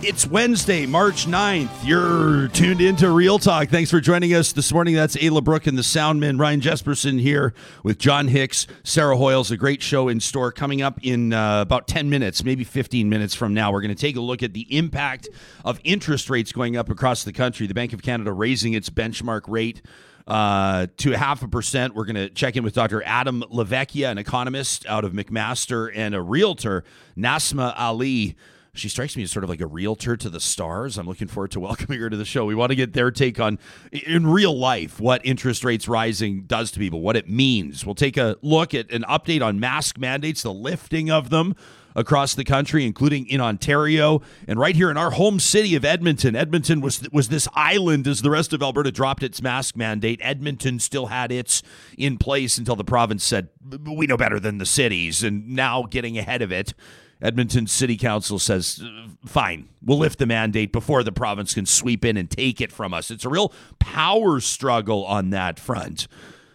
[0.00, 1.84] It's Wednesday, March 9th.
[1.84, 3.68] You're tuned into Real Talk.
[3.68, 4.94] Thanks for joining us this morning.
[4.94, 7.52] That's Ayla Brook and the Soundman, Ryan Jespersen here
[7.82, 9.50] with John Hicks, Sarah Hoyles.
[9.50, 13.34] A great show in store coming up in uh, about 10 minutes, maybe 15 minutes
[13.34, 13.72] from now.
[13.72, 15.30] We're going to take a look at the impact
[15.64, 17.66] of interest rates going up across the country.
[17.66, 19.82] The Bank of Canada raising its benchmark rate
[20.28, 21.96] uh, to half a percent.
[21.96, 23.02] We're going to check in with Dr.
[23.04, 26.84] Adam LaVecchia, an economist out of McMaster, and a realtor,
[27.16, 28.36] Nasma Ali
[28.78, 30.98] she strikes me as sort of like a realtor to the stars.
[30.98, 32.44] I'm looking forward to welcoming her to the show.
[32.44, 33.58] We want to get their take on,
[33.92, 37.84] in real life, what interest rates rising does to people, what it means.
[37.84, 41.54] We'll take a look at an update on mask mandates, the lifting of them
[41.98, 46.36] across the country, including in Ontario and right here in our home city of Edmonton.
[46.36, 50.20] Edmonton was was this island as the rest of Alberta dropped its mask mandate.
[50.22, 51.62] Edmonton still had its
[51.96, 53.48] in place until the province said
[53.84, 56.72] we know better than the cities, and now getting ahead of it
[57.20, 62.04] Edmonton City Council says, uh, fine, we'll lift the mandate before the province can sweep
[62.04, 63.10] in and take it from us.
[63.10, 66.06] It's a real power struggle on that front.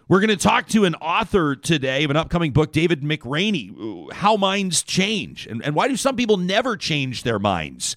[0.07, 4.13] We're going to talk to an author today of an upcoming book, David McRaney, uh,
[4.13, 5.47] How Minds Change.
[5.47, 7.95] And, and why do some people never change their minds?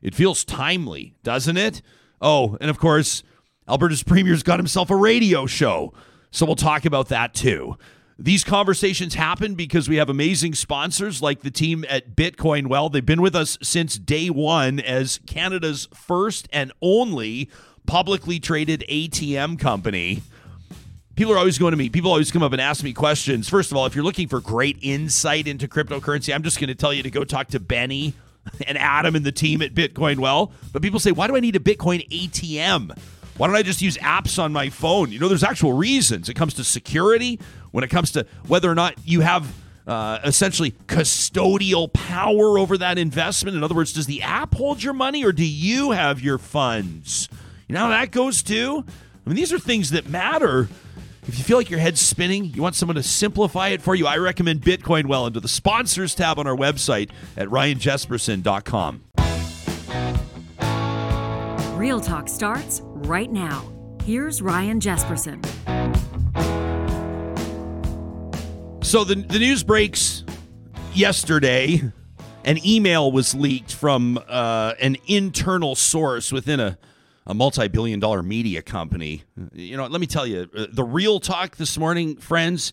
[0.00, 1.82] It feels timely, doesn't it?
[2.20, 3.22] Oh, and of course,
[3.68, 5.92] Alberta's premier's got himself a radio show.
[6.30, 7.76] So we'll talk about that too.
[8.20, 12.88] These conversations happen because we have amazing sponsors like the team at Bitcoin Well.
[12.88, 17.48] They've been with us since day one as Canada's first and only
[17.86, 20.22] publicly traded ATM company.
[21.14, 21.88] People are always going to me.
[21.88, 23.48] People always come up and ask me questions.
[23.48, 26.74] First of all, if you're looking for great insight into cryptocurrency, I'm just going to
[26.74, 28.14] tell you to go talk to Benny
[28.66, 30.50] and Adam and the team at Bitcoin Well.
[30.72, 32.98] But people say, why do I need a Bitcoin ATM?
[33.38, 35.12] Why don't I just use apps on my phone?
[35.12, 36.28] You know, there's actual reasons.
[36.28, 37.38] It comes to security,
[37.70, 39.52] when it comes to whether or not you have
[39.86, 43.56] uh, essentially custodial power over that investment.
[43.56, 47.28] In other words, does the app hold your money or do you have your funds?
[47.66, 48.84] You know how that goes too?
[48.86, 50.68] I mean, these are things that matter.
[51.26, 54.06] If you feel like your head's spinning, you want someone to simplify it for you,
[54.06, 59.04] I recommend Bitcoin Well into the sponsors tab on our website at ryanjespersen.com.
[61.78, 63.70] Real Talk starts right now.
[64.04, 65.44] Here's Ryan Jespersen.
[68.82, 70.24] So the, the news breaks
[70.94, 71.82] yesterday.
[72.44, 76.78] An email was leaked from uh, an internal source within a,
[77.26, 79.24] a multi billion dollar media company.
[79.52, 82.72] You know, let me tell you, uh, the real talk this morning, friends,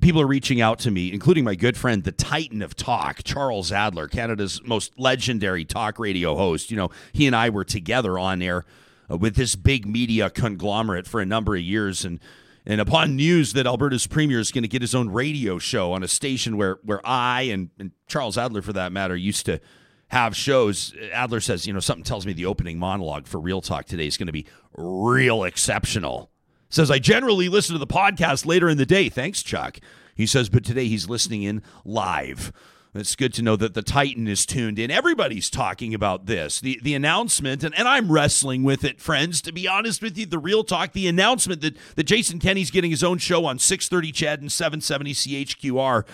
[0.00, 3.70] people are reaching out to me, including my good friend, the Titan of Talk, Charles
[3.70, 6.70] Adler, Canada's most legendary talk radio host.
[6.70, 8.64] You know, he and I were together on air
[9.10, 12.04] uh, with this big media conglomerate for a number of years.
[12.04, 12.18] And
[12.66, 16.02] and upon news that Alberta's premier is going to get his own radio show on
[16.02, 19.60] a station where where I and, and Charles Adler, for that matter, used to
[20.08, 23.86] have shows, Adler says, you know, something tells me the opening monologue for Real Talk
[23.86, 26.30] today is going to be real exceptional.
[26.68, 29.08] Says I generally listen to the podcast later in the day.
[29.08, 29.78] Thanks, Chuck.
[30.14, 32.52] He says, but today he's listening in live.
[32.94, 34.88] It's good to know that the Titan is tuned in.
[34.88, 36.60] Everybody's talking about this.
[36.60, 40.26] The the announcement, and, and I'm wrestling with it, friends, to be honest with you,
[40.26, 44.12] the real talk, the announcement that, that Jason Kenney's getting his own show on 630
[44.12, 46.06] CHED and 770 CHQR.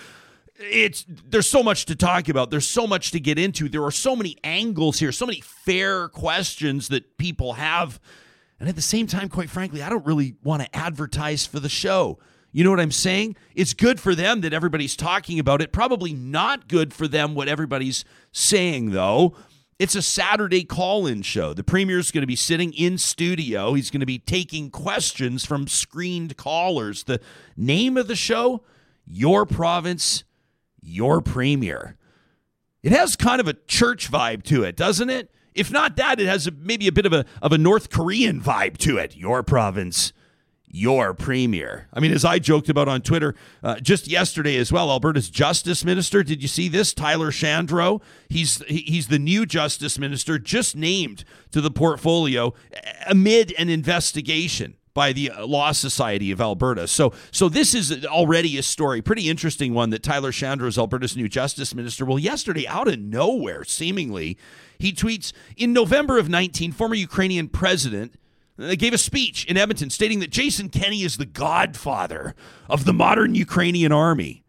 [0.57, 2.49] It's there's so much to talk about.
[2.49, 3.69] There's so much to get into.
[3.69, 7.99] There are so many angles here, so many fair questions that people have.
[8.59, 11.69] And at the same time, quite frankly, I don't really want to advertise for the
[11.69, 12.17] show.
[12.51, 13.37] You know what I'm saying?
[13.55, 15.71] It's good for them that everybody's talking about it.
[15.71, 19.35] Probably not good for them what everybody's saying, though.
[19.79, 21.53] It's a Saturday call in show.
[21.53, 23.73] The premier's going to be sitting in studio.
[23.73, 27.03] He's going to be taking questions from screened callers.
[27.03, 27.19] The
[27.57, 28.63] name of the show
[29.07, 30.23] Your Province,
[30.81, 31.97] Your Premier.
[32.83, 35.31] It has kind of a church vibe to it, doesn't it?
[35.53, 38.39] If not that, it has a, maybe a bit of a, of a North Korean
[38.39, 39.15] vibe to it.
[39.15, 40.13] Your Province,
[40.73, 41.87] your premier.
[41.93, 45.83] I mean, as I joked about on Twitter uh, just yesterday as well, Alberta's justice
[45.83, 46.23] minister.
[46.23, 46.93] Did you see this?
[46.93, 48.01] Tyler Shandro.
[48.29, 52.53] He's he's the new justice minister, just named to the portfolio
[53.07, 56.87] amid an investigation by the Law Society of Alberta.
[56.87, 61.15] So, so this is already a story, pretty interesting one that Tyler Shandro is Alberta's
[61.15, 62.05] new justice minister.
[62.05, 64.37] Well, yesterday, out of nowhere, seemingly,
[64.77, 68.15] he tweets in November of 19, former Ukrainian president
[68.61, 72.35] they gave a speech in Edmonton stating that Jason Kenney is the godfather
[72.69, 74.43] of the modern Ukrainian army.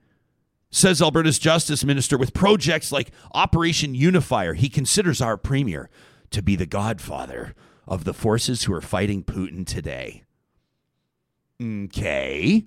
[0.70, 5.91] Says Alberta's justice minister, with projects like Operation Unifier, he considers our premier
[6.31, 7.55] to be the godfather
[7.87, 10.23] of the forces who are fighting Putin today.
[11.62, 12.65] Okay.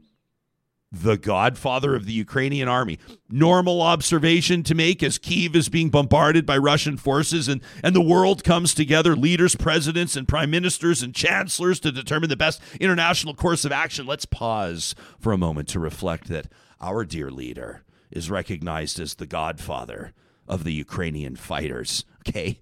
[1.01, 2.97] The godfather of the Ukrainian army.
[3.29, 8.01] Normal observation to make as Kiev is being bombarded by Russian forces and, and the
[8.01, 13.33] world comes together, leaders, presidents, and prime ministers and chancellors to determine the best international
[13.33, 14.05] course of action.
[14.05, 16.47] Let's pause for a moment to reflect that
[16.79, 20.13] our dear leader is recognized as the godfather
[20.47, 22.05] of the Ukrainian fighters.
[22.27, 22.59] Okay.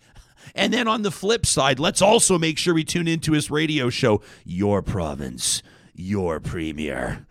[0.56, 3.90] And then on the flip side, let's also make sure we tune into his radio
[3.90, 5.64] show, Your Province,
[5.94, 7.26] Your Premier.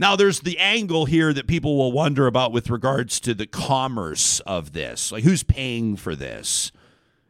[0.00, 4.40] Now, there's the angle here that people will wonder about with regards to the commerce
[4.46, 5.12] of this.
[5.12, 6.72] Like, who's paying for this?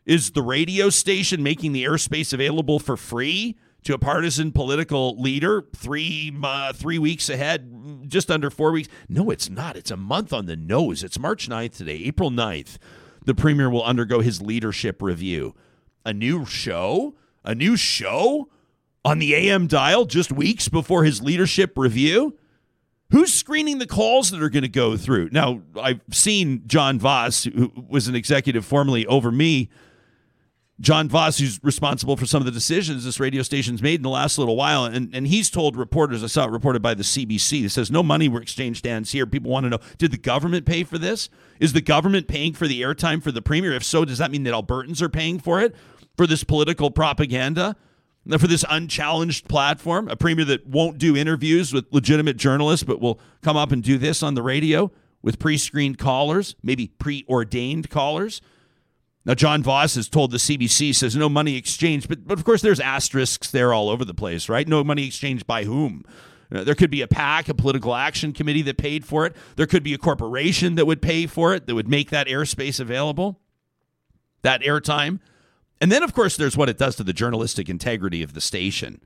[0.06, 5.64] Is the radio station making the airspace available for free to a partisan political leader
[5.74, 8.88] three uh, three weeks ahead, just under four weeks?
[9.08, 9.76] No, it's not.
[9.76, 11.02] It's a month on the nose.
[11.02, 12.78] It's March 9th today, April 9th.
[13.24, 15.56] The premier will undergo his leadership review.
[16.06, 17.16] A new show?
[17.42, 18.48] A new show
[19.04, 22.36] on the AM dial just weeks before his leadership review?
[23.10, 25.30] Who's screening the calls that are going to go through?
[25.32, 29.68] Now, I've seen John Voss, who was an executive formerly over me.
[30.80, 34.08] John Voss, who's responsible for some of the decisions this radio station's made in the
[34.08, 37.64] last little while, and, and he's told reporters, I saw it reported by the CBC,
[37.64, 39.26] that says no money were exchanged stands here.
[39.26, 41.28] People want to know, did the government pay for this?
[41.58, 43.72] Is the government paying for the airtime for the premier?
[43.72, 45.74] If so, does that mean that Albertans are paying for it?
[46.16, 47.76] For this political propaganda?
[48.38, 53.20] For this unchallenged platform, a premier that won't do interviews with legitimate journalists, but will
[53.42, 54.90] come up and do this on the radio
[55.22, 58.40] with pre screened callers, maybe pre-ordained callers.
[59.24, 62.62] Now, John Voss has told the CBC, says no money exchanged, but, but of course
[62.62, 64.66] there's asterisks there all over the place, right?
[64.66, 66.04] No money exchanged by whom?
[66.50, 69.36] There could be a PAC, a political action committee that paid for it.
[69.54, 72.80] There could be a corporation that would pay for it, that would make that airspace
[72.80, 73.40] available,
[74.42, 75.20] that airtime.
[75.80, 79.00] And then, of course, there's what it does to the journalistic integrity of the station.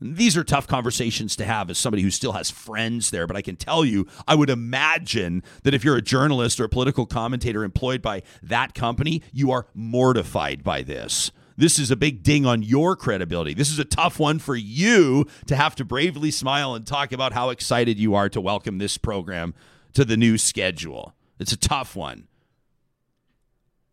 [0.00, 3.42] These are tough conversations to have as somebody who still has friends there, but I
[3.42, 7.64] can tell you, I would imagine that if you're a journalist or a political commentator
[7.64, 11.30] employed by that company, you are mortified by this.
[11.56, 13.54] This is a big ding on your credibility.
[13.54, 17.32] This is a tough one for you to have to bravely smile and talk about
[17.32, 19.54] how excited you are to welcome this program
[19.92, 21.14] to the new schedule.
[21.38, 22.26] It's a tough one.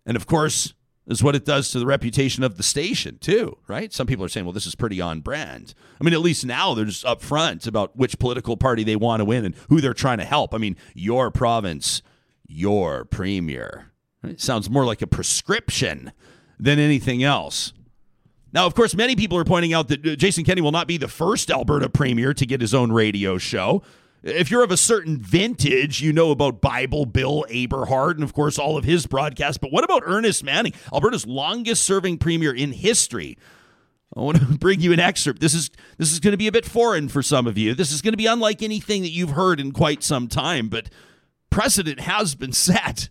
[0.05, 0.73] And of course,
[1.07, 3.91] is what it does to the reputation of the station too, right?
[3.91, 5.73] Some people are saying, well, this is pretty on brand.
[5.99, 9.25] I mean, at least now they're just upfront about which political party they want to
[9.25, 10.53] win and who they're trying to help.
[10.53, 12.01] I mean, your province,
[12.47, 13.91] your premier.
[14.23, 14.39] Right?
[14.39, 16.11] Sounds more like a prescription
[16.59, 17.73] than anything else.
[18.53, 20.97] Now, of course, many people are pointing out that uh, Jason Kenney will not be
[20.97, 23.81] the first Alberta premier to get his own radio show.
[24.23, 28.59] If you're of a certain vintage, you know about Bible Bill Aberhart and, of course,
[28.59, 29.57] all of his broadcasts.
[29.57, 33.37] But what about Ernest Manning, Alberta's longest serving premier in history?
[34.15, 35.39] I want to bring you an excerpt.
[35.39, 37.73] This is this is going to be a bit foreign for some of you.
[37.73, 40.89] This is going to be unlike anything that you've heard in quite some time, but
[41.49, 43.09] precedent has been set.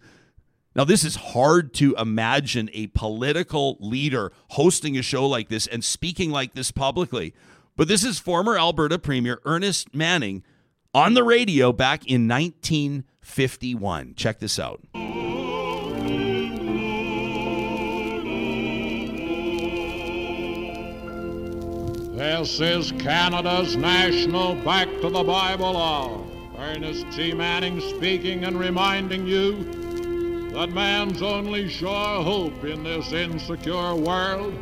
[0.77, 5.83] Now, this is hard to imagine a political leader hosting a show like this and
[5.83, 7.35] speaking like this publicly.
[7.77, 10.45] But this is former Alberta Premier Ernest Manning
[10.93, 14.15] on the radio back in 1951.
[14.17, 14.81] Check this out.
[22.17, 26.27] This is Canada's national Back to the Bible Hour.
[26.59, 27.33] Ernest T.
[27.33, 34.53] Manning speaking and reminding you that man's only sure hope in this insecure world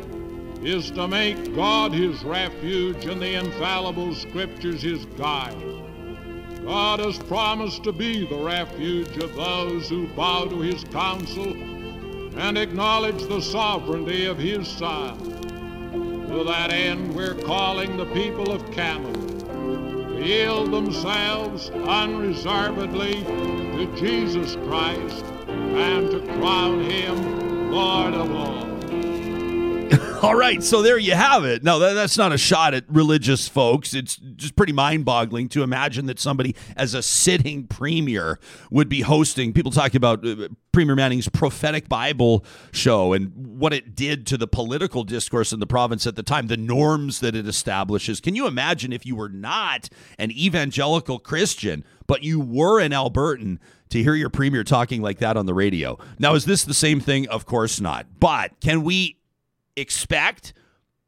[0.63, 5.88] is to make God his refuge and the infallible scriptures his guide.
[6.69, 11.51] God has promised to be the refuge of those who bow to his counsel
[12.37, 15.17] and acknowledge the sovereignty of his Son.
[16.29, 24.53] To that end, we're calling the people of Canada to yield themselves unreservedly to Jesus
[24.67, 28.78] Christ and to crown him Lord of all.
[30.21, 31.63] All right, so there you have it.
[31.63, 33.93] Now, that, that's not a shot at religious folks.
[33.93, 39.01] It's just pretty mind boggling to imagine that somebody, as a sitting premier, would be
[39.01, 39.53] hosting.
[39.53, 44.47] People talk about uh, Premier Manning's prophetic Bible show and what it did to the
[44.47, 48.19] political discourse in the province at the time, the norms that it establishes.
[48.19, 53.59] Can you imagine if you were not an evangelical Christian, but you were an Albertan?
[53.89, 55.97] to hear your premier talking like that on the radio.
[56.19, 57.27] Now, is this the same thing?
[57.27, 58.05] Of course not.
[58.19, 59.18] But can we
[59.79, 60.53] expect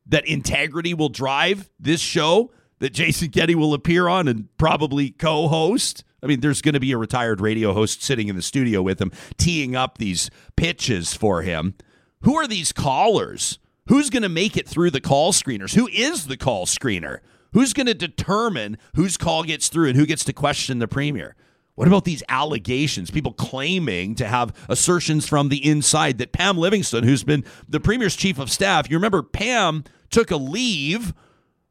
[0.05, 5.47] that integrity will drive this show that Jason Kenney will appear on and probably co
[5.47, 6.03] host?
[6.23, 9.01] I mean, there's going to be a retired radio host sitting in the studio with
[9.01, 11.75] him, teeing up these pitches for him.
[12.21, 13.59] Who are these callers?
[13.87, 15.75] Who's going to make it through the call screeners?
[15.75, 17.19] Who is the call screener?
[17.53, 21.35] Who's going to determine whose call gets through and who gets to question the premier?
[21.81, 23.09] What about these allegations?
[23.09, 28.15] People claiming to have assertions from the inside that Pam Livingston, who's been the premier's
[28.15, 31.15] chief of staff, you remember Pam took a leave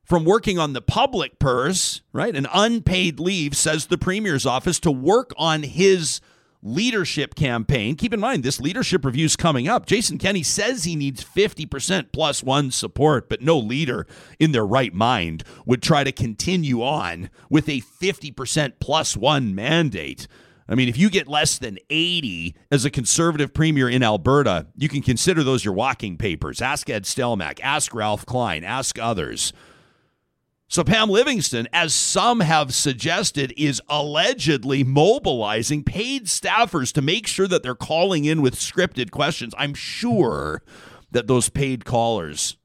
[0.02, 2.34] from working on the public purse, right?
[2.34, 6.20] An unpaid leave, says the premier's office, to work on his
[6.62, 7.96] leadership campaign.
[7.96, 9.86] Keep in mind, this leadership review is coming up.
[9.86, 14.06] Jason Kenney says he needs 50% plus one support, but no leader
[14.38, 20.26] in their right mind would try to continue on with a 50% plus one mandate.
[20.68, 24.88] I mean, if you get less than 80 as a conservative premier in Alberta, you
[24.88, 26.62] can consider those your walking papers.
[26.62, 29.52] Ask Ed Stelmach, ask Ralph Klein, ask others.
[30.70, 37.48] So, Pam Livingston, as some have suggested, is allegedly mobilizing paid staffers to make sure
[37.48, 39.52] that they're calling in with scripted questions.
[39.58, 40.62] I'm sure
[41.10, 42.56] that those paid callers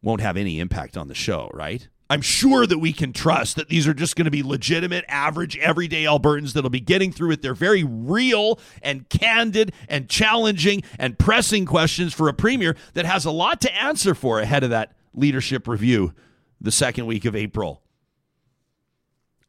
[0.00, 1.86] won't have any impact on the show, right?
[2.08, 5.58] I'm sure that we can trust that these are just going to be legitimate, average,
[5.58, 11.18] everyday Albertans that'll be getting through with their very real and candid and challenging and
[11.18, 14.94] pressing questions for a premier that has a lot to answer for ahead of that
[15.12, 16.14] leadership review
[16.60, 17.82] the second week of April.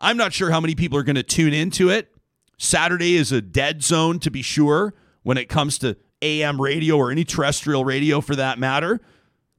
[0.01, 2.13] I'm not sure how many people are going to tune into it.
[2.57, 7.11] Saturday is a dead zone, to be sure, when it comes to AM radio or
[7.11, 8.99] any terrestrial radio for that matter.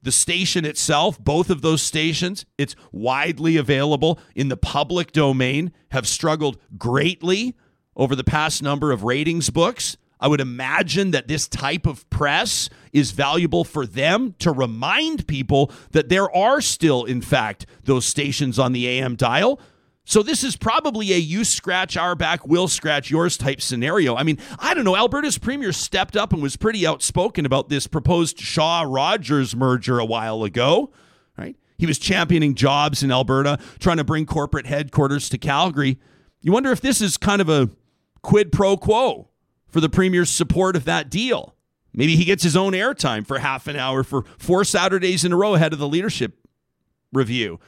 [0.03, 6.07] The station itself, both of those stations, it's widely available in the public domain, have
[6.07, 7.55] struggled greatly
[7.95, 9.97] over the past number of ratings books.
[10.19, 15.71] I would imagine that this type of press is valuable for them to remind people
[15.91, 19.59] that there are still, in fact, those stations on the AM dial.
[20.03, 24.15] So this is probably a you scratch our back, we'll scratch yours type scenario.
[24.15, 24.95] I mean, I don't know.
[24.95, 30.05] Alberta's premier stepped up and was pretty outspoken about this proposed Shaw Rogers merger a
[30.05, 30.91] while ago,
[31.37, 31.55] right?
[31.77, 35.99] He was championing jobs in Alberta, trying to bring corporate headquarters to Calgary.
[36.41, 37.69] You wonder if this is kind of a
[38.23, 39.29] quid pro quo
[39.67, 41.55] for the premier's support of that deal.
[41.93, 45.37] Maybe he gets his own airtime for half an hour for four Saturdays in a
[45.37, 46.37] row ahead of the leadership
[47.11, 47.59] review.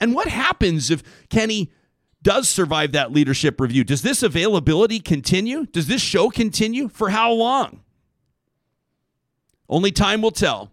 [0.00, 1.70] And what happens if Kenney
[2.22, 3.84] does survive that leadership review?
[3.84, 5.66] Does this availability continue?
[5.66, 6.88] Does this show continue?
[6.88, 7.80] For how long?
[9.68, 10.72] Only time will tell.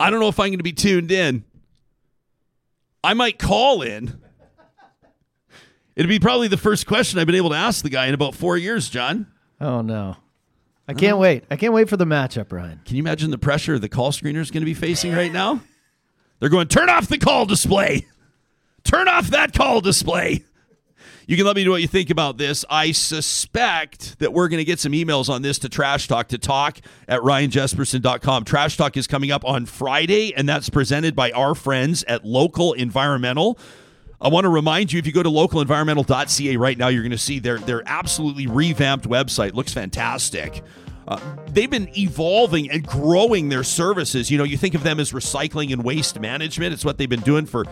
[0.00, 1.44] I don't know if I'm going to be tuned in.
[3.02, 4.20] I might call in.
[5.96, 8.34] It'd be probably the first question I've been able to ask the guy in about
[8.34, 9.26] four years, John.
[9.60, 10.16] Oh no.
[10.88, 11.44] I can't wait.
[11.50, 12.80] I can't wait for the matchup, Ryan.
[12.86, 15.60] Can you imagine the pressure the call screener is going to be facing right now?
[16.40, 18.06] They're going, turn off the call display.
[18.84, 20.44] Turn off that call display.
[21.26, 22.64] You can let me know what you think about this.
[22.70, 26.38] I suspect that we're going to get some emails on this to Trash Talk to
[26.38, 28.44] talk at ryanjespersen.com.
[28.44, 32.72] Trash Talk is coming up on Friday, and that's presented by our friends at Local
[32.72, 33.58] Environmental.
[34.20, 37.18] I want to remind you if you go to localenvironmental.ca right now, you're going to
[37.18, 39.54] see their, their absolutely revamped website.
[39.54, 40.62] Looks fantastic.
[41.06, 41.20] Uh,
[41.52, 44.30] they've been evolving and growing their services.
[44.30, 46.74] You know, you think of them as recycling and waste management.
[46.74, 47.64] It's what they've been doing for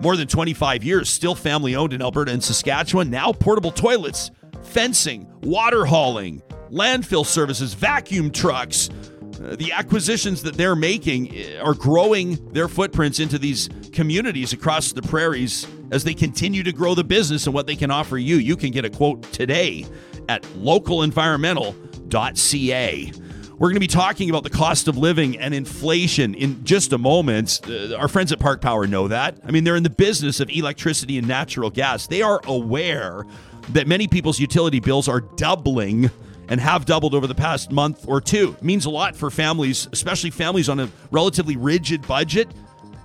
[0.00, 3.10] more than 25 years, still family owned in Alberta and Saskatchewan.
[3.10, 4.30] Now, portable toilets,
[4.62, 8.90] fencing, water hauling, landfill services, vacuum trucks.
[9.38, 15.00] The acquisitions that they're making uh, are growing their footprints into these communities across the
[15.02, 18.36] prairies as they continue to grow the business and what they can offer you.
[18.36, 19.86] You can get a quote today
[20.28, 23.12] at localenvironmental.ca.
[23.56, 26.98] We're going to be talking about the cost of living and inflation in just a
[26.98, 27.60] moment.
[27.68, 29.38] Uh, our friends at Park Power know that.
[29.44, 32.08] I mean, they're in the business of electricity and natural gas.
[32.08, 33.24] They are aware
[33.70, 36.10] that many people's utility bills are doubling
[36.48, 38.54] and have doubled over the past month or two.
[38.58, 42.48] It means a lot for families, especially families on a relatively rigid budget.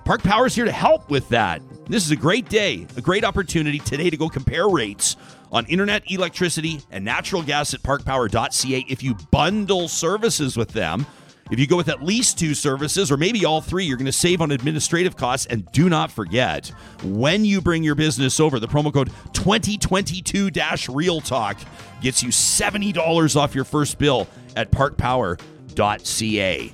[0.04, 1.62] Park Power is here to help with that.
[1.86, 5.16] This is a great day, a great opportunity today to go compare rates
[5.52, 8.84] on internet, electricity, and natural gas at parkpower.ca.
[8.88, 11.06] If you bundle services with them,
[11.50, 14.12] if you go with at least two services or maybe all three, you're going to
[14.12, 15.46] save on administrative costs.
[15.46, 16.68] And do not forget,
[17.02, 20.50] when you bring your business over, the promo code 2022
[20.88, 21.58] Real Talk
[22.00, 26.72] gets you $70 off your first bill at parkpower.ca.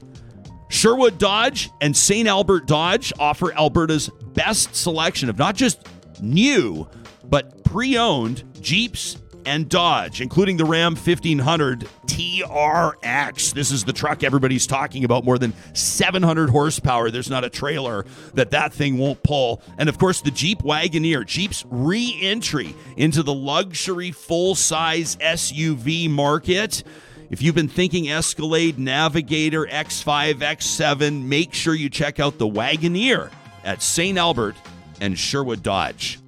[0.68, 2.28] Sherwood Dodge and St.
[2.28, 5.88] Albert Dodge offer Alberta's best selection of not just
[6.21, 6.88] new,
[7.25, 13.54] but pre owned Jeeps and Dodge, including the Ram 1500 TRX.
[13.54, 17.10] This is the truck everybody's talking about, more than 700 horsepower.
[17.10, 19.62] There's not a trailer that that thing won't pull.
[19.78, 26.10] And of course, the Jeep Wagoneer, Jeep's re entry into the luxury full size SUV
[26.10, 26.82] market.
[27.30, 33.30] If you've been thinking Escalade, Navigator, X5, X7, make sure you check out the Wagoneer
[33.64, 34.16] at St.
[34.16, 34.56] Albert
[35.00, 36.20] and Sherwood Dodge.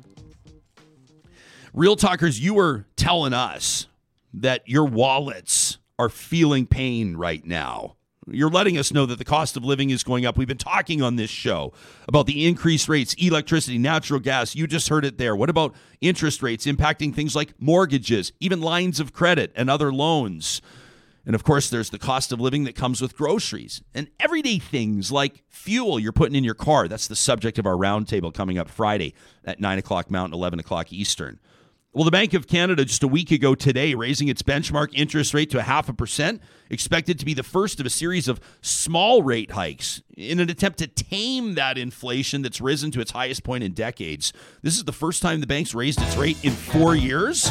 [1.74, 3.86] Real Talkers, you were telling us
[4.32, 7.96] that your wallets are feeling pain right now.
[8.30, 10.36] You're letting us know that the cost of living is going up.
[10.36, 11.72] We've been talking on this show
[12.06, 14.54] about the increased rates, electricity, natural gas.
[14.54, 15.34] You just heard it there.
[15.34, 20.60] What about interest rates impacting things like mortgages, even lines of credit and other loans?
[21.24, 25.10] And of course, there's the cost of living that comes with groceries and everyday things
[25.10, 26.86] like fuel you're putting in your car.
[26.88, 30.92] That's the subject of our roundtable coming up Friday at 9 o'clock Mountain, 11 o'clock
[30.92, 31.38] Eastern.
[31.98, 35.50] Well, the Bank of Canada just a week ago today raising its benchmark interest rate
[35.50, 36.40] to a half a percent,
[36.70, 40.78] expected to be the first of a series of small rate hikes in an attempt
[40.78, 44.32] to tame that inflation that's risen to its highest point in decades.
[44.62, 47.48] This is the first time the bank's raised its rate in four years.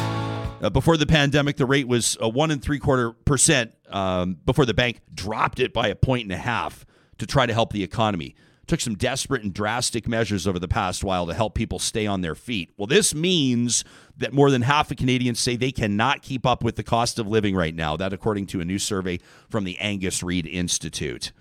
[0.62, 3.74] Uh, before the pandemic, the rate was a one and three quarter percent.
[3.90, 6.86] Um, before the bank dropped it by a point and a half
[7.18, 8.34] to try to help the economy
[8.68, 12.20] took some desperate and drastic measures over the past while to help people stay on
[12.20, 12.72] their feet.
[12.76, 13.84] Well, this means
[14.16, 17.26] that more than half of Canadians say they cannot keep up with the cost of
[17.26, 17.96] living right now.
[17.96, 21.32] That, according to a new survey from the Angus Reid Institute.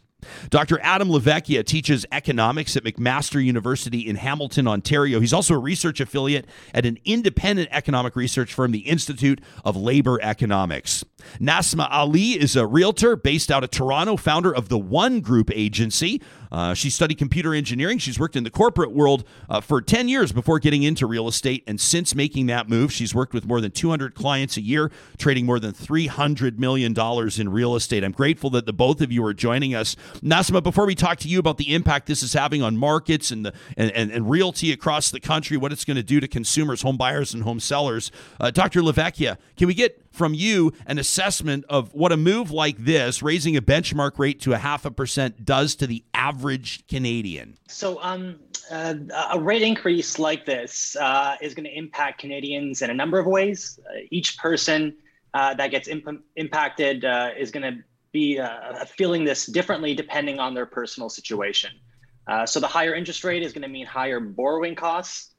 [0.49, 0.79] Dr.
[0.81, 5.19] Adam LaVecchia teaches economics at McMaster University in Hamilton, Ontario.
[5.19, 10.19] He's also a research affiliate at an independent economic research firm, the Institute of Labor
[10.21, 11.05] Economics.
[11.39, 16.21] Nasma Ali is a realtor based out of Toronto, founder of the One Group Agency.
[16.51, 17.97] Uh, she studied computer engineering.
[17.97, 21.63] She's worked in the corporate world uh, for 10 years before getting into real estate.
[21.67, 25.45] And since making that move, she's worked with more than 200 clients a year, trading
[25.45, 26.95] more than $300 million
[27.39, 28.03] in real estate.
[28.03, 29.95] I'm grateful that the both of you are joining us.
[30.21, 33.45] Nasima, before we talk to you about the impact this is having on markets and,
[33.45, 36.81] the, and, and, and realty across the country, what it's going to do to consumers,
[36.81, 38.81] home buyers, and home sellers, uh, Dr.
[38.81, 43.55] LaVecchia, can we get from you an assessment of what a move like this, raising
[43.55, 47.57] a benchmark rate to a half a percent, does to the average Canadian?
[47.67, 48.39] So, um,
[48.71, 48.95] uh,
[49.31, 53.25] a rate increase like this uh, is going to impact Canadians in a number of
[53.25, 53.79] ways.
[53.87, 54.95] Uh, each person
[55.33, 60.39] uh, that gets imp- impacted uh, is going to be uh, feeling this differently depending
[60.39, 61.71] on their personal situation.
[62.45, 65.35] so, the higher interest rate is going to mean higher borrowing costs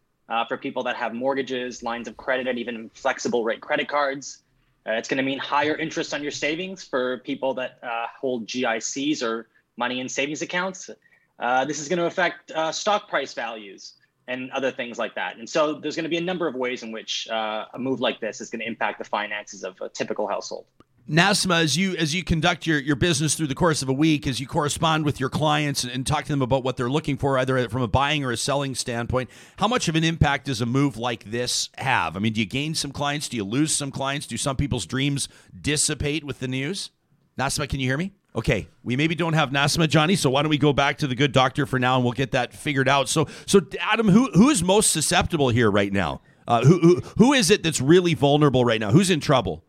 [0.48, 4.42] for people that have mortgages, lines of credit, and even flexible rate credit cards.
[4.88, 8.46] Uh, it's going to mean higher interest on your savings for people that uh, hold
[8.46, 10.88] GICs or money in savings accounts.
[11.38, 13.94] Uh, this is going to affect uh, stock price values
[14.28, 15.36] and other things like that.
[15.36, 18.00] And so there's going to be a number of ways in which uh, a move
[18.00, 20.64] like this is going to impact the finances of a typical household.
[21.08, 24.26] Nasma, as you as you conduct your, your business through the course of a week,
[24.26, 27.16] as you correspond with your clients and, and, talk to them about what they're looking
[27.16, 30.60] for, either from a buying or a selling standpoint, how much of an impact does
[30.60, 32.14] a move like this have?
[32.14, 33.26] I mean, do you gain some clients?
[33.30, 34.26] Do you lose some clients?
[34.26, 36.90] Do some people's dreams dissipate with the news?
[37.38, 38.12] Nasma, can you hear me?
[38.36, 40.14] Okay, we maybe don't have Nasma, Johnny.
[40.14, 42.32] So why don't we go back to the good doctor for now, and we'll get
[42.32, 43.08] that figured out.
[43.08, 46.20] So, so Adam, who who is most susceptible here right now?
[46.46, 48.90] Uh, who, who who is it that's really vulnerable right now?
[48.90, 49.64] Who's in trouble?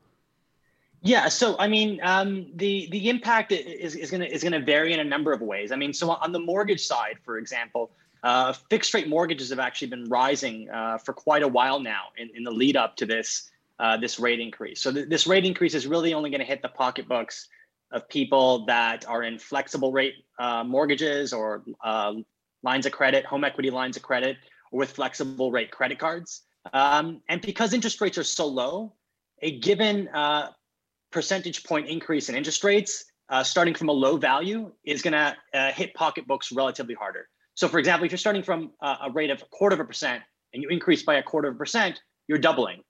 [1.02, 4.60] Yeah, so I mean, um, the the impact is is going to is going to
[4.60, 5.72] vary in a number of ways.
[5.72, 7.92] I mean, so on the mortgage side, for example,
[8.24, 12.30] uh, fixed rate mortgages have actually been rising uh, for quite a while now in,
[12.36, 14.82] in the lead up to this uh, this rate increase.
[14.82, 17.48] So th- this rate increase is really only going to hit the pocketbooks
[17.92, 22.14] of people that are in flexible rate uh, mortgages or uh,
[22.62, 24.36] lines of credit, home equity lines of credit,
[24.72, 26.42] or with flexible rate credit cards.
[26.74, 28.94] Um, and because interest rates are so low,
[29.42, 30.50] a given uh,
[31.12, 35.36] percentage point increase in interest rates uh, starting from a low value is going to
[35.54, 37.28] uh, hit pocketbooks relatively harder.
[37.56, 39.86] So, for example, if you're starting from a, a rate of a quarter of a
[39.86, 42.82] percent and you increase by a quarter of a percent, you're doubling,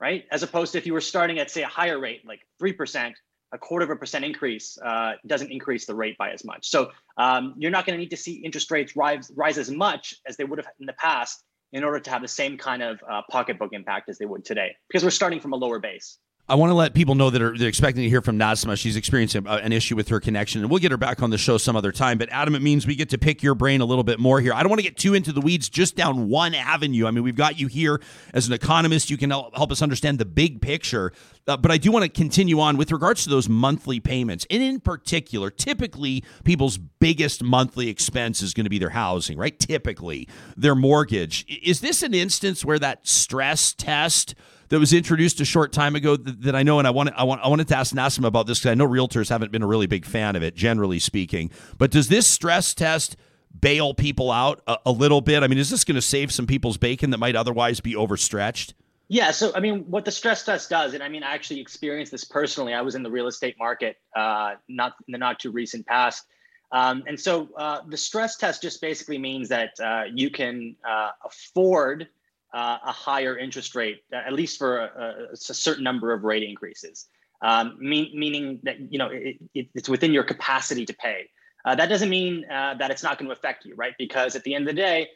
[0.00, 0.24] right?
[0.30, 3.12] As opposed to if you were starting at, say, a higher rate, like 3%,
[3.54, 6.70] a quarter of a percent increase uh, doesn't increase the rate by as much.
[6.70, 10.14] So, um, you're not going to need to see interest rates rise, rise as much
[10.26, 13.02] as they would have in the past in order to have the same kind of
[13.10, 16.18] uh, pocketbook impact as they would today, because we're starting from a lower base.
[16.52, 18.76] I want to let people know that are they're expecting to hear from Nasma.
[18.76, 21.38] She's experiencing uh, an issue with her connection, and we'll get her back on the
[21.38, 22.18] show some other time.
[22.18, 24.52] But Adam, it means we get to pick your brain a little bit more here.
[24.52, 27.06] I don't want to get too into the weeds, just down one avenue.
[27.06, 28.02] I mean, we've got you here
[28.34, 29.08] as an economist.
[29.08, 31.14] You can help us understand the big picture.
[31.48, 34.62] Uh, but I do want to continue on with regards to those monthly payments, and
[34.62, 39.58] in particular, typically people's biggest monthly expense is going to be their housing, right?
[39.58, 41.46] Typically, their mortgage.
[41.48, 44.34] Is this an instance where that stress test?
[44.72, 47.24] That was introduced a short time ago that, that I know, and I want I
[47.24, 49.66] want I wanted to ask Nassim about this because I know realtors haven't been a
[49.66, 51.50] really big fan of it, generally speaking.
[51.76, 53.14] But does this stress test
[53.60, 55.42] bail people out a, a little bit?
[55.42, 58.72] I mean, is this going to save some people's bacon that might otherwise be overstretched?
[59.08, 62.10] Yeah, so I mean, what the stress test does, and I mean, I actually experienced
[62.10, 62.72] this personally.
[62.72, 66.24] I was in the real estate market, uh, not in the not too recent past,
[66.70, 71.10] um, and so uh, the stress test just basically means that uh, you can uh,
[71.26, 72.08] afford
[72.52, 77.06] uh, a higher interest rate, at least for a, a certain number of rate increases.
[77.40, 81.28] Um, mean, meaning that you know it, it, it's within your capacity to pay.
[81.64, 83.94] Uh, that doesn't mean that it's not going to affect you, right?
[83.98, 85.08] Because at the end of the day,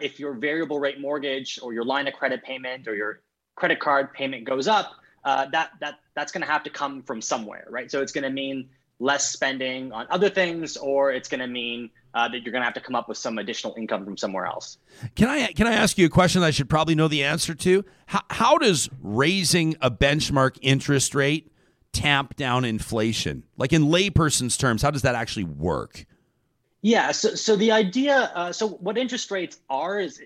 [0.00, 3.20] if your variable rate mortgage or your line of credit payment or your
[3.56, 4.92] credit card payment goes up,
[5.24, 7.90] uh, that that that's going to have to come from somewhere, right?
[7.90, 8.68] So it's going to mean
[9.02, 12.64] less spending on other things, or it's going to mean uh, that you're going to
[12.64, 14.78] have to come up with some additional income from somewhere else.
[15.16, 17.84] Can I can I ask you a question I should probably know the answer to?
[18.06, 21.50] How, how does raising a benchmark interest rate
[21.92, 23.42] tamp down inflation?
[23.56, 26.06] Like in layperson's terms, how does that actually work?
[26.82, 27.12] Yeah.
[27.12, 30.20] So, so the idea, uh, so what interest rates are is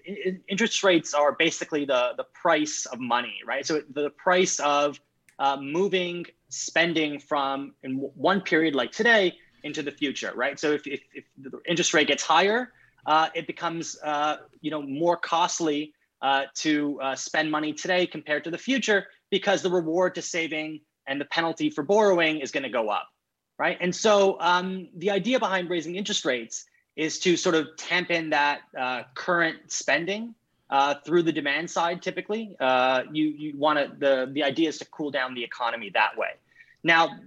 [0.48, 3.64] interest rates are basically the the price of money, right?
[3.64, 5.00] So the price of
[5.38, 10.58] uh, moving spending from in one period like today into the future, right?
[10.58, 12.72] So if if, if the interest rate gets higher,
[13.06, 18.44] uh, it becomes uh, you know more costly uh, to uh, spend money today compared
[18.44, 22.62] to the future because the reward to saving and the penalty for borrowing is going
[22.62, 23.08] to go up
[23.58, 23.78] right?
[23.80, 28.30] And so um, the idea behind raising interest rates is to sort of tamp in
[28.30, 30.34] that uh, current spending
[30.70, 32.02] uh, through the demand side.
[32.02, 35.90] Typically, uh, you you want to the the idea is to cool down the economy
[35.94, 36.30] that way.
[36.82, 37.18] Now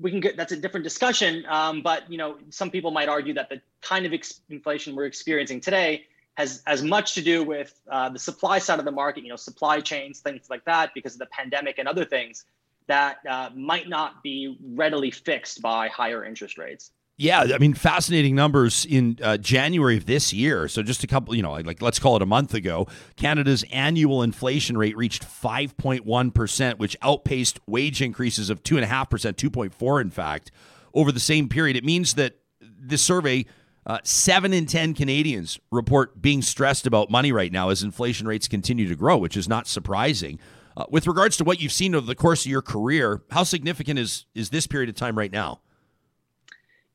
[0.00, 3.34] we can get that's a different discussion, um, but you know some people might argue
[3.34, 6.04] that the kind of ex- inflation we're experiencing today
[6.36, 9.36] has as much to do with uh, the supply side of the market, you know,
[9.36, 12.44] supply chains, things like that, because of the pandemic and other things,
[12.88, 16.92] that uh, might not be readily fixed by higher interest rates.
[17.18, 20.68] Yeah, I mean, fascinating numbers in uh, January of this year.
[20.68, 24.22] So just a couple, you know, like let's call it a month ago, Canada's annual
[24.22, 29.38] inflation rate reached 5.1 percent, which outpaced wage increases of two and a half percent,
[29.38, 30.50] 2.4 in fact,
[30.92, 31.74] over the same period.
[31.76, 33.46] It means that this survey.
[33.88, 38.48] Uh, seven in 10 Canadians report being stressed about money right now as inflation rates
[38.48, 40.40] continue to grow, which is not surprising.
[40.76, 43.96] Uh, with regards to what you've seen over the course of your career, how significant
[43.96, 45.60] is is this period of time right now?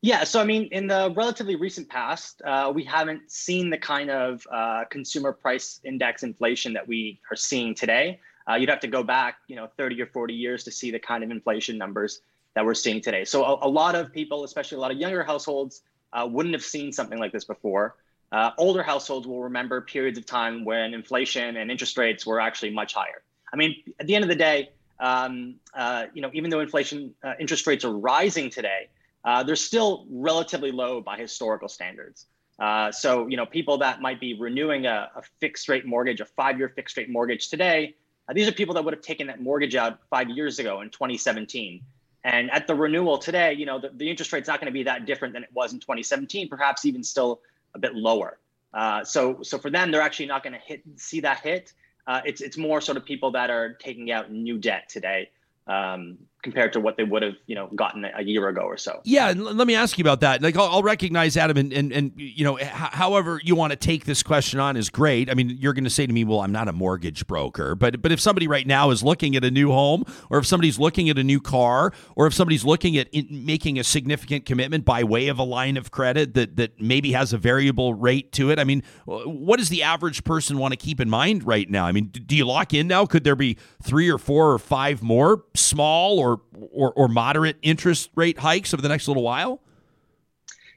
[0.04, 4.10] Yeah, so I mean, in the relatively recent past, uh, we haven't seen the kind
[4.10, 8.20] of uh, consumer price index inflation that we are seeing today.
[8.50, 10.98] Uh, you'd have to go back, you know, 30 or 40 years to see the
[10.98, 12.22] kind of inflation numbers
[12.56, 13.24] that we're seeing today.
[13.26, 15.84] So a, a lot of people, especially a lot of younger households,
[16.14, 17.96] uh, wouldn't have seen something like this before.
[18.32, 22.72] Uh, older households will remember periods of time when inflation and interest rates were actually
[22.72, 23.22] much higher.
[23.54, 27.14] I mean, at the end of the day, um, uh, you know, even though inflation
[27.40, 28.88] interest rates are rising today,
[29.26, 32.28] uh, they're still relatively low by historical standards.
[32.60, 36.26] Uh, so, you know, people that might be renewing a, a fixed rate mortgage, a
[36.26, 37.96] five-year fixed rate mortgage today,
[38.30, 40.90] uh, these are people that would have taken that mortgage out five years ago in
[40.90, 41.82] 2017.
[42.24, 44.84] And at the renewal today, you know, the, the interest rate's not going to be
[44.84, 47.42] that different than it was in 2017, perhaps even still
[47.74, 48.38] a bit lower.
[48.74, 51.74] Uh, so, so for them, they're actually not going to hit see that hit
[52.08, 55.30] uh, it's it's more sort of people that are taking out new debt today
[55.68, 59.02] um, compared to what they would have, you know, gotten a year ago or so.
[59.04, 60.42] Yeah, and let me ask you about that.
[60.42, 63.78] Like, I'll, I'll recognize Adam, and, and and you know, h- however you want to
[63.78, 65.30] take this question on is great.
[65.30, 68.02] I mean, you're going to say to me, "Well, I'm not a mortgage broker," but
[68.02, 71.10] but if somebody right now is looking at a new home, or if somebody's looking
[71.10, 75.28] at a new car, or if somebody's looking at making a significant commitment by way
[75.28, 78.64] of a line of credit that that maybe has a variable rate to it, I
[78.64, 81.86] mean, what does the average person want to keep in mind right now?
[81.86, 83.06] I mean, do you lock in now?
[83.06, 86.31] Could there be three or four or five more small or
[86.72, 89.60] or, or moderate interest rate hikes over the next little while?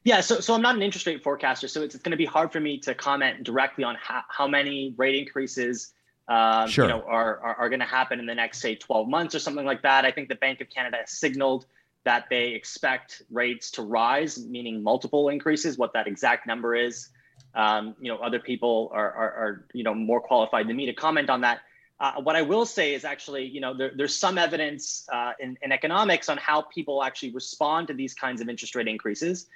[0.04, 2.26] Yeah, so so I'm not an interest rate forecaster, so it's, it's going to be
[2.26, 5.94] hard for me to comment directly on how, how many rate increases
[6.28, 6.84] um, sure.
[6.84, 9.38] you know are are, are going to happen in the next say 12 months or
[9.38, 10.04] something like that.
[10.04, 11.64] I think the Bank of Canada has signaled
[12.04, 15.78] that they expect rates to rise, meaning multiple increases.
[15.78, 17.08] What that exact number is,
[17.54, 20.92] um, you know, other people are, are, are you know more qualified than me to
[20.92, 21.60] comment on that.
[22.04, 25.56] Uh, what I will say is actually, you know, there, there's some evidence uh, in,
[25.62, 29.46] in, economics on how people actually respond to these kinds of interest rate increases.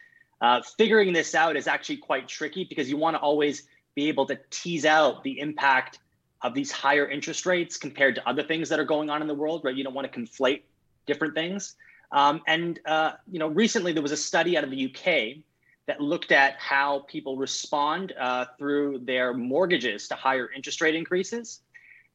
[0.40, 4.24] Uh, figuring this out is actually quite tricky because you want to always be able
[4.24, 5.98] to tease out the impact
[6.40, 9.34] of these higher interest rates compared to other things that are going on in the
[9.34, 9.76] world, right?
[9.76, 10.62] You don't want to conflate
[11.04, 11.74] different things.
[12.12, 15.42] Um, and uh, you know, recently there was a study out of the UK
[15.84, 21.60] that looked at how people respond uh, through their mortgages to higher interest rate increases.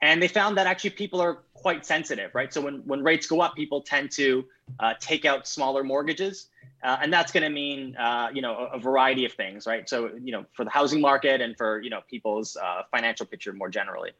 [0.01, 2.53] And they found that actually people are quite sensitive, right?
[2.53, 4.45] So when, when rates go up, people tend to
[4.79, 6.47] uh, take out smaller mortgages.
[6.83, 9.87] Uh, and that's going to mean, uh, you know, a, a, variety of things, right?
[9.87, 13.53] So, you know, for the housing market and for, you know, people's uh, financial picture
[13.53, 14.11] more generally.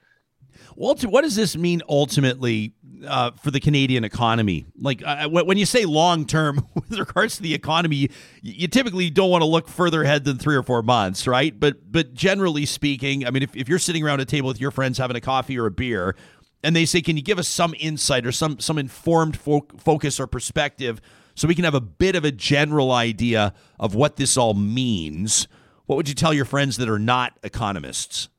[0.75, 2.73] What does this mean ultimately
[3.05, 4.65] uh, for the Canadian economy?
[4.77, 8.09] Like uh, when you say long term with regards to the economy, you,
[8.41, 11.57] you typically don't want to look further ahead than three or four months, right?
[11.57, 14.71] But but generally speaking, I mean, if, if you're sitting around a table with your
[14.71, 16.15] friends having a coffee or a beer,
[16.63, 20.19] and they say, "Can you give us some insight or some some informed fo- focus
[20.19, 21.01] or perspective
[21.35, 25.47] so we can have a bit of a general idea of what this all means?"
[25.85, 28.29] What would you tell your friends that are not economists?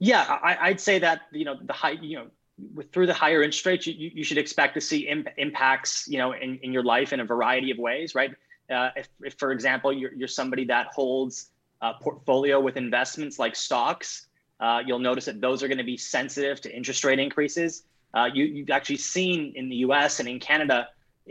[0.00, 2.26] Yeah, I, would say that you know the high you know
[2.74, 6.18] with, through the higher interest rates, you, you should expect to see imp- impacts you
[6.18, 8.34] know in, in your life in a variety of ways, right?
[8.70, 11.50] Uh, if, if, for example, you're, you're somebody that holds
[11.82, 14.28] a portfolio with investments like stocks,
[14.60, 17.82] uh, you'll notice that those are going to be sensitive to interest rate increases.
[18.14, 20.20] Uh, you, have actually seen in the U.S.
[20.20, 20.88] and in Canada,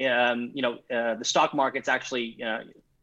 [0.07, 2.59] um, you know, uh, the stock market's actually uh,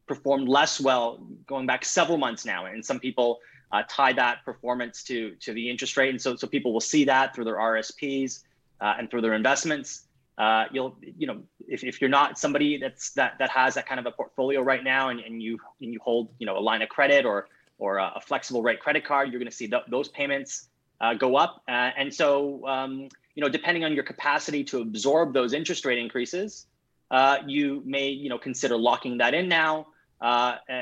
[0.06, 3.38] performed less well going back several months now, and some people
[3.72, 7.04] uh, tie that performance to to the interest rate, and so so people will see
[7.04, 8.42] that through their RSPs
[8.80, 10.02] uh, and through their investments.
[10.38, 13.98] Uh, you'll you know if, if you're not somebody that's that that has that kind
[13.98, 16.82] of a portfolio right now, and, and you and you hold you know a line
[16.82, 17.48] of credit or
[17.78, 20.68] or a, a flexible rate credit card, you're going to see th- those payments
[21.00, 25.32] uh, go up, uh, and so um, you know depending on your capacity to absorb
[25.32, 26.66] those interest rate increases,
[27.10, 29.86] uh, you may you know consider locking that in now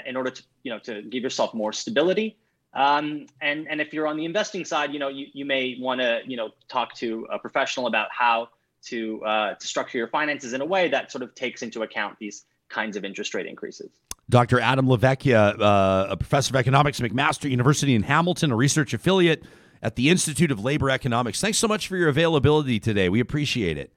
[0.06, 2.36] in order to you know to give yourself more stability.
[2.74, 6.00] Um, and and if you're on the investing side, you know you, you may want
[6.00, 8.48] to you know talk to a professional about how
[8.86, 12.18] to uh, to structure your finances in a way that sort of takes into account
[12.18, 13.90] these kinds of interest rate increases.
[14.30, 14.58] Dr.
[14.58, 19.44] Adam LaVecchia, uh, a professor of economics at McMaster University in Hamilton, a research affiliate
[19.82, 21.40] at the Institute of Labor Economics.
[21.40, 23.10] Thanks so much for your availability today.
[23.10, 23.92] We appreciate it.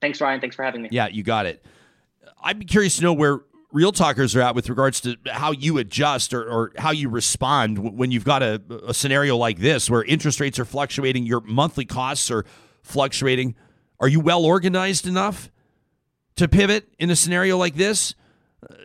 [0.00, 0.40] Thanks, Ryan.
[0.40, 0.88] Thanks for having me.
[0.90, 1.62] Yeah, you got it.
[2.42, 3.40] I'd be curious to know where
[3.72, 7.96] real talkers are at with regards to how you adjust or, or how you respond
[7.96, 11.84] when you've got a, a scenario like this where interest rates are fluctuating, your monthly
[11.84, 12.44] costs are
[12.82, 13.54] fluctuating.
[14.00, 15.50] Are you well organized enough
[16.36, 18.14] to pivot in a scenario like this?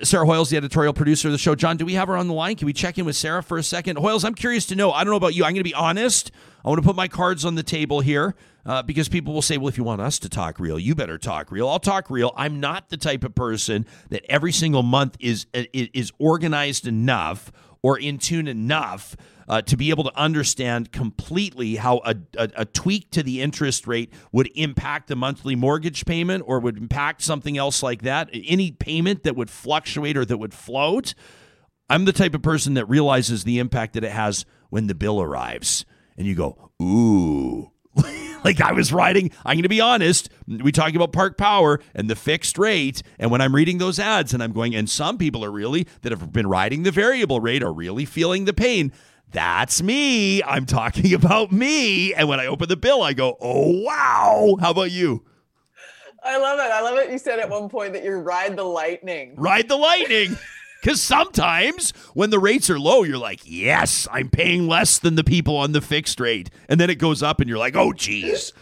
[0.04, 1.54] Sarah Hoyles, the editorial producer of the show.
[1.54, 2.56] John, do we have her on the line?
[2.56, 3.98] Can we check in with Sarah for a second?
[3.98, 4.92] Hoyles, I'm curious to know.
[4.92, 5.44] I don't know about you.
[5.44, 6.32] I'm going to be honest.
[6.64, 8.36] I want to put my cards on the table here
[8.66, 11.18] uh, because people will say, well, if you want us to talk real, you better
[11.18, 11.68] talk real.
[11.68, 12.34] I'll talk real.
[12.38, 18.00] I'm not the type of person that every single month is is organized enough or
[18.00, 19.16] in tune enough
[19.48, 23.88] uh, to be able to understand completely how a, a, a, tweak to the interest
[23.88, 28.30] rate would impact the monthly mortgage payment or would impact something else like that.
[28.34, 31.14] Any payment that would fluctuate or that would float.
[31.90, 35.22] I'm the type of person that realizes the impact that it has when the bill
[35.22, 35.86] arrives.
[36.18, 37.72] And you go, ooh.
[38.44, 40.30] like I was writing, I'm going to be honest.
[40.48, 43.02] We talk about Park Power and the fixed rate.
[43.20, 46.12] And when I'm reading those ads and I'm going, and some people are really that
[46.12, 48.92] have been riding the variable rate are really feeling the pain.
[49.32, 50.42] That's me.
[50.44, 52.14] I'm talking about me.
[52.14, 54.58] And when I open the bill, I go, oh, wow.
[54.60, 55.26] How about you?
[56.24, 56.72] I love it.
[56.72, 57.12] I love it.
[57.12, 59.36] You said at one point that you ride the lightning.
[59.38, 60.38] Ride the lightning.
[60.86, 65.24] Because sometimes when the rates are low, you're like, yes, I'm paying less than the
[65.24, 66.52] people on the fixed rate.
[66.70, 68.54] And then it goes up and you're like, oh, geez.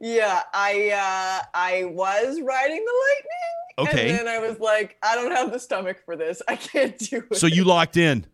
[0.00, 3.88] Yeah, I uh, I was riding the lightning.
[3.90, 4.10] Okay.
[4.10, 6.40] And then I was like, I don't have the stomach for this.
[6.46, 7.36] I can't do it.
[7.36, 8.24] So you locked in.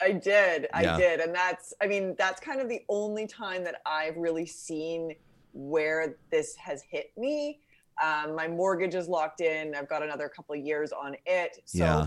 [0.00, 0.68] I did.
[0.74, 0.96] I yeah.
[0.96, 1.20] did.
[1.20, 5.14] And that's, I mean, that's kind of the only time that I've really seen
[5.52, 7.60] where this has hit me.
[8.02, 9.74] Um, my mortgage is locked in.
[9.74, 11.62] I've got another couple of years on it.
[11.64, 12.06] So, yeah.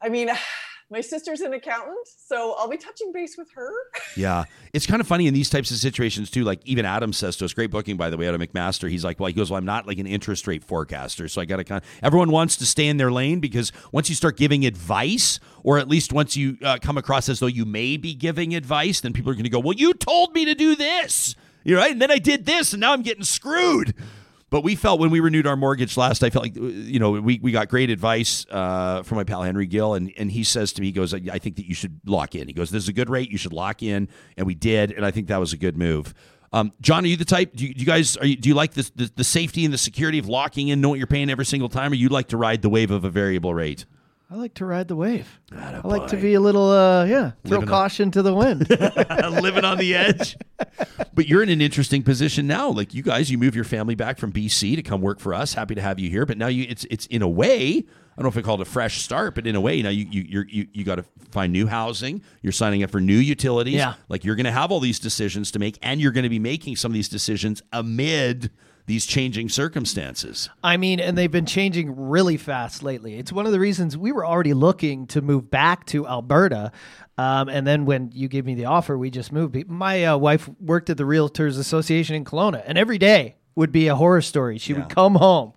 [0.00, 0.30] I mean,
[0.90, 3.70] my sister's an accountant, so I'll be touching base with her.
[4.16, 4.44] yeah.
[4.72, 6.44] It's kind of funny in these types of situations, too.
[6.44, 8.88] Like, even Adam says to us, great booking, by the way, out of McMaster.
[8.90, 11.28] He's like, well, he goes, well, I'm not like an interest rate forecaster.
[11.28, 14.08] So I got to kind of, everyone wants to stay in their lane because once
[14.08, 17.66] you start giving advice, or at least once you uh, come across as though you
[17.66, 20.54] may be giving advice, then people are going to go, well, you told me to
[20.54, 21.34] do this.
[21.64, 21.92] You're right.
[21.92, 23.94] And then I did this, and now I'm getting screwed.
[24.50, 27.38] But we felt when we renewed our mortgage last, I felt like, you know, we,
[27.38, 29.94] we got great advice uh, from my pal Henry Gill.
[29.94, 32.48] And, and he says to me, he goes, I think that you should lock in.
[32.48, 33.30] He goes, this is a good rate.
[33.30, 34.08] You should lock in.
[34.38, 34.92] And we did.
[34.92, 36.14] And I think that was a good move.
[36.50, 37.54] Um, John, are you the type?
[37.54, 39.78] Do you, do you guys you, do you like this, the, the safety and the
[39.78, 42.38] security of locking in, know what you're paying every single time, or you like to
[42.38, 43.84] ride the wave of a variable rate?
[44.30, 45.40] I like to ride the wave.
[45.56, 48.12] I like to be a little, uh, yeah, throw Living caution on.
[48.12, 48.68] to the wind.
[49.42, 50.36] Living on the edge.
[51.14, 52.68] But you're in an interesting position now.
[52.68, 55.54] Like you guys, you move your family back from BC to come work for us.
[55.54, 56.26] Happy to have you here.
[56.26, 57.84] But now you, it's it's in a way
[58.18, 59.84] I don't know if I call it a fresh start, but in a way, you
[59.84, 62.20] know, you you you you got to find new housing.
[62.42, 63.74] You're signing up for new utilities.
[63.74, 63.94] Yeah.
[64.08, 66.40] Like you're going to have all these decisions to make, and you're going to be
[66.40, 68.50] making some of these decisions amid
[68.88, 70.48] these changing circumstances.
[70.64, 73.18] I mean, and they've been changing really fast lately.
[73.18, 76.72] It's one of the reasons we were already looking to move back to Alberta.
[77.18, 79.68] Um, and then when you gave me the offer, we just moved.
[79.68, 83.88] My uh, wife worked at the Realtors Association in Kelowna, and every day would be
[83.88, 84.56] a horror story.
[84.56, 84.80] She yeah.
[84.80, 85.52] would come home,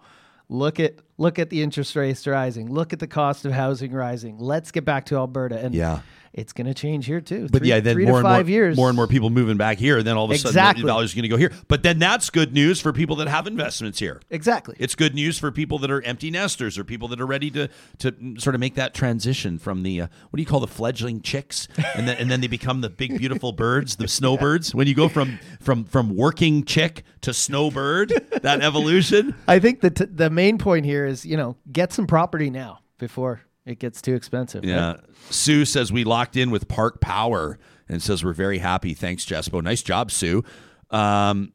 [0.50, 4.40] look at look at the interest rates rising, look at the cost of housing rising.
[4.40, 5.58] Let's get back to Alberta.
[5.58, 6.02] And yeah
[6.34, 7.50] it's going to change here too.
[7.52, 8.78] But three, yeah, then more and more, years.
[8.78, 9.98] more and more people moving back here.
[9.98, 10.54] And then all of a exactly.
[10.54, 11.52] sudden, the dollars going to go here.
[11.68, 14.22] But then that's good news for people that have investments here.
[14.30, 14.76] Exactly.
[14.80, 17.70] It's good news for people that are empty nesters or people that are ready to
[18.00, 21.22] to sort of make that transition from the uh, what do you call the fledgling
[21.22, 24.74] chicks, and then and then they become the big beautiful birds, the snowbirds.
[24.74, 28.10] When you go from from from working chick to snowbird,
[28.42, 29.36] that evolution.
[29.48, 32.80] I think the t- the main point here is you know get some property now
[32.98, 34.64] before it gets too expensive.
[34.66, 34.92] Yeah.
[34.92, 35.00] Right?
[35.30, 38.94] Sue says we locked in with Park Power and says we're very happy.
[38.94, 39.62] Thanks, Jespo.
[39.62, 40.44] Nice job, Sue.
[40.90, 41.54] Um,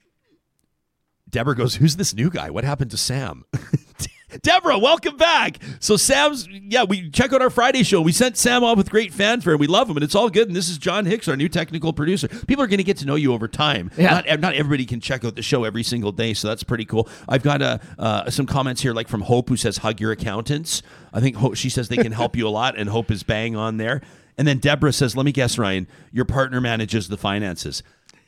[1.29, 2.51] Deborah goes, Who's this new guy?
[2.51, 3.45] What happened to Sam?
[4.43, 5.59] Deborah, welcome back.
[5.81, 8.01] So Sam's, yeah, we check out our Friday show.
[8.01, 9.55] We sent Sam off with great fanfare.
[9.55, 10.49] and We love him, and it's all good.
[10.49, 12.29] And this is John Hicks, our new technical producer.
[12.29, 13.91] People are going to get to know you over time.
[13.97, 14.23] Yeah.
[14.27, 17.09] Not, not everybody can check out the show every single day, so that's pretty cool.
[17.29, 20.83] I've got uh, uh, some comments here, like from Hope, who says, "Hug your accountants."
[21.13, 23.57] I think Hope, she says they can help you a lot, and Hope is bang
[23.57, 24.01] on there.
[24.39, 27.83] And then Deborah says, "Let me guess, Ryan, your partner manages the finances."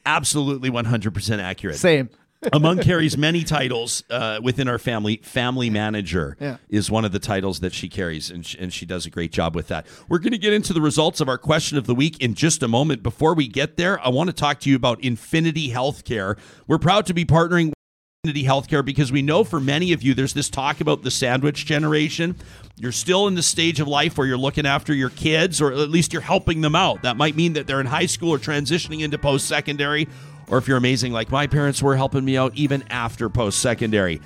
[0.06, 1.76] Absolutely, one hundred percent accurate.
[1.76, 2.08] Same.
[2.52, 6.58] Among Carrie's many titles uh, within our family, family manager yeah.
[6.68, 9.32] is one of the titles that she carries, and she, and she does a great
[9.32, 9.86] job with that.
[10.08, 12.62] We're going to get into the results of our question of the week in just
[12.62, 13.02] a moment.
[13.02, 16.38] Before we get there, I want to talk to you about Infinity Healthcare.
[16.68, 17.74] We're proud to be partnering with
[18.22, 21.66] Infinity Healthcare because we know for many of you there's this talk about the sandwich
[21.66, 22.36] generation.
[22.76, 25.90] You're still in the stage of life where you're looking after your kids, or at
[25.90, 27.02] least you're helping them out.
[27.02, 30.06] That might mean that they're in high school or transitioning into post secondary
[30.50, 34.20] or if you're amazing like my parents were helping me out even after post secondary.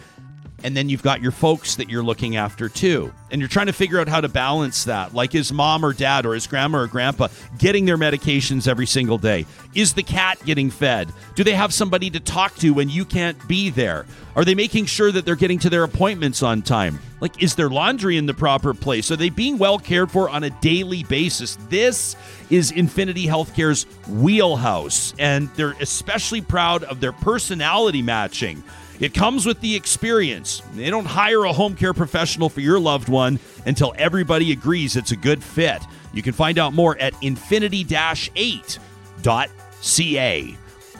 [0.65, 3.13] And then you've got your folks that you're looking after too.
[3.31, 5.15] And you're trying to figure out how to balance that.
[5.15, 9.19] Like, is mom or dad or his grandma or grandpa getting their medications every single
[9.19, 9.47] day?
[9.75, 11.13] Is the cat getting fed?
[11.35, 14.07] Do they have somebody to talk to when you can't be there?
[14.35, 17.01] Are they making sure that they're getting to their appointments on time?
[17.21, 19.11] Like, is their laundry in the proper place?
[19.11, 21.57] Are they being well cared for on a daily basis?
[21.69, 22.17] This
[22.51, 28.63] is Infinity Healthcare's wheelhouse, and they're especially proud of their personality matching.
[29.03, 30.63] It comes with the experience.
[30.75, 35.11] They don't hire a home care professional for your loved one until everybody agrees it's
[35.11, 35.83] a good fit.
[36.15, 38.79] You can find out more at infinity 8.ca.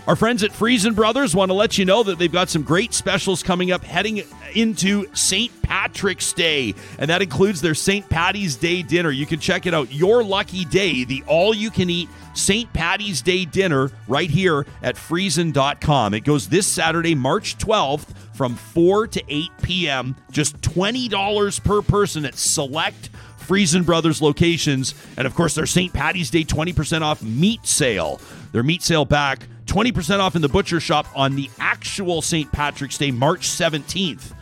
[0.09, 2.93] Our friends at Freson Brothers want to let you know that they've got some great
[2.93, 5.63] specials coming up heading into St.
[5.63, 8.09] Patrick's Day, and that includes their St.
[8.09, 9.13] Patty's Day dinner.
[9.13, 9.93] You can check it out.
[9.93, 12.71] Your lucky day, the all you can eat St.
[12.73, 16.15] Patty's Day dinner right here at Freson.com.
[16.15, 20.17] It goes this Saturday, March 12th from 4 to 8 p.m.
[20.33, 24.97] Just $20 per person at select Freson Brothers locations.
[25.17, 25.93] And of course, their St.
[25.93, 28.21] Patty's Day 20% off meat sale.
[28.51, 32.53] Their meat sale back 20% off in the butcher shop on the actual St.
[32.53, 34.35] Patrick's Day, March 17th.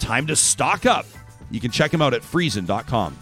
[0.00, 1.04] Time to stock up.
[1.50, 3.18] You can check them out at freson.com.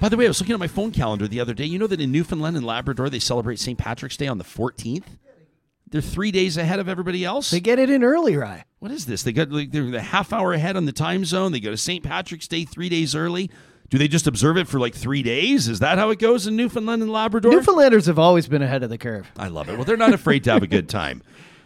[0.00, 1.64] By the way, I was looking at my phone calendar the other day.
[1.64, 3.78] You know that in Newfoundland and Labrador, they celebrate St.
[3.78, 5.04] Patrick's Day on the 14th?
[5.90, 7.50] They're three days ahead of everybody else.
[7.50, 8.64] They get it in early, right?
[8.80, 9.22] What is this?
[9.22, 11.52] They got like they're a half hour ahead on the time zone.
[11.52, 12.04] They go to St.
[12.04, 13.50] Patrick's Day three days early.
[13.90, 15.66] Do they just observe it for like three days?
[15.68, 17.52] Is that how it goes in Newfoundland and Labrador?
[17.52, 19.30] Newfoundlanders have always been ahead of the curve.
[19.38, 19.76] I love it.
[19.76, 21.22] Well, they're not afraid to have a good time,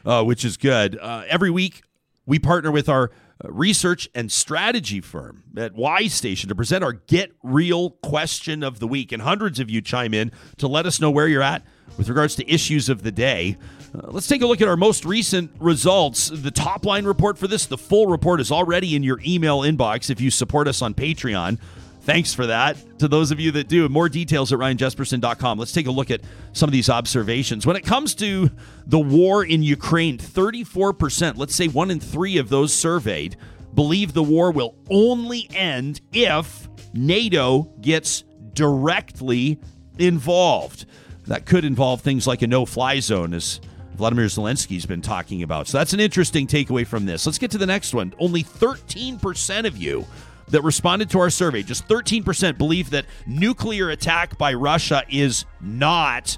[0.06, 0.98] uh, which is good.
[0.98, 1.82] Uh, every week,
[2.24, 3.10] we partner with our
[3.44, 8.78] uh, research and strategy firm at Y Station to present our Get Real question of
[8.78, 9.10] the week.
[9.10, 11.64] And hundreds of you chime in to let us know where you're at
[11.98, 13.56] with regards to issues of the day.
[13.92, 16.28] Uh, let's take a look at our most recent results.
[16.32, 20.08] The top line report for this, the full report is already in your email inbox
[20.08, 21.58] if you support us on Patreon.
[22.02, 23.88] Thanks for that to those of you that do.
[23.88, 25.58] More details at ryanjespersen.com.
[25.58, 26.20] Let's take a look at
[26.52, 27.64] some of these observations.
[27.64, 28.50] When it comes to
[28.86, 33.36] the war in Ukraine, 34%, let's say one in three of those surveyed,
[33.74, 39.60] believe the war will only end if NATO gets directly
[39.98, 40.86] involved.
[41.28, 43.60] That could involve things like a no fly zone, as
[43.94, 45.68] Vladimir Zelensky's been talking about.
[45.68, 47.26] So that's an interesting takeaway from this.
[47.26, 48.12] Let's get to the next one.
[48.18, 50.04] Only 13% of you
[50.48, 56.36] that responded to our survey, just 13% believe that nuclear attack by Russia is not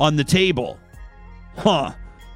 [0.00, 0.78] on the table.
[1.56, 1.92] Huh.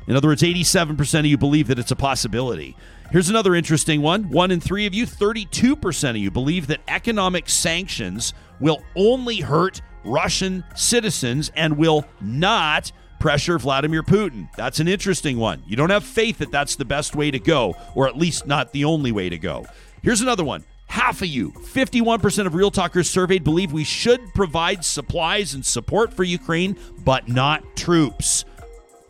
[0.07, 2.77] In other words, 87% of you believe that it's a possibility.
[3.11, 4.31] Here's another interesting one.
[4.31, 9.81] One in three of you, 32% of you, believe that economic sanctions will only hurt
[10.05, 14.49] Russian citizens and will not pressure Vladimir Putin.
[14.57, 15.63] That's an interesting one.
[15.67, 18.73] You don't have faith that that's the best way to go, or at least not
[18.73, 19.67] the only way to go.
[20.03, 20.65] Here's another one.
[20.87, 26.13] Half of you, 51% of Real Talkers surveyed, believe we should provide supplies and support
[26.13, 28.45] for Ukraine, but not troops.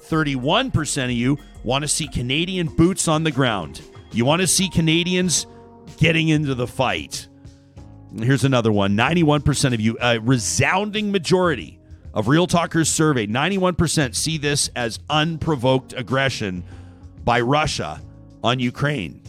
[0.02, 3.82] 31% of you want to see Canadian boots on the ground.
[4.12, 5.46] You want to see Canadians
[5.98, 7.28] getting into the fight.
[8.18, 11.78] Here's another one 91% of you, a resounding majority
[12.14, 16.64] of Real Talkers surveyed, 91% see this as unprovoked aggression
[17.24, 18.00] by Russia
[18.42, 19.20] on Ukraine.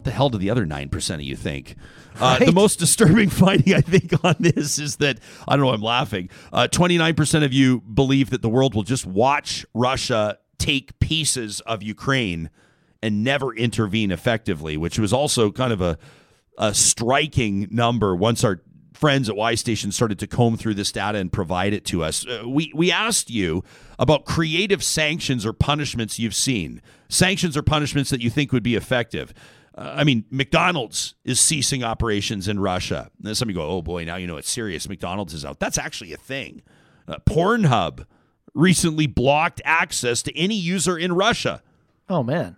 [0.00, 1.76] What the hell do the other 9% of you think?
[2.18, 2.40] Right.
[2.40, 5.82] Uh, the most disturbing finding, I think, on this is that I don't know, I'm
[5.82, 6.30] laughing.
[6.54, 11.82] Uh, 29% of you believe that the world will just watch Russia take pieces of
[11.82, 12.48] Ukraine
[13.02, 15.98] and never intervene effectively, which was also kind of a,
[16.56, 18.62] a striking number once our
[18.94, 22.26] friends at Y Station started to comb through this data and provide it to us.
[22.26, 23.62] Uh, we, we asked you
[23.98, 26.80] about creative sanctions or punishments you've seen,
[27.10, 29.34] sanctions or punishments that you think would be effective.
[29.74, 33.10] Uh, I mean, McDonald's is ceasing operations in Russia.
[33.24, 34.88] And some of you go, oh boy, now you know it's serious.
[34.88, 35.58] McDonald's is out.
[35.58, 36.62] That's actually a thing.
[37.06, 38.06] Uh, Pornhub
[38.54, 41.62] recently blocked access to any user in Russia.
[42.08, 42.56] Oh, man.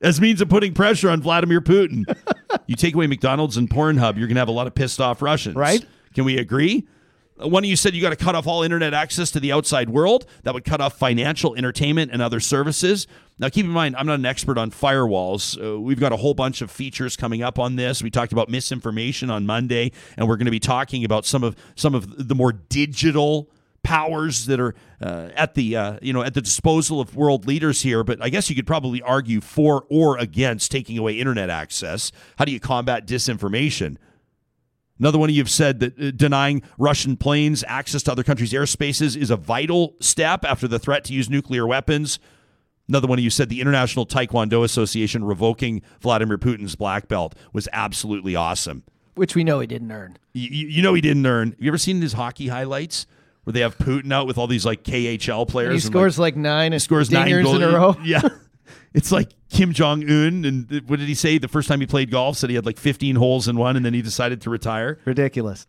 [0.00, 2.04] As means of putting pressure on Vladimir Putin.
[2.66, 5.22] you take away McDonald's and Pornhub, you're going to have a lot of pissed off
[5.22, 5.56] Russians.
[5.56, 5.84] Right?
[6.14, 6.86] Can we agree?
[7.36, 9.90] One of you said you got to cut off all internet access to the outside
[9.90, 10.24] world.
[10.44, 13.08] That would cut off financial, entertainment, and other services.
[13.40, 15.60] Now, keep in mind, I'm not an expert on firewalls.
[15.60, 18.04] Uh, we've got a whole bunch of features coming up on this.
[18.04, 21.56] We talked about misinformation on Monday, and we're going to be talking about some of
[21.74, 23.50] some of the more digital
[23.82, 27.82] powers that are uh, at the uh, you know at the disposal of world leaders
[27.82, 28.04] here.
[28.04, 32.12] But I guess you could probably argue for or against taking away internet access.
[32.38, 33.96] How do you combat disinformation?
[34.98, 38.52] Another one of you have said that uh, denying Russian planes access to other countries'
[38.52, 42.18] airspaces is a vital step after the threat to use nuclear weapons.
[42.88, 47.68] Another one of you said the International Taekwondo Association revoking Vladimir Putin's black belt was
[47.72, 48.84] absolutely awesome.
[49.14, 50.18] Which we know he didn't earn.
[50.32, 51.50] You, you know he didn't earn.
[51.52, 53.06] Have you ever seen his hockey highlights?
[53.44, 55.68] Where they have Putin out with all these like KHL players.
[55.68, 56.72] And he scores like, like nine.
[56.72, 57.96] He scores nine goals in a row.
[58.04, 58.22] Yeah,
[58.94, 62.10] it's like Kim Jong Un, and what did he say the first time he played
[62.10, 62.36] golf?
[62.36, 64.98] Said he had like 15 holes in one, and then he decided to retire.
[65.04, 65.66] Ridiculous.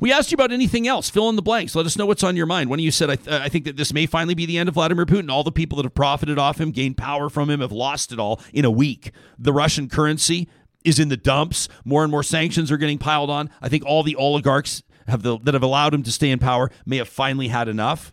[0.00, 1.08] We asked you about anything else.
[1.08, 1.76] Fill in the blanks.
[1.76, 2.68] Let us know what's on your mind.
[2.68, 4.68] One of you said, I, th- I, think that this may finally be the end
[4.68, 5.30] of Vladimir Putin.
[5.30, 8.18] All the people that have profited off him, gained power from him, have lost it
[8.18, 9.12] all in a week.
[9.38, 10.48] The Russian currency
[10.84, 11.68] is in the dumps.
[11.84, 13.50] More and more sanctions are getting piled on.
[13.62, 16.70] I think all the oligarchs have the, that have allowed him to stay in power
[16.84, 18.12] may have finally had enough.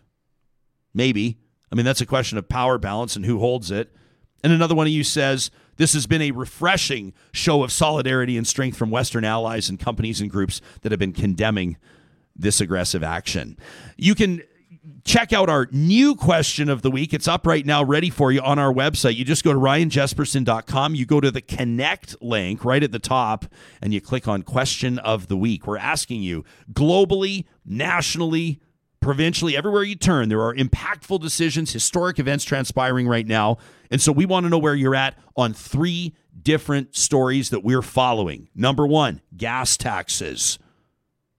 [0.94, 1.38] Maybe.
[1.70, 3.92] I mean, that's a question of power balance and who holds it.
[4.46, 8.46] And another one of you says, This has been a refreshing show of solidarity and
[8.46, 11.78] strength from Western allies and companies and groups that have been condemning
[12.36, 13.58] this aggressive action.
[13.96, 14.44] You can
[15.02, 17.12] check out our new question of the week.
[17.12, 19.16] It's up right now, ready for you on our website.
[19.16, 20.94] You just go to ryanjespersen.com.
[20.94, 23.46] You go to the connect link right at the top,
[23.82, 25.66] and you click on question of the week.
[25.66, 28.60] We're asking you globally, nationally,
[29.06, 33.56] provincially, everywhere you turn, there are impactful decisions, historic events transpiring right now.
[33.90, 37.82] And so we want to know where you're at on three different stories that we're
[37.82, 38.48] following.
[38.54, 40.58] Number one, gas taxes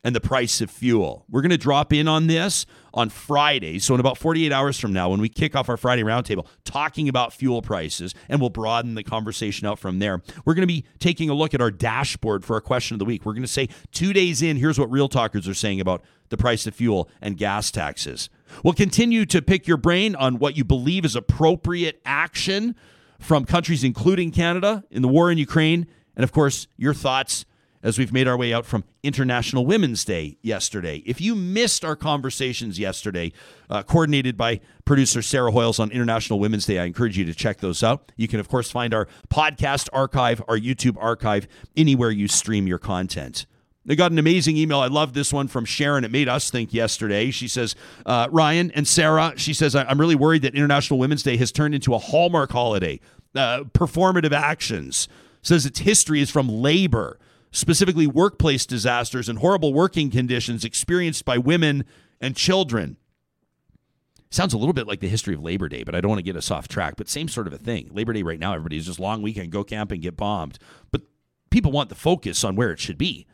[0.03, 1.25] and the price of fuel.
[1.29, 3.79] We're going to drop in on this on Friday.
[3.79, 7.09] So, in about 48 hours from now, when we kick off our Friday roundtable, talking
[7.09, 10.21] about fuel prices, and we'll broaden the conversation out from there.
[10.45, 13.05] We're going to be taking a look at our dashboard for our question of the
[13.05, 13.25] week.
[13.25, 16.37] We're going to say two days in, here's what real talkers are saying about the
[16.37, 18.29] price of fuel and gas taxes.
[18.63, 22.75] We'll continue to pick your brain on what you believe is appropriate action
[23.19, 25.87] from countries, including Canada, in the war in Ukraine.
[26.15, 27.45] And of course, your thoughts
[27.83, 31.03] as we've made our way out from International Women's Day yesterday.
[31.05, 33.31] If you missed our conversations yesterday,
[33.69, 37.59] uh, coordinated by producer Sarah Hoyles on International Women's Day, I encourage you to check
[37.59, 38.11] those out.
[38.17, 42.79] You can, of course, find our podcast archive, our YouTube archive, anywhere you stream your
[42.79, 43.45] content.
[43.87, 44.79] They got an amazing email.
[44.79, 46.03] I love this one from Sharon.
[46.03, 47.31] It made us think yesterday.
[47.31, 47.73] She says,
[48.05, 51.73] uh, Ryan and Sarah, she says, I'm really worried that International Women's Day has turned
[51.73, 52.99] into a Hallmark holiday.
[53.33, 55.07] Uh, performative actions.
[55.41, 57.17] Says its history is from labor
[57.51, 61.85] specifically workplace disasters and horrible working conditions experienced by women
[62.19, 62.97] and children.
[64.29, 66.23] Sounds a little bit like the history of Labor Day, but I don't want to
[66.23, 66.95] get us off track.
[66.97, 67.89] But same sort of a thing.
[67.93, 70.59] Labor Day right now, everybody is just long weekend, go camping, get bombed.
[70.91, 71.03] But
[71.49, 73.25] people want the focus on where it should be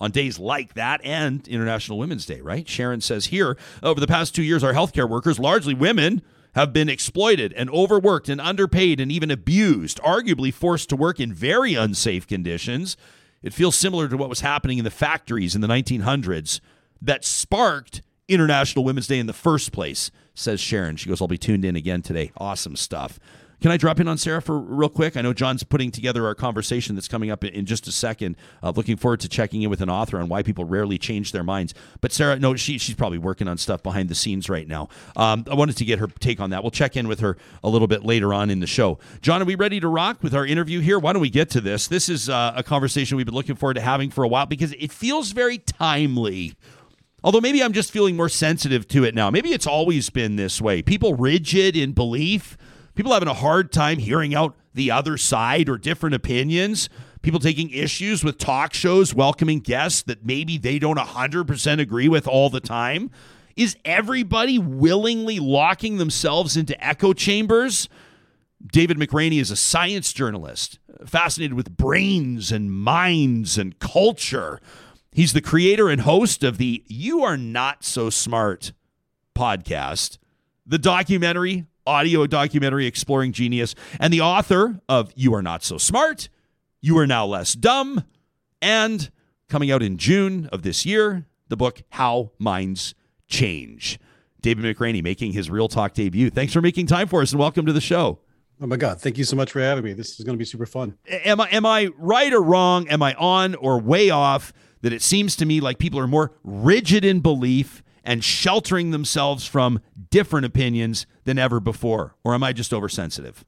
[0.00, 2.68] on days like that and International Women's Day, right?
[2.68, 6.22] Sharon says here, over the past two years, our healthcare workers, largely women,
[6.54, 11.32] have been exploited and overworked and underpaid and even abused, arguably forced to work in
[11.32, 12.96] very unsafe conditions.
[13.42, 16.60] It feels similar to what was happening in the factories in the 1900s
[17.00, 20.96] that sparked International Women's Day in the first place, says Sharon.
[20.96, 22.32] She goes, I'll be tuned in again today.
[22.36, 23.18] Awesome stuff.
[23.60, 25.18] Can I drop in on Sarah for real quick?
[25.18, 28.36] I know John's putting together our conversation that's coming up in just a second.
[28.62, 31.44] Uh, looking forward to checking in with an author on why people rarely change their
[31.44, 31.74] minds.
[32.00, 34.88] But Sarah, no, she, she's probably working on stuff behind the scenes right now.
[35.14, 36.62] Um, I wanted to get her take on that.
[36.62, 38.98] We'll check in with her a little bit later on in the show.
[39.20, 40.98] John, are we ready to rock with our interview here?
[40.98, 41.86] Why don't we get to this?
[41.86, 44.72] This is uh, a conversation we've been looking forward to having for a while because
[44.72, 46.54] it feels very timely.
[47.22, 49.30] Although maybe I'm just feeling more sensitive to it now.
[49.30, 50.80] Maybe it's always been this way.
[50.80, 52.56] People rigid in belief
[52.94, 56.88] people having a hard time hearing out the other side or different opinions,
[57.22, 62.26] people taking issues with talk shows, welcoming guests that maybe they don't 100% agree with
[62.26, 63.10] all the time.
[63.56, 67.88] Is everybody willingly locking themselves into echo chambers?
[68.72, 74.60] David McRaney is a science journalist, fascinated with brains and minds and culture.
[75.12, 78.72] He's the creator and host of the You Are Not So Smart
[79.34, 80.18] podcast,
[80.66, 86.28] the documentary audio documentary exploring genius, and the author of You Are Not So Smart,
[86.80, 88.04] You Are Now Less Dumb,
[88.62, 89.10] and
[89.48, 92.94] coming out in June of this year, the book How Minds
[93.28, 93.98] Change.
[94.40, 96.30] David McRaney making his Real Talk debut.
[96.30, 98.20] Thanks for making time for us and welcome to the show.
[98.62, 99.00] Oh my God!
[99.00, 99.94] Thank you so much for having me.
[99.94, 100.98] This is going to be super fun.
[101.08, 102.88] Am I am I right or wrong?
[102.88, 104.52] Am I on or way off?
[104.82, 109.46] That it seems to me like people are more rigid in belief and sheltering themselves
[109.46, 109.80] from
[110.10, 112.16] different opinions than ever before?
[112.24, 113.44] Or am I just oversensitive?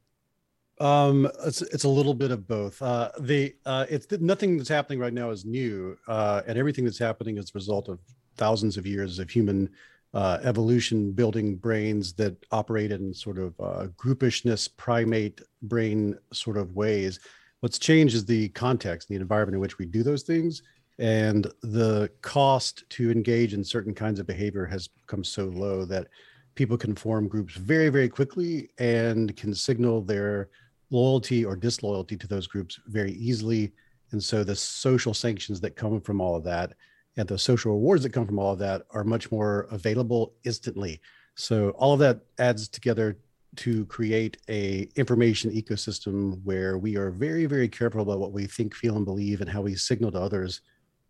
[0.81, 2.81] Um, it's it's a little bit of both.
[2.83, 6.99] Uh, the uh, it's nothing that's happening right now is new, uh, and everything that's
[6.99, 8.01] happening is a result of
[8.37, 9.71] thousands of years of human
[10.15, 16.75] uh, evolution, building brains that operate in sort of uh, groupishness, primate brain sort of
[16.75, 17.21] ways.
[17.61, 20.63] What's changed is the context, the environment in which we do those things,
[20.99, 26.09] and the cost to engage in certain kinds of behavior has become so low that
[26.55, 30.49] people can form groups very very quickly and can signal their
[30.90, 33.72] loyalty or disloyalty to those groups very easily.
[34.11, 36.74] And so the social sanctions that come from all of that
[37.16, 41.01] and the social rewards that come from all of that are much more available instantly.
[41.34, 43.16] So all of that adds together
[43.57, 48.74] to create a information ecosystem where we are very very careful about what we think
[48.74, 50.62] feel and believe and how we signal to others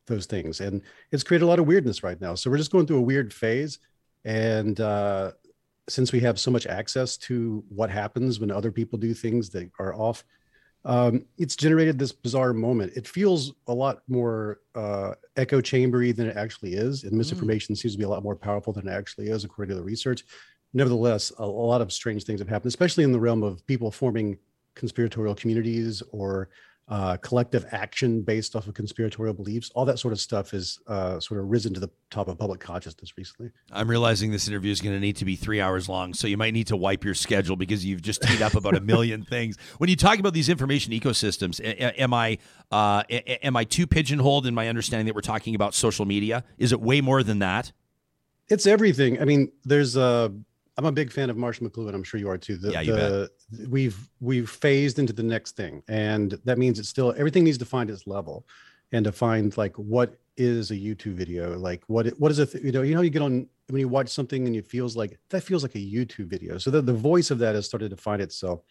[0.07, 0.61] those things.
[0.61, 2.35] And it's created a lot of weirdness right now.
[2.35, 3.79] So we're just going through a weird phase.
[4.25, 5.33] And uh,
[5.89, 9.71] since we have so much access to what happens when other people do things that
[9.79, 10.25] are off
[10.85, 12.93] um, it's generated this bizarre moment.
[12.97, 17.05] It feels a lot more uh, echo chambery than it actually is.
[17.05, 17.19] And mm.
[17.19, 17.79] misinformation mm.
[17.79, 20.25] seems to be a lot more powerful than it actually is according to the research.
[20.75, 23.91] Nevertheless a, a lot of strange things have happened especially in the realm of people
[23.91, 24.39] forming
[24.75, 26.49] conspiratorial communities or
[26.89, 29.71] uh, collective action based off of conspiratorial beliefs.
[29.75, 32.61] All that sort of stuff has uh, sort of risen to the top of public
[32.61, 33.51] consciousness recently.
[33.71, 36.37] I'm realizing this interview is going to need to be three hours long, so you
[36.37, 39.57] might need to wipe your schedule because you've just teed up about a million things.
[39.79, 42.39] When you talk about these information ecosystems, am I
[42.71, 46.45] uh, am I too pigeonholed in my understanding that we're talking about social media?
[46.59, 47.73] Is it way more than that?
[48.49, 49.21] It's everything.
[49.21, 50.33] I mean, there's a
[50.79, 51.95] I'm a big fan of Marshall McLuhan.
[51.95, 52.57] I'm sure you are too.
[52.57, 53.69] The, yeah, you the, bet.
[53.69, 57.65] We've we've phased into the next thing, and that means it's still everything needs to
[57.65, 58.47] find its level,
[58.93, 62.55] and to find like what is a YouTube video, like what what is it?
[62.63, 65.19] You know, you know, you get on when you watch something and it feels like
[65.31, 66.59] that feels like a YouTube video.
[66.59, 68.63] So the the voice of that has started to find itself.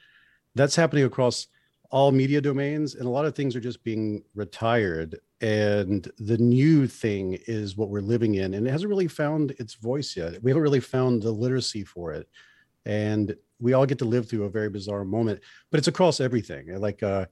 [0.55, 1.47] That's happening across
[1.91, 5.19] all media domains, and a lot of things are just being retired.
[5.41, 9.73] And the new thing is what we're living in and it hasn't really found its
[9.73, 10.41] voice yet.
[10.41, 12.29] We haven't really found the literacy for it.
[12.85, 15.39] And we all get to live through a very bizarre moment
[15.69, 16.79] but it's across everything.
[16.79, 17.25] Like uh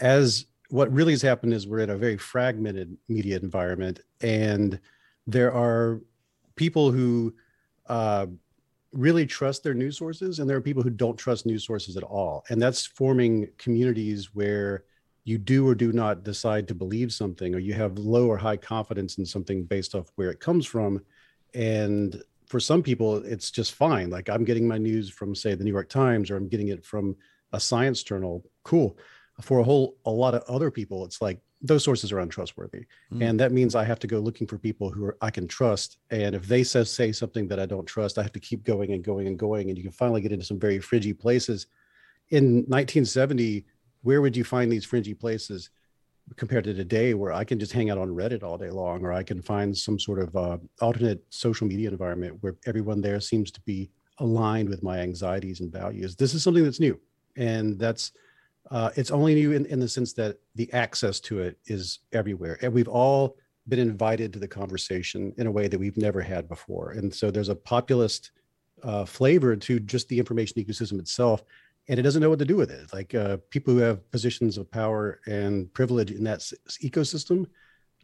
[0.00, 4.80] as what really has happened is we're in a very fragmented media environment and
[5.26, 6.00] there are
[6.56, 7.34] people who
[7.88, 8.26] uh
[8.94, 12.02] really trust their news sources and there are people who don't trust news sources at
[12.02, 12.44] all.
[12.48, 14.84] And that's forming communities where
[15.24, 18.56] you do or do not decide to believe something or you have low or high
[18.56, 21.02] confidence in something based off where it comes from.
[21.54, 24.10] And for some people it's just fine.
[24.10, 26.84] Like i'm getting my news from say the new york times or i'm getting it
[26.84, 27.16] from
[27.52, 28.44] a science journal.
[28.62, 28.96] Cool.
[29.40, 32.84] For a whole a lot of other people it's like those sources are untrustworthy.
[33.12, 33.28] Mm.
[33.28, 35.98] and that means i have to go looking for people who are, i can trust.
[36.10, 38.92] And if they say, say something that i don't trust i have to keep going
[38.92, 39.68] and going and going.
[39.68, 41.66] And you can finally get into some very fringy places.
[42.30, 43.64] In 1970
[44.02, 45.70] where would you find these fringy places
[46.36, 49.12] compared to today where I can just hang out on Reddit all day long, or
[49.12, 53.50] I can find some sort of uh, alternate social media environment where everyone there seems
[53.52, 56.16] to be aligned with my anxieties and values.
[56.16, 56.98] This is something that's new,
[57.36, 58.12] and that's
[58.70, 62.58] uh, it's only new in, in the sense that the access to it is everywhere,
[62.62, 63.36] and we've all
[63.68, 66.92] been invited to the conversation in a way that we've never had before.
[66.92, 68.32] And so there's a populist
[68.82, 71.42] uh, flavor to just the information ecosystem itself,
[71.88, 72.92] and it doesn't know what to do with it.
[72.92, 77.46] Like uh, people who have positions of power and privilege in that s- ecosystem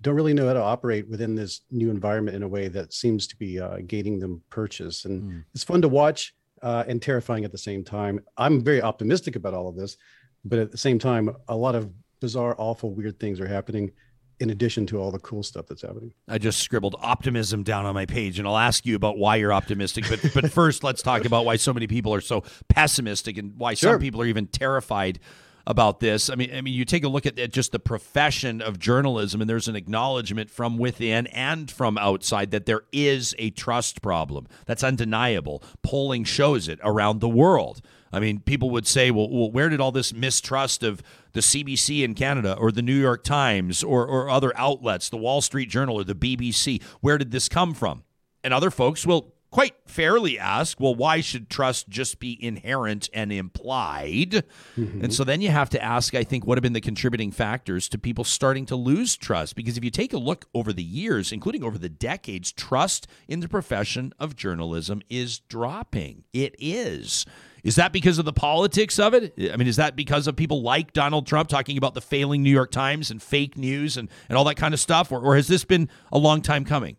[0.02, 3.26] don't really know how to operate within this new environment in a way that seems
[3.26, 5.04] to be uh, gaining them purchase.
[5.04, 5.44] And mm.
[5.54, 8.20] it's fun to watch uh, and terrifying at the same time.
[8.36, 9.96] I'm very optimistic about all of this,
[10.44, 13.92] but at the same time, a lot of bizarre, awful, weird things are happening
[14.40, 16.12] in addition to all the cool stuff that's happening.
[16.26, 19.52] I just scribbled optimism down on my page, and I'll ask you about why you're
[19.52, 20.06] optimistic.
[20.08, 23.74] But but first, let's talk about why so many people are so pessimistic and why
[23.74, 23.92] sure.
[23.92, 25.20] some people are even terrified
[25.66, 26.30] about this.
[26.30, 29.42] I mean, I mean, you take a look at, at just the profession of journalism,
[29.42, 34.48] and there's an acknowledgement from within and from outside that there is a trust problem.
[34.64, 35.62] That's undeniable.
[35.82, 37.82] Polling shows it around the world.
[38.12, 41.02] I mean, people would say, well, well, where did all this mistrust of
[41.32, 45.40] the CBC in Canada or the New York Times or, or other outlets, the Wall
[45.40, 48.04] Street Journal or the BBC, where did this come from?
[48.42, 53.32] And other folks will quite fairly ask, well, why should trust just be inherent and
[53.32, 54.44] implied?
[54.76, 55.04] Mm-hmm.
[55.04, 57.88] And so then you have to ask, I think, what have been the contributing factors
[57.90, 59.56] to people starting to lose trust?
[59.56, 63.40] Because if you take a look over the years, including over the decades, trust in
[63.40, 66.24] the profession of journalism is dropping.
[66.32, 67.26] It is.
[67.64, 69.34] Is that because of the politics of it?
[69.52, 72.50] I mean, is that because of people like Donald Trump talking about the failing New
[72.50, 75.12] York Times and fake news and, and all that kind of stuff?
[75.12, 76.96] Or, or has this been a long time coming?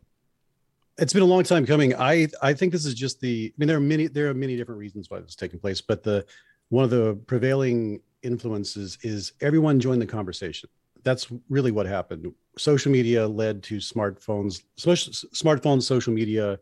[0.98, 1.96] It's been a long time coming.
[1.96, 3.52] I I think this is just the.
[3.52, 5.82] I mean, there are many there are many different reasons why this is taking place,
[5.82, 6.26] but the
[6.70, 10.70] one of the prevailing influences is everyone joined the conversation.
[11.04, 12.32] That's really what happened.
[12.58, 16.60] Social media led to smartphones, smartphones, social media,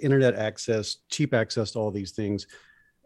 [0.00, 2.46] internet access, cheap access to all these things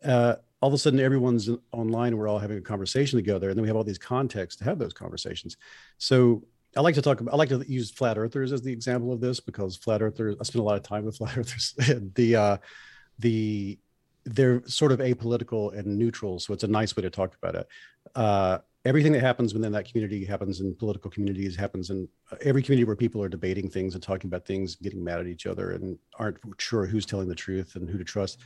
[0.04, 3.62] uh, all of a sudden everyone's online we're all having a conversation together and then
[3.62, 5.56] we have all these contexts to have those conversations.
[5.98, 6.44] So
[6.76, 9.20] i like to talk about i like to use flat earthers as the example of
[9.20, 11.74] this because flat earthers i spend a lot of time with flat earthers.
[12.14, 12.56] The uh
[13.18, 13.78] the
[14.24, 17.68] they're sort of apolitical and neutral so it's a nice way to talk about it.
[18.14, 22.62] Uh everything that happens within that community happens in political communities happens in uh, every
[22.62, 25.72] community where people are debating things and talking about things getting mad at each other
[25.72, 28.38] and aren't sure who's telling the truth and who to trust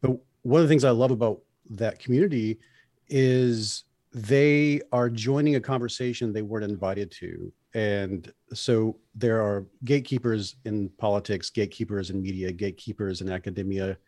[0.00, 1.40] but one of the things I love about
[1.70, 2.58] that community
[3.08, 7.52] is they are joining a conversation they weren't invited to.
[7.74, 13.98] And so there are gatekeepers in politics, gatekeepers in media, gatekeepers in academia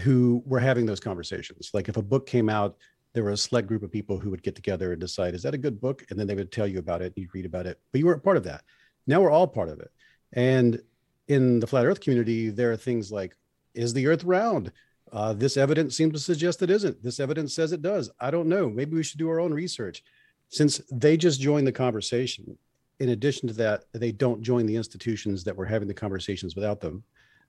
[0.00, 1.70] who were having those conversations.
[1.74, 2.78] Like if a book came out,
[3.12, 5.52] there were a select group of people who would get together and decide, is that
[5.52, 6.02] a good book?
[6.08, 8.06] And then they would tell you about it, and you'd read about it, but you
[8.06, 8.62] weren't part of that.
[9.06, 9.90] Now we're all part of it.
[10.32, 10.80] And
[11.28, 13.36] in the flat earth community, there are things like,
[13.74, 14.72] is the earth round?
[15.12, 17.02] Uh, this evidence seems to suggest it isn't.
[17.02, 18.10] This evidence says it does.
[18.18, 18.70] I don't know.
[18.70, 20.02] Maybe we should do our own research.
[20.48, 22.56] Since they just joined the conversation,
[22.98, 26.80] in addition to that, they don't join the institutions that were having the conversations without
[26.80, 27.02] them.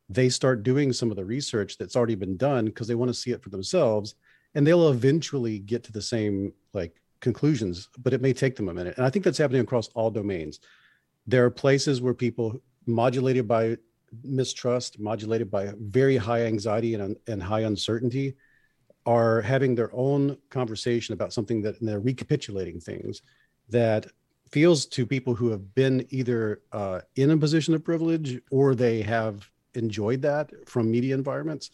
[0.10, 3.14] They start doing some of the research that's already been done because they want to
[3.14, 4.16] see it for themselves,
[4.56, 8.74] and they'll eventually get to the same like conclusions, but it may take them a
[8.74, 8.98] minute.
[8.98, 10.60] And I think that's happening across all domains.
[11.26, 13.78] There are places where people modulated by
[14.24, 18.36] mistrust modulated by very high anxiety and, and high uncertainty
[19.06, 23.22] are having their own conversation about something that they're recapitulating things
[23.70, 24.08] that
[24.50, 29.02] feels to people who have been either uh, in a position of privilege or they
[29.02, 31.72] have enjoyed that from media environments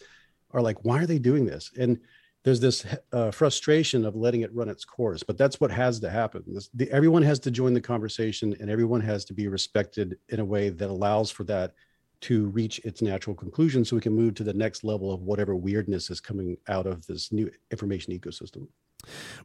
[0.51, 1.71] are like why are they doing this?
[1.77, 1.99] And
[2.43, 6.09] there's this uh, frustration of letting it run its course but that's what has to
[6.09, 6.43] happen.
[6.47, 10.39] This, the, everyone has to join the conversation and everyone has to be respected in
[10.39, 11.73] a way that allows for that
[12.21, 15.55] to reach its natural conclusion so we can move to the next level of whatever
[15.55, 18.67] weirdness is coming out of this new information ecosystem.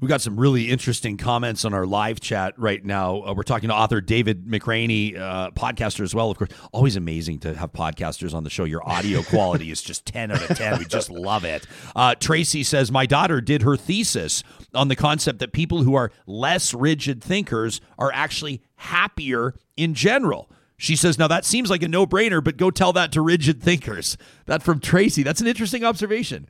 [0.01, 3.23] We've got some really interesting comments on our live chat right now.
[3.23, 6.51] Uh, we're talking to author David McRaney, uh, podcaster as well, of course.
[6.73, 8.65] Always amazing to have podcasters on the show.
[8.65, 10.79] Your audio quality is just 10 out of 10.
[10.81, 11.67] We just love it.
[11.95, 14.43] Uh, Tracy says, My daughter did her thesis
[14.75, 20.51] on the concept that people who are less rigid thinkers are actually happier in general.
[20.77, 23.63] She says, now that seems like a no brainer, but go tell that to rigid
[23.63, 24.17] thinkers.
[24.47, 25.23] That from Tracy.
[25.23, 26.49] That's an interesting observation.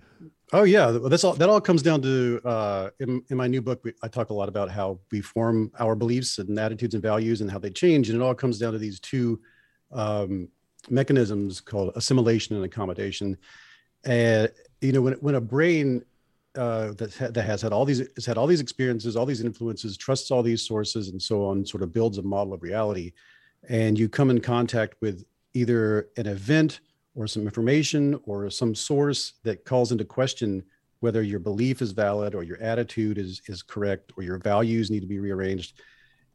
[0.53, 1.33] Oh yeah, that's all.
[1.33, 3.81] That all comes down to uh, in, in my new book.
[3.83, 7.41] We, I talk a lot about how we form our beliefs and attitudes and values,
[7.41, 8.09] and how they change.
[8.09, 9.41] And it all comes down to these two
[9.91, 10.49] um,
[10.91, 13.37] mechanisms called assimilation and accommodation.
[14.05, 14.51] And
[14.81, 16.05] you know, when when a brain
[16.57, 19.41] uh, that ha- that has had all these has had all these experiences, all these
[19.41, 23.13] influences, trusts all these sources, and so on, sort of builds a model of reality
[23.69, 26.81] and you come in contact with either an event
[27.15, 30.63] or some information or some source that calls into question
[31.01, 35.01] whether your belief is valid or your attitude is is correct or your values need
[35.01, 35.81] to be rearranged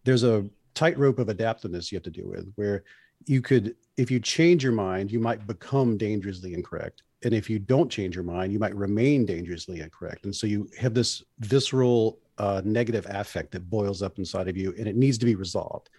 [0.03, 2.84] there's a tightrope of adaptiveness you have to deal with where
[3.25, 7.03] you could if you change your mind you might become dangerously incorrect.
[7.23, 10.25] And if you don't change your mind you might remain dangerously incorrect.
[10.25, 14.73] And so you have this visceral uh, negative affect that boils up inside of you
[14.77, 15.89] and it needs to be resolved.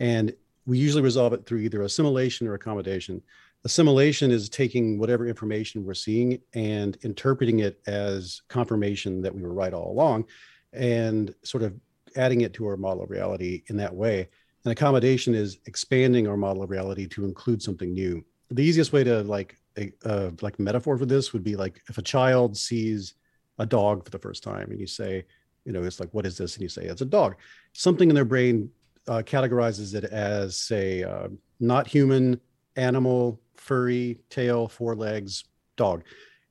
[0.00, 0.34] And
[0.68, 3.22] we usually resolve it through either assimilation or accommodation.
[3.64, 9.54] Assimilation is taking whatever information we're seeing and interpreting it as confirmation that we were
[9.54, 10.26] right all along
[10.74, 11.74] and sort of
[12.16, 14.28] adding it to our model of reality in that way.
[14.64, 18.22] And accommodation is expanding our model of reality to include something new.
[18.50, 21.96] The easiest way to like a uh, like metaphor for this would be like if
[21.96, 23.14] a child sees
[23.58, 25.24] a dog for the first time and you say
[25.64, 26.56] you know it's like what is this?
[26.56, 27.36] And you say it's a dog.
[27.72, 28.70] Something in their brain
[29.08, 31.28] uh, categorizes it as say uh,
[31.60, 32.40] not human
[32.76, 35.44] animal furry tail, four legs,
[35.76, 36.04] dog.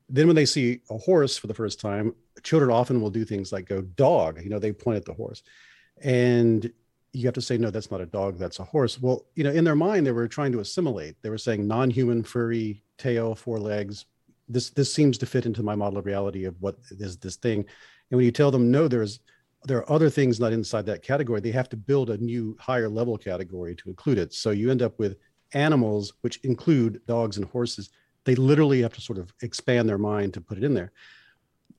[0.10, 3.52] Then when they see a horse for the first time, children often will do things
[3.52, 5.44] like go dog, you know, they point at the horse.
[6.02, 6.72] And
[7.14, 9.02] you have to say, no, that's not a dog, that's a horse.
[9.02, 11.16] Well, you know, in their mind, they were trying to assimilate.
[11.22, 14.06] They were saying non-human, furry, tail, four legs.
[14.48, 17.60] This this seems to fit into my model of reality of what is this thing.
[17.60, 19.20] And when you tell them, no, there's
[19.68, 22.88] there are other things not inside that category, they have to build a new higher
[22.88, 24.34] level category to include it.
[24.34, 25.18] So you end up with
[25.54, 27.90] animals, which include dogs and horses,
[28.24, 30.92] they literally have to sort of expand their mind to put it in there.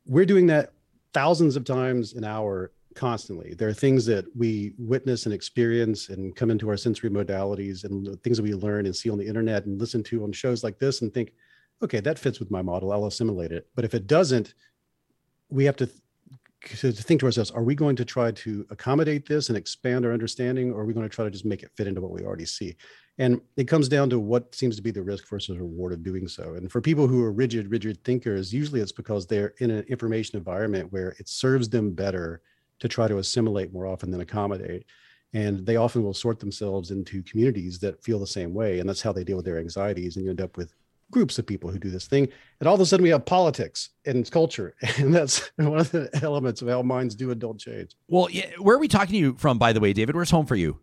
[0.06, 0.72] We're doing that
[1.14, 3.54] thousands of times an hour constantly.
[3.54, 8.22] There are things that we witness and experience and come into our sensory modalities and
[8.22, 10.78] things that we learn and see on the internet and listen to on shows like
[10.78, 11.32] this and think,
[11.82, 12.92] okay, that fits with my model.
[12.92, 13.66] I'll assimilate it.
[13.74, 14.54] But if it doesn't,
[15.48, 15.88] we have to
[16.64, 20.12] to, think to ourselves, are we going to try to accommodate this and expand our
[20.12, 22.24] understanding, or are we going to try to just make it fit into what we
[22.24, 22.76] already see?
[23.18, 26.28] And it comes down to what seems to be the risk versus reward of doing
[26.28, 26.54] so.
[26.54, 30.38] And for people who are rigid, rigid thinkers, usually it's because they're in an information
[30.38, 32.42] environment where it serves them better
[32.78, 34.84] to try to assimilate more often than accommodate.
[35.32, 38.78] And they often will sort themselves into communities that feel the same way.
[38.78, 40.16] And that's how they deal with their anxieties.
[40.16, 40.72] And you end up with
[41.10, 42.28] groups of people who do this thing.
[42.60, 44.74] And all of a sudden we have politics and culture.
[44.98, 47.92] And that's one of the elements of how minds do don't change.
[48.08, 50.16] Well, yeah, where are we talking to you from, by the way, David?
[50.16, 50.78] Where's home for you?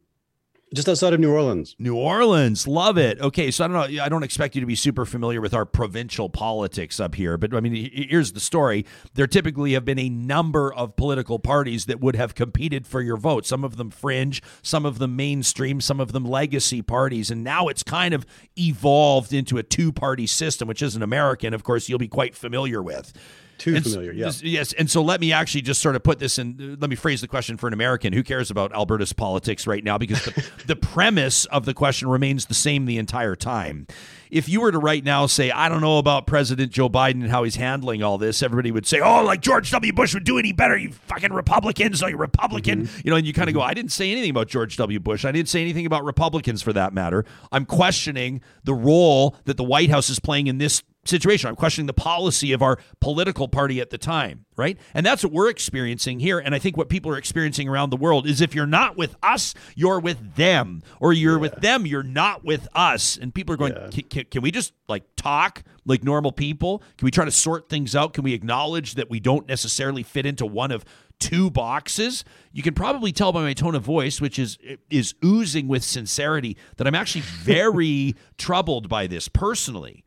[0.74, 1.76] Just outside of New Orleans.
[1.78, 3.20] New Orleans, love it.
[3.22, 4.04] Okay, so I don't know.
[4.04, 7.54] I don't expect you to be super familiar with our provincial politics up here, but
[7.54, 8.86] I mean, here's the story.
[9.14, 13.18] There typically have been a number of political parties that would have competed for your
[13.18, 13.46] vote.
[13.46, 17.68] Some of them fringe, some of them mainstream, some of them legacy parties, and now
[17.68, 18.26] it's kind of
[18.58, 22.82] evolved into a two-party system, which is an American, of course, you'll be quite familiar
[22.82, 23.14] with.
[23.58, 24.44] Too and familiar, yes.
[24.44, 24.74] Yes.
[24.74, 27.28] And so let me actually just sort of put this in, let me phrase the
[27.28, 28.14] question for an American.
[28.14, 29.98] Who cares about Alberta's politics right now?
[29.98, 33.88] Because the, the premise of the question remains the same the entire time.
[34.30, 37.30] If you were to right now say, I don't know about President Joe Biden and
[37.30, 39.94] how he's handling all this, everybody would say, oh, like George W.
[39.94, 42.84] Bush would do any better, you fucking Republicans, oh, you Republican.
[42.84, 43.02] Mm-hmm.
[43.06, 43.62] You know, and you kind of mm-hmm.
[43.62, 45.00] go, I didn't say anything about George W.
[45.00, 45.24] Bush.
[45.24, 47.24] I didn't say anything about Republicans for that matter.
[47.52, 51.50] I'm questioning the role that the White House is playing in this situation.
[51.50, 54.78] I'm questioning the policy of our political party at the time, right?
[54.94, 56.40] And that's what we're experiencing here.
[56.40, 59.16] And I think what people are experiencing around the world is if you're not with
[59.24, 61.40] us, you're with them, or you're yeah.
[61.40, 63.18] with them, you're not with us.
[63.18, 64.02] And people are going, yeah.
[64.10, 66.80] can, can we just like talk like normal people?
[66.98, 68.14] Can we try to sort things out?
[68.14, 70.86] Can we acknowledge that we don't necessarily fit into one of
[71.20, 72.24] two boxes.
[72.52, 74.58] You can probably tell by my tone of voice, which is
[74.90, 80.05] is oozing with sincerity, that I'm actually very troubled by this personally.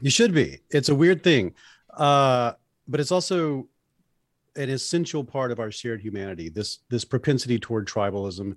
[0.00, 0.60] You should be.
[0.70, 1.54] It's a weird thing,
[1.96, 2.52] uh,
[2.86, 3.68] but it's also
[4.56, 6.48] an essential part of our shared humanity.
[6.48, 8.56] This this propensity toward tribalism.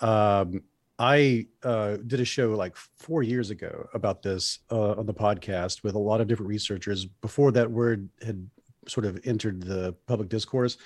[0.00, 0.62] Um,
[0.98, 5.84] I uh, did a show like four years ago about this uh, on the podcast
[5.84, 7.04] with a lot of different researchers.
[7.04, 8.48] Before that word had
[8.88, 10.76] sort of entered the public discourse,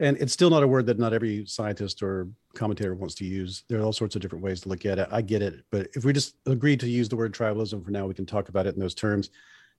[0.00, 3.64] and it's still not a word that not every scientist or commentator wants to use.
[3.68, 5.08] There are all sorts of different ways to look at it.
[5.10, 8.06] I get it, but if we just agree to use the word tribalism for now,
[8.06, 9.30] we can talk about it in those terms.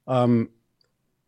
[0.07, 0.49] Um,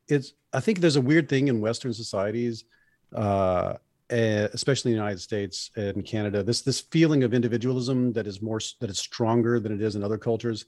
[0.08, 2.66] it's I think there's a weird thing in Western societies,
[3.14, 3.76] uh,
[4.10, 6.44] especially in the United States and Canada.
[6.44, 10.04] This this feeling of individualism that is more that is stronger than it is in
[10.04, 10.66] other cultures.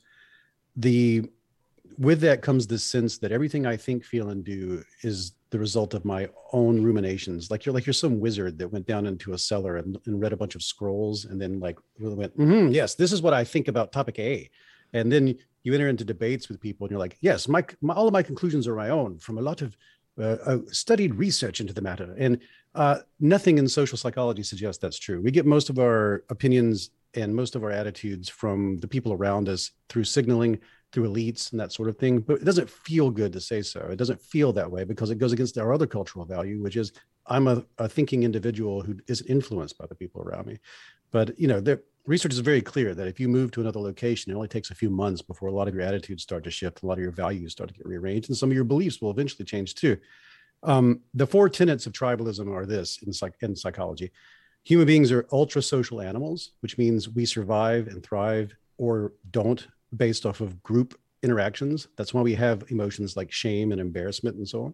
[0.76, 1.30] The
[1.98, 5.94] with that comes this sense that everything I think, feel, and do is the result
[5.94, 7.50] of my own ruminations.
[7.50, 10.34] Like you're like you're some wizard that went down into a cellar and, and read
[10.34, 13.44] a bunch of scrolls and then like really went, mm-hmm, yes, this is what I
[13.44, 14.50] think about topic A.
[14.94, 18.08] And then you enter into debates with people and you're like, yes, my, my all
[18.08, 19.78] of my conclusions are my own from a lot of
[20.20, 22.16] uh, uh, studied research into the matter.
[22.18, 22.40] And
[22.76, 25.22] uh, nothing in social psychology suggests that's true.
[25.22, 29.50] We get most of our opinions and most of our attitudes from the people around
[29.50, 30.60] us through signaling
[30.92, 32.20] through elites and that sort of thing.
[32.20, 33.82] But it doesn't feel good to say so.
[33.82, 36.94] It doesn't feel that way because it goes against our other cultural value, which is
[37.26, 40.60] I'm a, a thinking individual who isn't influenced by the people around me.
[41.12, 44.32] But you know, the research is very clear that if you move to another location,
[44.32, 46.84] it only takes a few months before a lot of your attitudes start to shift,
[46.84, 49.12] a lot of your values start to get rearranged, and some of your beliefs will
[49.12, 49.98] eventually change too.
[50.64, 54.12] Um, the four tenets of tribalism are this in, psych- in psychology.
[54.64, 60.26] Human beings are ultra social animals, which means we survive and thrive or don't based
[60.26, 61.88] off of group interactions.
[61.98, 64.74] That's why we have emotions like shame and embarrassment and so on.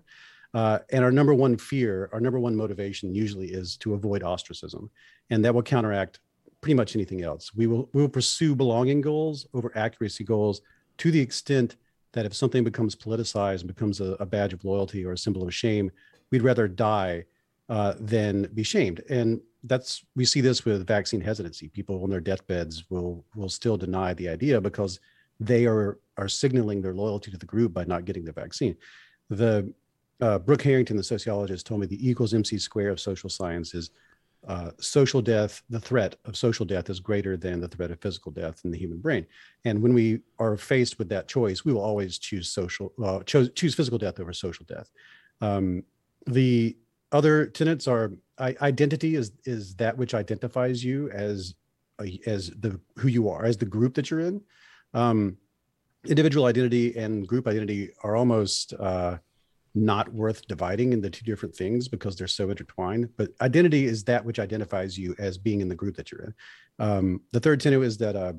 [0.53, 4.89] Uh, and our number one fear, our number one motivation usually is to avoid ostracism.
[5.29, 6.19] And that will counteract
[6.61, 7.53] pretty much anything else.
[7.53, 10.61] We will we will pursue belonging goals over accuracy goals
[10.97, 11.75] to the extent
[12.13, 15.43] that if something becomes politicized and becomes a, a badge of loyalty or a symbol
[15.43, 15.91] of shame,
[16.31, 17.25] we'd rather die
[17.69, 19.01] uh, than be shamed.
[19.09, 21.69] And that's we see this with vaccine hesitancy.
[21.69, 24.99] People on their deathbeds will will still deny the idea because
[25.39, 28.75] they are are signaling their loyalty to the group by not getting the vaccine.
[29.29, 29.73] The
[30.21, 33.91] uh, Brooke Harrington, the sociologist, told me the equals MC square of social science is
[34.47, 38.31] uh, social death, the threat of social death is greater than the threat of physical
[38.31, 39.25] death in the human brain.
[39.63, 43.49] And when we are faced with that choice, we will always choose social, uh, choose,
[43.55, 44.91] choose physical death over social death.
[45.39, 45.83] Um,
[46.27, 46.75] the
[47.13, 51.55] other tenets are identity is is that which identifies you as
[52.25, 54.41] as the who you are, as the group that you're in.
[54.93, 55.37] Um,
[56.05, 59.17] individual identity and group identity are almost uh,
[59.75, 63.09] not worth dividing into two different things because they're so intertwined.
[63.15, 66.33] But identity is that which identifies you as being in the group that you're in.
[66.79, 68.33] Um, the third tenet is that uh,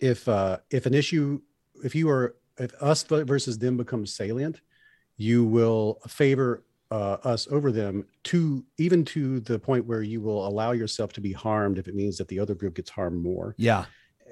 [0.00, 1.40] if uh, if an issue,
[1.84, 4.60] if you are if us versus them becomes salient,
[5.16, 10.46] you will favor uh, us over them to even to the point where you will
[10.46, 13.54] allow yourself to be harmed if it means that the other group gets harmed more.
[13.58, 13.84] Yeah.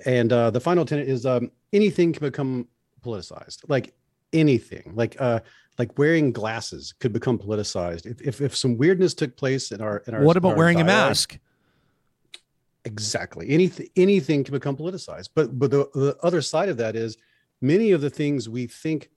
[0.05, 2.69] And uh, the final tenet is um, anything can become
[3.05, 3.69] politicized.
[3.69, 3.95] Like
[4.33, 4.93] anything.
[4.95, 5.41] Like uh,
[5.79, 9.99] like wearing glasses could become politicized if, if, if some weirdness took place in our
[10.07, 11.39] in our what about our wearing dialogue, a mask
[12.85, 17.17] exactly anything anything can become politicized but but the, the other side of that is
[17.61, 19.11] many of the things we think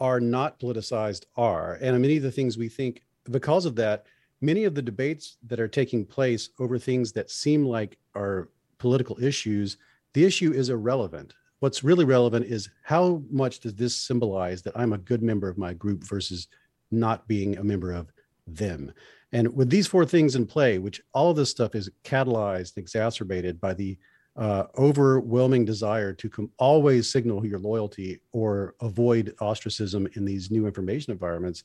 [0.00, 4.06] are not politicized are and many of the things we think because of that
[4.40, 9.22] many of the debates that are taking place over things that seem like are political
[9.22, 9.78] issues
[10.12, 14.92] the issue is irrelevant what's really relevant is how much does this symbolize that I'm
[14.92, 16.48] a good member of my group versus
[16.90, 18.12] not being a member of
[18.46, 18.92] them.
[19.32, 23.60] And with these four things in play, which all of this stuff is catalyzed, exacerbated
[23.60, 23.98] by the
[24.36, 30.66] uh, overwhelming desire to com- always signal your loyalty or avoid ostracism in these new
[30.66, 31.64] information environments.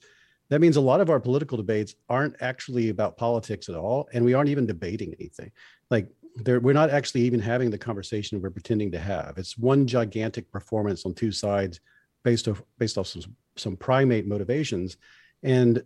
[0.49, 4.23] That means a lot of our political debates aren't actually about politics at all, and
[4.23, 5.51] we aren't even debating anything.
[5.89, 6.09] Like
[6.45, 9.37] we're not actually even having the conversation we're pretending to have.
[9.37, 11.79] It's one gigantic performance on two sides,
[12.23, 14.97] based off based off some some primate motivations,
[15.43, 15.83] and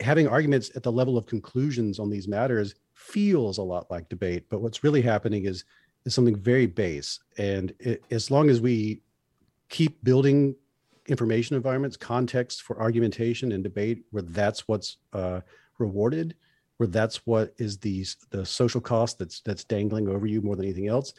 [0.00, 4.44] having arguments at the level of conclusions on these matters feels a lot like debate.
[4.48, 5.64] But what's really happening is
[6.04, 9.02] is something very base, and it, as long as we
[9.68, 10.56] keep building
[11.06, 15.40] information environments, context for argumentation and debate, where that's what's uh,
[15.78, 16.34] rewarded
[16.82, 20.64] where that's what is the the social cost that's that's dangling over you more than
[20.64, 21.14] anything else.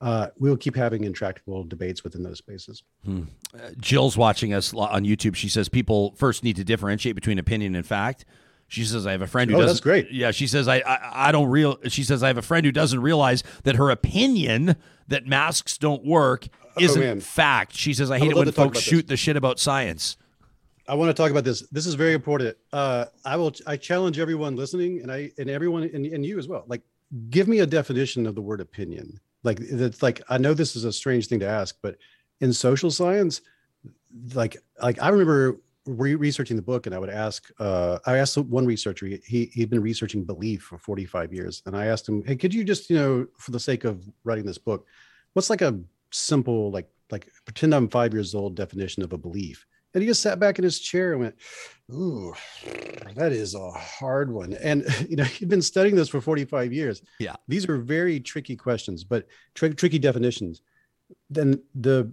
[0.00, 2.84] Uh, we'll keep having intractable debates within those spaces.
[3.04, 3.24] Hmm.
[3.54, 5.34] Uh, Jill's watching us on YouTube.
[5.34, 8.24] She says people first need to differentiate between opinion and fact.
[8.68, 9.74] She says I have a friend who oh, doesn't.
[9.74, 10.12] That's great.
[10.12, 11.78] Yeah, she says I, I I don't real.
[11.88, 14.76] She says I have a friend who doesn't realize that her opinion
[15.08, 17.74] that masks don't work oh, isn't oh, fact.
[17.74, 20.18] She says I hate I it when folks shoot the shit about science.
[20.86, 21.62] I want to talk about this.
[21.70, 22.56] This is very important.
[22.72, 23.52] Uh, I will.
[23.66, 26.64] I challenge everyone listening, and I and everyone and, and you as well.
[26.66, 26.82] Like,
[27.30, 29.18] give me a definition of the word opinion.
[29.48, 31.96] Like, it's like I know this is a strange thing to ask, but
[32.40, 33.40] in social science,
[34.34, 37.50] like like I remember re- researching the book, and I would ask.
[37.58, 39.06] Uh, I asked one researcher.
[39.06, 42.52] He he'd been researching belief for forty five years, and I asked him, "Hey, could
[42.52, 44.86] you just you know, for the sake of writing this book,
[45.32, 45.80] what's like a
[46.10, 50.22] simple like like pretend I'm five years old definition of a belief?" And he just
[50.22, 51.34] sat back in his chair and went,
[51.90, 52.34] Ooh,
[53.14, 54.52] that is a hard one.
[54.54, 57.02] And, you know, he'd been studying this for 45 years.
[57.18, 57.36] Yeah.
[57.48, 60.62] These are very tricky questions, but tr- tricky definitions.
[61.30, 62.12] Then the,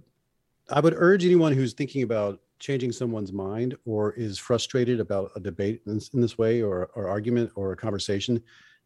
[0.70, 5.40] I would urge anyone who's thinking about changing someone's mind or is frustrated about a
[5.40, 8.42] debate in this, in this way or, or argument or a conversation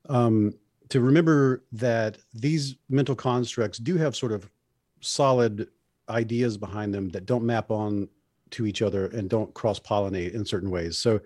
[0.09, 0.53] um,
[0.88, 4.51] to remember that these mental constructs do have sort of
[5.01, 5.68] solid
[6.09, 8.09] ideas behind them that don't map on
[8.53, 10.98] to each other and don't cross pollinate in certain ways.
[10.98, 11.20] So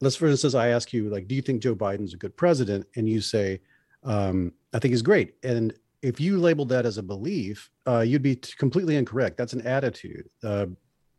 [0.00, 2.86] let's, for instance, I ask you, like, do you think Joe Biden's a good president?
[2.96, 3.60] And you say,
[4.04, 5.34] um, I think he's great.
[5.42, 9.36] And if you labeled that as a belief, uh, you'd be completely incorrect.
[9.36, 10.28] That's an attitude.
[10.42, 10.66] Uh,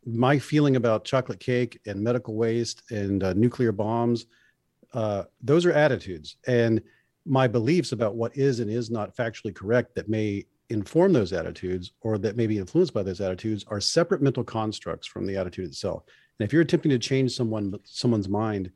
[0.06, 4.26] my feeling about chocolate cake and medical waste and uh, nuclear bombs,
[4.94, 6.36] uh, those are attitudes.
[6.46, 6.80] And
[7.26, 11.92] my beliefs about what is and is not factually correct that may inform those attitudes
[12.00, 15.66] or that may be influenced by those attitudes are separate mental constructs from the attitude
[15.66, 16.02] itself.
[16.38, 18.70] And if you're attempting to change someone someone's mind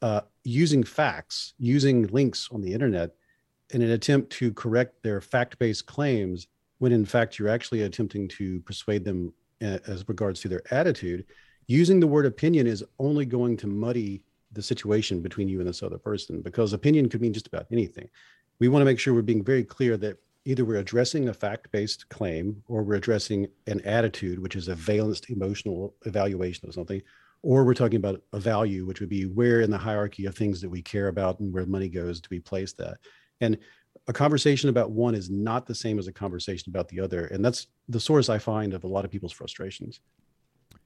[0.00, 3.10] uh, using facts, using links on the internet,
[3.70, 8.60] in an attempt to correct their fact-based claims, when in fact you're actually attempting to
[8.60, 9.32] persuade them
[9.62, 11.24] uh, as regards to their attitude,
[11.66, 14.22] using the word opinion is only going to muddy
[14.52, 18.08] the situation between you and this other person because opinion could mean just about anything.
[18.58, 22.08] We want to make sure we're being very clear that either we're addressing a fact-based
[22.08, 27.02] claim or we're addressing an attitude which is a valenced emotional evaluation of something
[27.42, 30.60] or we're talking about a value which would be where in the hierarchy of things
[30.60, 32.98] that we care about and where money goes do we place that
[33.40, 33.58] and
[34.08, 37.44] a conversation about one is not the same as a conversation about the other and
[37.44, 40.00] that's the source i find of a lot of people's frustrations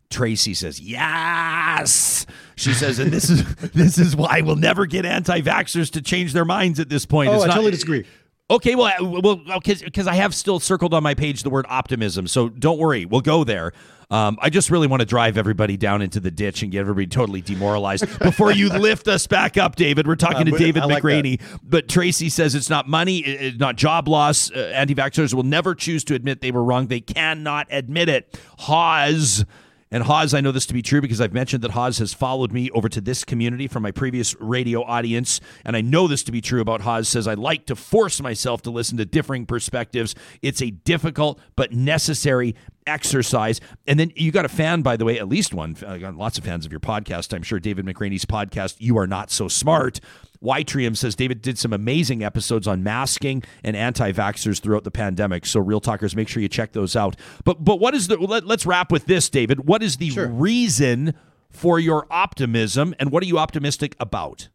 [0.09, 5.91] Tracy says, "Yes." She says, and this is this is why we'll never get anti-vaxxers
[5.93, 7.31] to change their minds at this point.
[7.31, 8.07] Oh, it's I not, totally disagree.
[8.49, 12.49] Okay, well, well, because I have still circled on my page the word optimism, so
[12.49, 13.73] don't worry, we'll go there.
[14.09, 17.09] Um, I just really want to drive everybody down into the ditch and get everybody
[17.09, 20.07] totally demoralized before you lift us back up, David.
[20.07, 21.61] We're talking uh, to David like McRaney, that.
[21.65, 24.49] but Tracy says it's not money, it's not job loss.
[24.53, 26.87] Uh, anti-vaxxers will never choose to admit they were wrong.
[26.87, 28.41] They cannot admit it.
[28.59, 29.45] Hawes
[29.91, 32.51] and Hawes, I know this to be true because I've mentioned that Hawes has followed
[32.53, 35.41] me over to this community from my previous radio audience.
[35.65, 38.63] And I know this to be true about Hawes says I like to force myself
[38.63, 40.15] to listen to differing perspectives.
[40.43, 42.57] It's a difficult but necessary
[42.87, 43.61] exercise.
[43.87, 45.75] And then you got a fan, by the way, at least one.
[45.75, 47.33] Got lots of fans of your podcast.
[47.33, 50.01] I'm sure David McRaney's podcast, You Are Not So Smart.
[50.43, 55.47] Ytrium says David did some amazing episodes on masking and anti-vaxxers throughout the pandemic.
[55.47, 57.17] So real talkers, make sure you check those out.
[57.45, 59.67] But but what is the let, us wrap with this, David.
[59.67, 60.29] What is the sure.
[60.29, 61.15] reason
[61.51, 64.49] for your optimism and what are you optimistic about?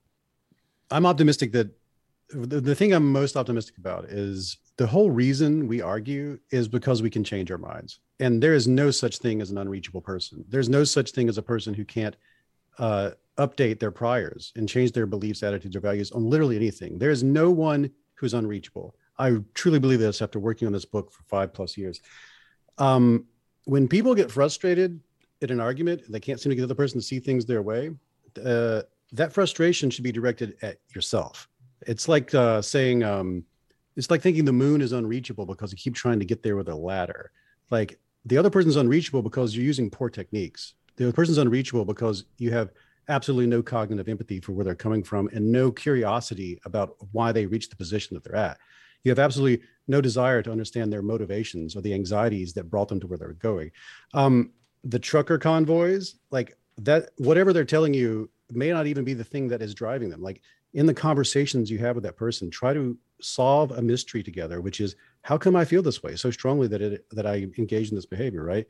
[0.90, 1.70] I'm optimistic that
[2.30, 7.02] the, the thing I'm most optimistic about is the whole reason we argue is because
[7.02, 8.00] we can change our minds.
[8.20, 10.46] And there is no such thing as an unreachable person.
[10.48, 12.16] There's no such thing as a person who can't
[12.78, 16.98] uh, update their priors and change their beliefs, attitudes, or values on literally anything.
[16.98, 18.96] There is no one who's unreachable.
[19.18, 22.02] I truly believe this after working on this book for five plus years.
[22.78, 23.26] Um,
[23.66, 25.00] when people get frustrated
[25.42, 27.46] in an argument, and they can't seem to get the other person to see things
[27.46, 27.92] their way.
[28.44, 31.50] Uh, that frustration should be directed at yourself.
[31.88, 33.44] It's like uh, saying, um,
[33.98, 36.70] it's like thinking the moon is unreachable because you keep trying to get there with
[36.70, 37.32] a ladder.
[37.70, 40.76] Like the other person's unreachable because you're using poor techniques.
[41.08, 42.72] The person's unreachable because you have
[43.08, 47.46] absolutely no cognitive empathy for where they're coming from and no curiosity about why they
[47.46, 48.58] reached the position that they're at.
[49.04, 53.00] You have absolutely no desire to understand their motivations or the anxieties that brought them
[53.00, 53.72] to where they're going.
[54.14, 54.52] Um,
[54.84, 59.48] the trucker convoys, like that, whatever they're telling you may not even be the thing
[59.48, 60.22] that is driving them.
[60.22, 60.42] Like
[60.74, 64.80] in the conversations you have with that person, try to solve a mystery together, which
[64.80, 67.96] is how come I feel this way so strongly that it that I engage in
[67.96, 68.66] this behavior, right?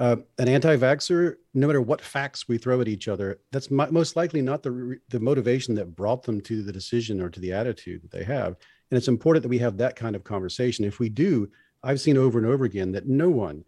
[0.00, 4.40] Uh, an anti-vaxxer, no matter what facts we throw at each other, that's most likely
[4.40, 8.10] not the the motivation that brought them to the decision or to the attitude that
[8.10, 8.56] they have.
[8.90, 10.86] And it's important that we have that kind of conversation.
[10.86, 11.50] If we do,
[11.82, 13.62] I've seen over and over again that no one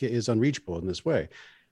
[0.00, 1.28] is unreachable in this way.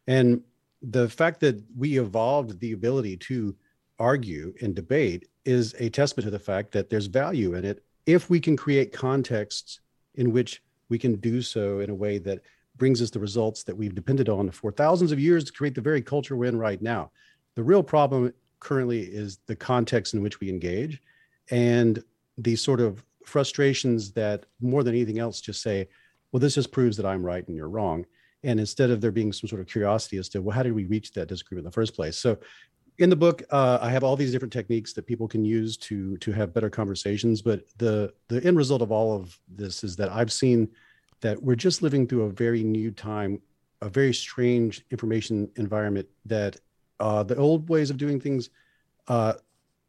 [0.07, 0.43] And
[0.83, 3.57] the fact that we evolved the ability to
[3.99, 8.29] argue and debate is a testament to the fact that there's value in it if
[8.29, 9.81] we can create contexts
[10.17, 12.41] in which we can do so in a way that
[12.77, 15.81] brings us the results that we've depended on for thousands of years to create the
[15.81, 17.11] very culture we're in right now.
[17.55, 21.01] The real problem currently is the context in which we engage
[21.51, 22.03] and
[22.39, 25.89] the sort of frustrations that more than anything else just say,
[26.31, 28.07] well, this just proves that I'm right and you're wrong.
[28.43, 30.87] And instead of there being some sort of curiosity as to, well, how did we
[30.87, 32.17] reach that disagreement in the first place?
[32.17, 32.39] So
[32.99, 36.17] in the book, uh, I have all these different techniques that people can use to
[36.19, 37.43] to have better conversations.
[37.43, 40.69] But the the end result of all of this is that I've seen
[41.23, 43.41] that we're just living through a very new time,
[43.81, 46.57] a very strange information environment that
[47.01, 48.51] uh, the old ways of doing things,
[49.09, 49.33] uh,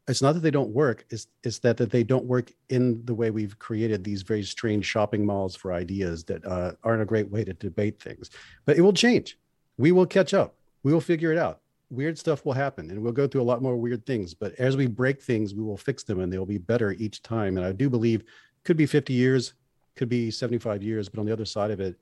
[0.08, 3.14] it's not that they don't work, it's, it's that, that they don't work in the
[3.14, 7.30] way we've created these very strange shopping malls for ideas that uh, aren't a great
[7.30, 8.30] way to debate things.
[8.64, 9.38] But it will change.
[9.76, 10.56] We will catch up.
[10.82, 11.60] We will figure it out.
[11.90, 14.34] Weird stuff will happen and we'll go through a lot more weird things.
[14.34, 17.56] But as we break things, we will fix them and they'll be better each time.
[17.56, 18.24] And I do believe
[18.64, 19.54] could be 50 years,
[19.96, 21.96] could be 75 years, but on the other side of it,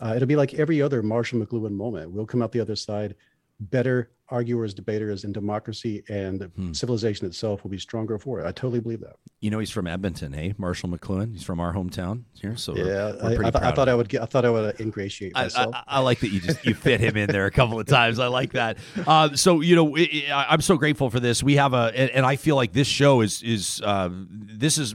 [0.00, 2.10] uh, it'll be like every other Marshall McLuhan moment.
[2.10, 3.14] We'll come out the other side
[3.60, 6.72] better arguers, debaters, and democracy and hmm.
[6.72, 8.46] civilization itself will be stronger for it.
[8.46, 9.16] I totally believe that.
[9.40, 11.32] You know, he's from Edmonton, hey, Marshall McLuhan.
[11.32, 13.12] He's from our hometown here, so yeah.
[13.22, 14.22] We're, we're I, I, th- I, thought I would get.
[14.22, 15.74] I thought I would ingratiate myself.
[15.86, 18.18] I, like that you just you fit him in there a couple of times.
[18.18, 18.78] I like that.
[19.06, 21.42] Uh, so you know, it, I'm so grateful for this.
[21.42, 24.94] We have a, and, and I feel like this show is is uh, this is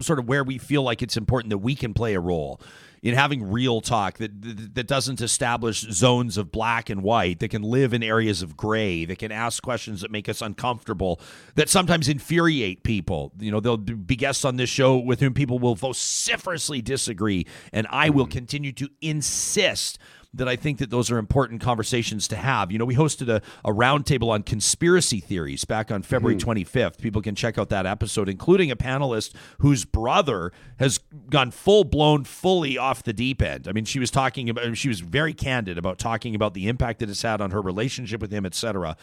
[0.00, 2.60] sort of where we feel like it's important that we can play a role
[3.04, 7.62] in having real talk that, that doesn't establish zones of black and white that can
[7.62, 11.20] live in areas of gray that can ask questions that make us uncomfortable
[11.54, 15.58] that sometimes infuriate people you know there'll be guests on this show with whom people
[15.58, 18.32] will vociferously disagree and i will mm-hmm.
[18.32, 19.98] continue to insist
[20.34, 22.70] that I think that those are important conversations to have.
[22.72, 26.50] You know, we hosted a, a roundtable on conspiracy theories back on February mm-hmm.
[26.50, 27.00] 25th.
[27.00, 30.98] People can check out that episode, including a panelist whose brother has
[31.30, 33.68] gone full blown, fully off the deep end.
[33.68, 37.00] I mean, she was talking about, she was very candid about talking about the impact
[37.00, 38.96] that it's had on her relationship with him, etc.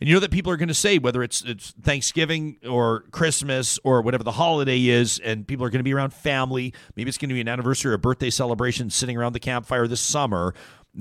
[0.00, 3.80] And you know that people are going to say whether it's it's Thanksgiving or Christmas
[3.82, 6.72] or whatever the holiday is, and people are going to be around family.
[6.94, 9.88] Maybe it's going to be an anniversary or a birthday celebration, sitting around the campfire
[9.88, 10.54] this summer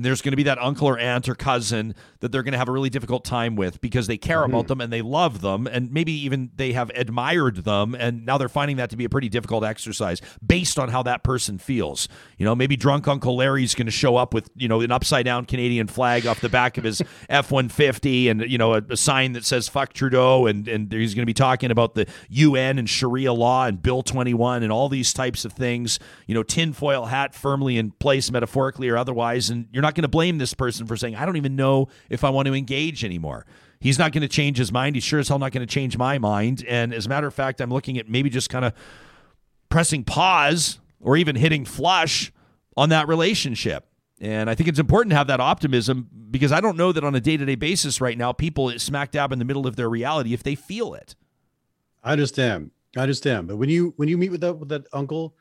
[0.06, 2.70] there's going to be that uncle or aunt or cousin that they're going to have
[2.70, 4.54] a really difficult time with because they care mm-hmm.
[4.54, 8.38] about them and they love them and maybe even they have admired them and now
[8.38, 12.08] they're finding that to be a pretty difficult exercise based on how that person feels.
[12.38, 15.26] You know, maybe drunk Uncle Larry's going to show up with, you know, an upside
[15.26, 19.34] down Canadian flag off the back of his F-150 and, you know, a, a, sign
[19.34, 22.89] that says fuck Trudeau and, and he's going to be talking about the UN and
[22.89, 27.34] Sharia law and Bill 21 and all these types of things, you know, tinfoil hat
[27.34, 30.95] firmly in place metaphorically or otherwise and you're not going to blame this person for
[30.97, 33.45] saying, I don't even know if I want to engage anymore.
[33.79, 34.95] He's not going to change his mind.
[34.95, 36.65] He's sure as hell not going to change my mind.
[36.67, 38.73] And as a matter of fact, I'm looking at maybe just kind of
[39.69, 42.31] pressing pause or even hitting flush
[42.75, 43.88] on that relationship.
[44.19, 47.13] And I think it's important to have that optimism because I don't know that on
[47.13, 49.89] a day to day basis right now, people smack dab in the middle of their
[49.89, 51.15] reality if they feel it.
[52.03, 52.71] I understand.
[52.95, 53.47] I understand.
[53.47, 55.35] But when you when you meet with that with that uncle,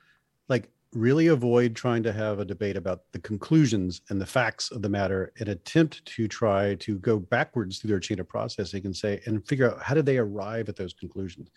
[0.49, 4.81] like really avoid trying to have a debate about the conclusions and the facts of
[4.81, 8.97] the matter and attempt to try to go backwards through their chain of processing and
[8.97, 11.51] say and figure out how did they arrive at those conclusions?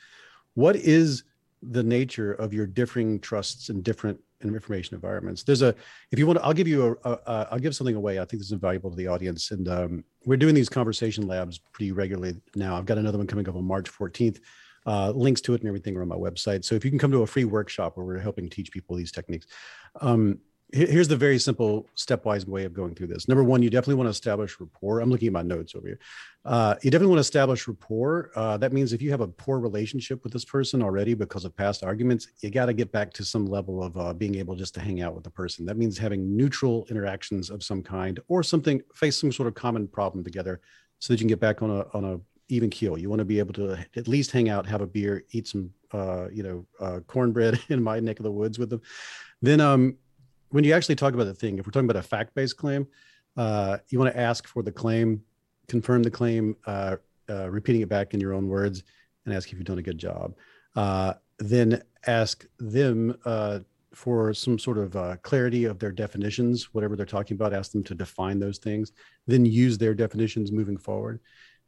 [0.56, 1.24] What is
[1.62, 5.44] the nature of your differing trusts and different information environments?
[5.44, 5.74] There's a
[6.12, 8.20] if you want to i'll give you a, a, a i'll give something away.
[8.20, 9.52] I think this is valuable to the audience.
[9.52, 12.78] And um, we're doing these conversation labs pretty regularly now.
[12.78, 14.40] I've got another one coming up on march 14th
[14.90, 16.66] uh, links to it and everything are on my website.
[16.66, 19.12] So if you can come to a free workshop where we're helping teach people these
[19.12, 19.46] techniques,
[20.02, 20.40] um,
[20.72, 23.28] here's the very simple stepwise way of going through this.
[23.28, 25.00] Number one, you definitely want to establish rapport.
[25.00, 26.00] I'm looking at my notes over here.
[26.46, 28.32] Uh, you definitely want to establish rapport.
[28.36, 31.56] Uh, that means if you have a poor relationship with this person already because of
[31.56, 34.74] past arguments, you got to get back to some level of uh, being able just
[34.76, 35.66] to hang out with the person.
[35.66, 39.88] That means having neutral interactions of some kind or something, face some sort of common
[39.88, 40.62] problem together
[41.00, 42.20] so that you can get back on a, on a
[42.50, 42.98] even keel.
[42.98, 45.72] You want to be able to at least hang out, have a beer, eat some,
[45.94, 48.82] uh, you know, uh, cornbread in my neck of the woods with them.
[49.42, 49.98] Then, um,
[50.50, 52.88] when you actually talk about the thing, if we're talking about a fact-based claim,
[53.38, 55.22] uh, you want to ask for the claim,
[55.68, 56.96] confirm the claim, uh,
[57.30, 58.84] uh, repeating it back in your own words,
[59.26, 60.36] and ask if you've done a good job.
[60.76, 63.16] Uh, then ask them
[63.94, 67.54] for some sort of uh, clarity of their definitions, whatever they're talking about.
[67.54, 68.92] Ask them to define those things.
[69.28, 71.20] Then use their definitions moving forward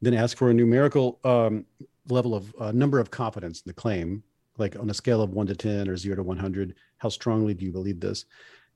[0.01, 1.65] then ask for a numerical um,
[2.09, 4.23] level of uh, number of confidence in the claim,
[4.57, 7.65] like on a scale of one to 10 or zero to 100, how strongly do
[7.65, 8.25] you believe this?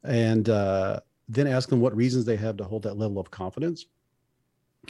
[0.03, 3.85] And uh, then ask them what reasons they have to hold that level of confidence.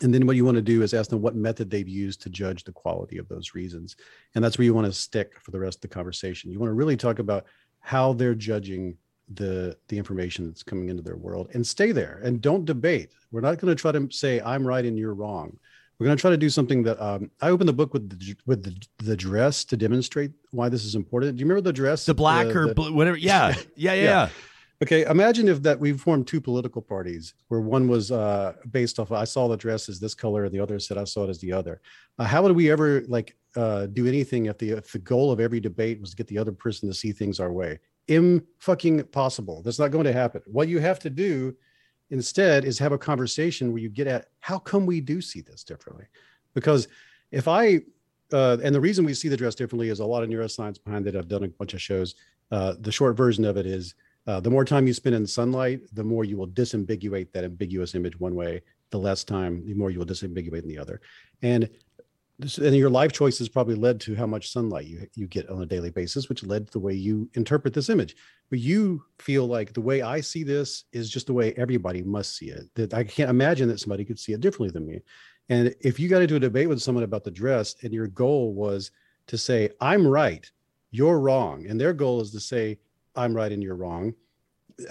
[0.01, 2.29] And then what you want to do is ask them what method they've used to
[2.29, 3.95] judge the quality of those reasons.
[4.35, 6.51] And that's where you want to stick for the rest of the conversation.
[6.51, 7.45] You want to really talk about
[7.79, 8.97] how they're judging
[9.33, 13.11] the the information that's coming into their world and stay there and don't debate.
[13.31, 15.57] We're not going to try to say I'm right and you're wrong
[15.97, 18.35] we're going to try to do something that um, I opened the book with the,
[18.45, 21.35] with the, the dress to demonstrate why this is important.
[21.35, 22.05] Do you remember the dress?
[22.05, 23.17] The black the, or the, whatever.
[23.17, 23.55] Yeah.
[23.75, 23.93] Yeah, yeah.
[23.93, 24.03] yeah.
[24.03, 24.29] yeah.
[24.83, 25.05] Okay.
[25.05, 29.23] Imagine if that we formed two political parties where one was uh, based off, I
[29.23, 31.53] saw the dress as this color and the other said, I saw it as the
[31.53, 31.81] other.
[32.19, 35.39] Uh, how would we ever like uh, do anything if the, if the goal of
[35.39, 37.79] every debate was to get the other person to see things our way?
[38.07, 39.61] Im fucking possible.
[39.63, 40.41] That's not going to happen.
[40.45, 41.55] What you have to do
[42.09, 45.63] instead is have a conversation where you get at how come we do see this
[45.63, 46.05] differently?
[46.53, 46.87] Because
[47.31, 47.81] if i
[48.33, 51.05] uh, and the reason we see the dress differently is a lot of neuroscience behind
[51.05, 51.15] it.
[51.15, 52.15] I've done a bunch of shows.
[52.51, 53.93] Uh, the short version of it is
[54.27, 57.93] uh, the more time you spend in sunlight the more you will disambiguate that ambiguous
[57.93, 61.01] image one way the less time the more you will disambiguate in the other.
[61.41, 61.69] And
[62.39, 65.65] and your life choices probably led to how much sunlight you, you get on a
[65.65, 68.15] daily basis which led to the way you interpret this image
[68.49, 72.35] but you feel like the way i see this is just the way everybody must
[72.35, 75.01] see it that i can't imagine that somebody could see it differently than me
[75.49, 78.53] And if you got into a debate with someone about the dress and your goal
[78.53, 78.91] was
[79.27, 80.49] to say, I'm right,
[80.91, 82.79] you're wrong, and their goal is to say,
[83.15, 84.13] I'm right and you're wrong,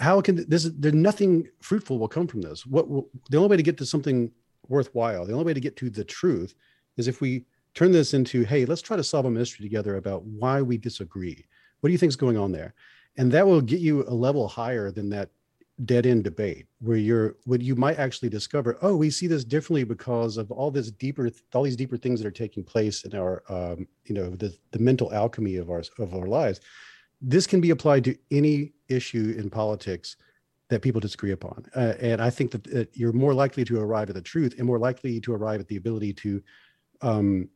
[0.00, 2.64] how can this, there's nothing fruitful will come from this.
[2.64, 2.86] What
[3.30, 4.30] the only way to get to something
[4.68, 6.54] worthwhile, the only way to get to the truth
[6.96, 7.44] is if we
[7.74, 11.44] turn this into, hey, let's try to solve a mystery together about why we disagree.
[11.80, 12.74] What do you think is going on there?
[13.16, 15.30] And that will get you a level higher than that
[15.84, 19.82] dead end debate where you're what you might actually discover oh we see this differently
[19.82, 23.42] because of all this deeper all these deeper things that are taking place in our
[23.48, 26.60] um, you know the, the mental alchemy of our of our lives
[27.20, 30.16] this can be applied to any issue in politics
[30.68, 34.14] that people disagree upon uh, and i think that you're more likely to arrive at
[34.14, 36.40] the truth and more likely to arrive at the ability to
[37.02, 37.48] um,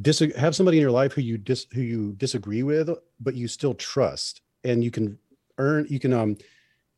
[0.00, 2.90] dis- have somebody in your life who you dis- who you disagree with
[3.20, 5.18] but you still trust and you can
[5.58, 6.36] earn you can um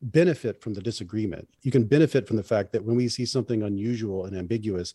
[0.01, 1.47] benefit from the disagreement.
[1.61, 4.93] You can benefit from the fact that when we see something unusual and ambiguous,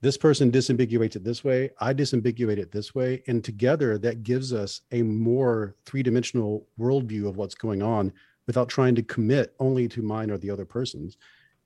[0.00, 3.22] this person disambiguates it this way, I disambiguate it this way.
[3.26, 8.12] And together that gives us a more three dimensional worldview of what's going on
[8.46, 11.18] without trying to commit only to mine or the other person's.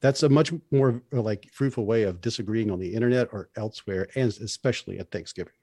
[0.03, 4.29] That's a much more like fruitful way of disagreeing on the internet or elsewhere, and
[4.29, 5.55] especially at Thanksgiving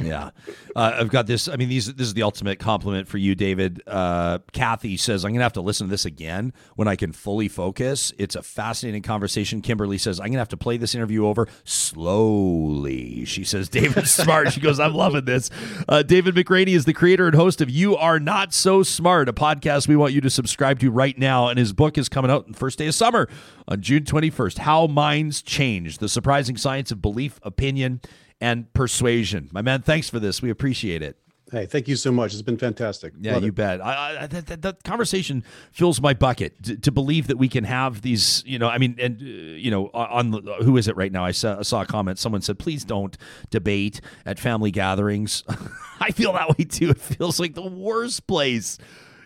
[0.00, 0.30] yeah,
[0.74, 1.48] uh, I've got this.
[1.48, 3.82] I mean, these this is the ultimate compliment for you, David.
[3.86, 7.48] Uh, Kathy says I'm gonna have to listen to this again when I can fully
[7.48, 8.12] focus.
[8.18, 9.62] It's a fascinating conversation.
[9.62, 13.24] Kimberly says I'm gonna have to play this interview over slowly.
[13.24, 14.52] She says David's smart.
[14.52, 15.48] She goes, I'm loving this.
[15.88, 19.32] Uh, David McRaney is the creator and host of You Are Not So Smart, a
[19.32, 21.48] podcast we want you to subscribe to right now.
[21.48, 23.28] And his book is coming out the first day of summer
[23.66, 24.58] on June 21st.
[24.58, 28.02] How Minds Change: The Surprising Science of Belief, Opinion
[28.40, 29.48] and persuasion.
[29.52, 30.42] My man, thanks for this.
[30.42, 31.18] We appreciate it.
[31.52, 32.32] Hey, thank you so much.
[32.32, 33.12] It's been fantastic.
[33.20, 33.54] Yeah, Love you it.
[33.54, 33.80] bet.
[33.80, 38.02] I, I, that, that, conversation fills my bucket to, to, believe that we can have
[38.02, 38.42] these.
[38.44, 41.24] You know, I mean, and uh, you know, on the, who is it right now?
[41.24, 42.18] I saw, I saw a comment.
[42.18, 43.16] Someone said, "Please don't
[43.50, 45.44] debate at family gatherings."
[46.00, 46.90] I feel that way too.
[46.90, 48.78] It feels like the worst place.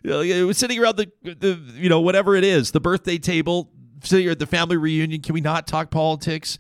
[0.02, 3.70] You know, sitting around the, the, you know, whatever it is, the birthday table,
[4.02, 5.22] sitting at the family reunion.
[5.22, 6.58] Can we not talk politics?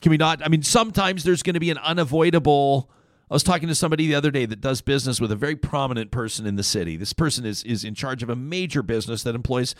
[0.00, 0.42] Can we not?
[0.44, 2.90] I mean, sometimes there's going to be an unavoidable.
[3.30, 6.10] I was talking to somebody the other day that does business with a very prominent
[6.10, 6.96] person in the city.
[6.96, 9.74] This person is is in charge of a major business that employs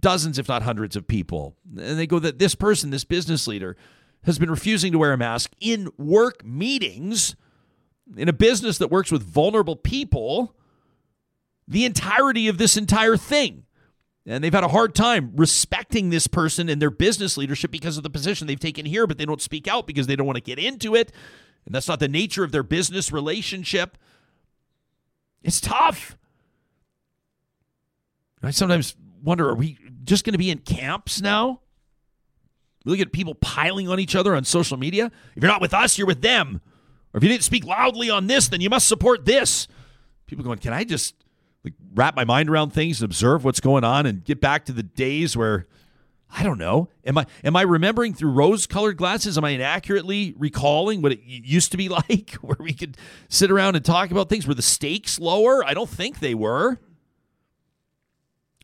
[0.00, 1.56] dozens, if not hundreds, of people.
[1.68, 3.76] And they go that this person, this business leader,
[4.24, 7.36] has been refusing to wear a mask in work meetings
[8.16, 10.54] in a business that works with vulnerable people
[11.66, 13.63] the entirety of this entire thing.
[14.26, 18.02] And they've had a hard time respecting this person and their business leadership because of
[18.02, 20.42] the position they've taken here, but they don't speak out because they don't want to
[20.42, 21.12] get into it.
[21.66, 23.98] And that's not the nature of their business relationship.
[25.42, 26.16] It's tough.
[28.42, 31.60] I sometimes wonder are we just going to be in camps now?
[32.84, 35.10] We look at people piling on each other on social media.
[35.34, 36.60] If you're not with us, you're with them.
[37.12, 39.68] Or if you didn't speak loudly on this, then you must support this.
[40.26, 41.14] People going, can I just
[41.64, 44.72] like wrap my mind around things and observe what's going on and get back to
[44.72, 45.66] the days where
[46.36, 46.88] I don't know.
[47.06, 49.38] Am I am I remembering through rose-colored glasses?
[49.38, 52.96] Am I inaccurately recalling what it used to be like, where we could
[53.28, 54.46] sit around and talk about things?
[54.46, 55.64] Were the stakes lower?
[55.64, 56.80] I don't think they were.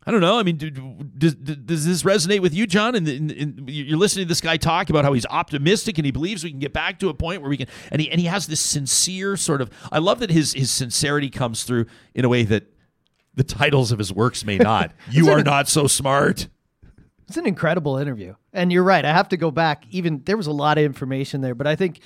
[0.03, 0.39] I don't know.
[0.39, 2.95] I mean, do, does, does this resonate with you, John?
[2.95, 6.11] And, and, and, you're listening to this guy talk about how he's optimistic and he
[6.11, 7.67] believes we can get back to a point where we can.
[7.91, 9.69] And he and he has this sincere sort of.
[9.91, 12.70] I love that his his sincerity comes through in a way that
[13.35, 14.91] the titles of his works may not.
[15.09, 16.47] you are not so smart.
[17.27, 18.35] It's an incredible interview.
[18.51, 19.05] And you're right.
[19.05, 19.85] I have to go back.
[19.89, 22.01] Even there was a lot of information there, but I think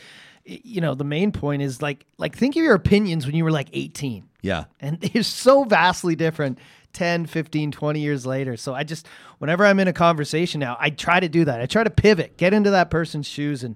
[0.45, 3.51] you know, the main point is like like think of your opinions when you were
[3.51, 4.29] like 18.
[4.41, 4.65] Yeah.
[4.79, 6.59] And they're so vastly different
[6.93, 8.55] 10, 15, 20 years later.
[8.55, 9.07] So I just
[9.39, 11.61] whenever I'm in a conversation now, I try to do that.
[11.61, 13.75] I try to pivot, get into that person's shoes and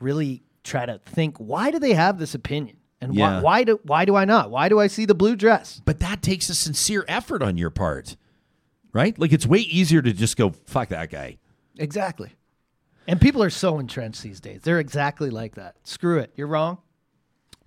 [0.00, 2.78] really try to think why do they have this opinion?
[3.00, 3.36] And yeah.
[3.36, 4.50] why, why do why do I not?
[4.50, 5.80] Why do I see the blue dress?
[5.84, 8.16] But that takes a sincere effort on your part,
[8.92, 9.18] right?
[9.18, 11.38] Like it's way easier to just go fuck that guy.
[11.78, 12.32] Exactly.
[13.06, 14.62] And people are so entrenched these days.
[14.62, 15.76] They're exactly like that.
[15.84, 16.32] Screw it.
[16.36, 16.78] You're wrong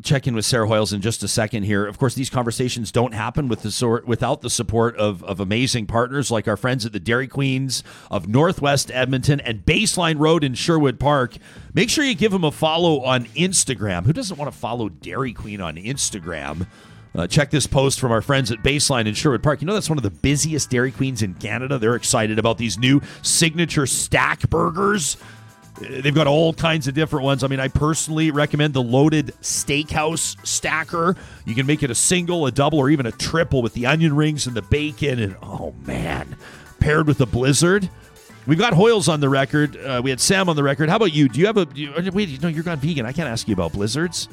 [0.03, 1.85] check in with Sarah Hoyles in just a second here.
[1.85, 5.87] Of course, these conversations don't happen with the sort without the support of, of amazing
[5.87, 10.53] partners like our friends at the Dairy Queens of Northwest Edmonton and Baseline Road in
[10.53, 11.35] Sherwood Park.
[11.73, 14.05] Make sure you give them a follow on Instagram.
[14.05, 16.67] Who doesn't want to follow Dairy Queen on Instagram?
[17.15, 19.61] Uh, check this post from our friends at Baseline in Sherwood Park.
[19.61, 21.77] You know that's one of the busiest Dairy Queens in Canada.
[21.77, 25.17] They're excited about these new signature stack burgers
[25.79, 27.43] They've got all kinds of different ones.
[27.43, 31.15] I mean, I personally recommend the loaded steakhouse stacker.
[31.45, 34.15] You can make it a single, a double, or even a triple with the onion
[34.15, 35.19] rings and the bacon.
[35.19, 36.35] And oh man,
[36.79, 37.89] paired with a blizzard.
[38.45, 39.77] We've got Hoyles on the record.
[39.77, 40.89] Uh, we had Sam on the record.
[40.89, 41.29] How about you?
[41.29, 42.41] Do you have a you, wait?
[42.41, 43.05] No, you're gone vegan.
[43.05, 44.27] I can't ask you about blizzards.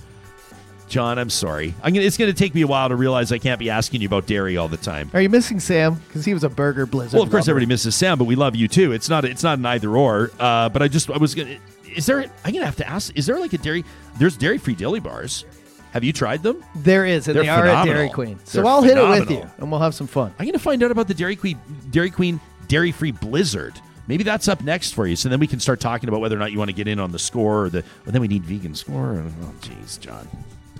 [0.88, 1.74] John, I'm sorry.
[1.82, 4.00] I'm gonna, it's going to take me a while to realize I can't be asking
[4.00, 5.10] you about dairy all the time.
[5.14, 5.94] Are you missing Sam?
[5.94, 7.14] Because he was a burger blizzard.
[7.14, 7.52] Well, of course, lover.
[7.52, 8.92] everybody misses Sam, but we love you too.
[8.92, 10.30] It's not it's not an either or.
[10.38, 11.58] Uh, but I just I was gonna.
[11.94, 12.20] Is there?
[12.44, 13.16] I'm gonna have to ask.
[13.16, 13.84] Is there like a dairy?
[14.18, 15.44] There's dairy free dilly bars.
[15.92, 16.62] Have you tried them?
[16.74, 18.10] There is, and They're they are at Dairy.
[18.10, 18.38] Queen.
[18.44, 20.34] So They're I'll hit it with you, and we'll have some fun.
[20.38, 21.58] I'm going to find out about the Dairy Queen
[21.90, 22.38] Dairy Queen
[22.68, 23.80] dairy free Blizzard.
[24.06, 25.16] Maybe that's up next for you.
[25.16, 27.00] So then we can start talking about whether or not you want to get in
[27.00, 27.36] on the Skor
[27.66, 27.82] or the.
[28.04, 29.32] Well, then we need vegan Skor.
[29.42, 30.28] Oh, jeez, John.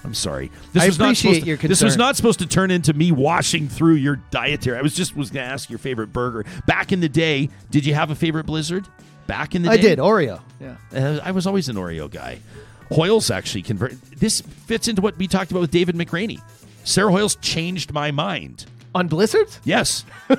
[0.07, 0.53] I'm sorry.
[0.73, 1.99] This I was not appreciate supposed to, your This was concern.
[1.99, 4.79] not supposed to turn into me washing through your dietary.
[4.79, 6.45] I was just was going to ask your favorite burger.
[6.67, 8.87] Back in the day, did you have a favorite Blizzard?
[9.27, 10.41] Back in the day I day, did Oreo.
[10.61, 10.77] Yeah.
[10.95, 12.39] uh, I was always an Oreo guy.
[12.93, 14.01] Hoyles actually convert.
[14.13, 16.41] This fits into what we talked about with David McRaney.
[16.85, 18.65] Sarah Hoyles changed my mind.
[18.95, 19.61] On blizzards?
[19.65, 20.05] Yes,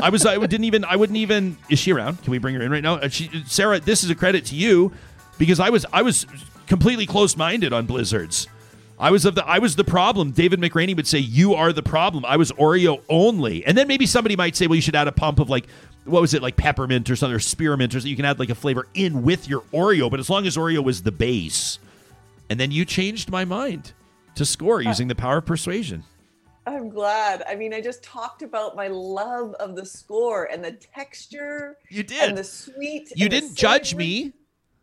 [0.00, 0.24] I was.
[0.26, 0.84] I didn't even.
[0.84, 1.56] I wouldn't even.
[1.70, 2.22] Is she around?
[2.22, 2.96] Can we bring her in right now?
[2.96, 4.92] Uh, She, Sarah, this is a credit to you
[5.38, 5.84] because I was.
[5.92, 6.24] I was
[6.68, 8.46] completely closed-minded on blizzards.
[9.00, 9.46] I was of the.
[9.46, 10.32] I was the problem.
[10.32, 14.06] David McRaney would say, "You are the problem." I was Oreo only, and then maybe
[14.06, 15.66] somebody might say, "Well, you should add a pump of like."
[16.04, 18.08] What was it like peppermint or something or spearmint or something?
[18.08, 20.82] You can add like a flavor in with your Oreo, but as long as Oreo
[20.82, 21.78] was the base,
[22.48, 23.92] and then you changed my mind
[24.36, 26.02] to Skor uh, using the power of persuasion.
[26.66, 27.42] I'm glad.
[27.46, 31.76] I mean, I just talked about my love of the Skor and the texture.
[31.90, 32.28] You did.
[32.28, 33.12] And the sweet.
[33.14, 34.32] You didn't judge me.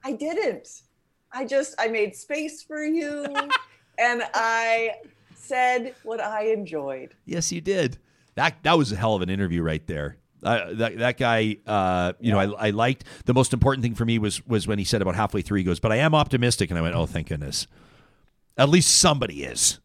[0.04, 0.82] I didn't.
[1.32, 3.26] I just I made space for you,
[3.98, 4.96] and I
[5.36, 7.14] said what I enjoyed.
[7.26, 7.98] Yes, you did.
[8.36, 10.18] That that was a hell of an interview right there.
[10.44, 13.04] Uh, that that guy, uh, you know, I, I liked.
[13.26, 15.64] The most important thing for me was was when he said about halfway through, he
[15.64, 17.68] goes, "But I am optimistic," and I went, "Oh, thank goodness."
[18.58, 19.80] At least somebody is,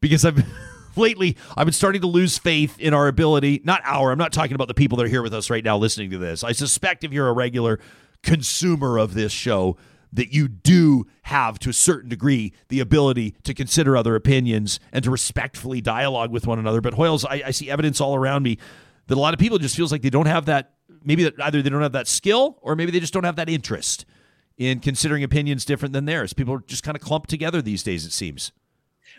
[0.00, 0.44] because I've
[0.96, 3.62] lately I've been starting to lose faith in our ability.
[3.64, 4.12] Not our.
[4.12, 6.18] I'm not talking about the people that are here with us right now listening to
[6.18, 6.44] this.
[6.44, 7.80] I suspect if you're a regular
[8.22, 9.76] consumer of this show,
[10.12, 15.02] that you do have to a certain degree the ability to consider other opinions and
[15.04, 16.80] to respectfully dialogue with one another.
[16.80, 18.58] But Hoyles, I, I see evidence all around me
[19.06, 20.74] that a lot of people just feels like they don't have that.
[21.04, 23.48] Maybe that either they don't have that skill or maybe they just don't have that
[23.48, 24.04] interest
[24.56, 26.32] in considering opinions different than theirs.
[26.32, 28.04] People are just kind of clumped together these days.
[28.04, 28.52] It seems.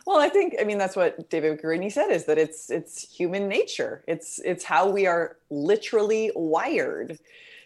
[0.06, 3.48] Well, I think I mean that's what David McRaney said is that it's it's human
[3.48, 4.04] nature.
[4.08, 7.20] It's it's how we are literally wired.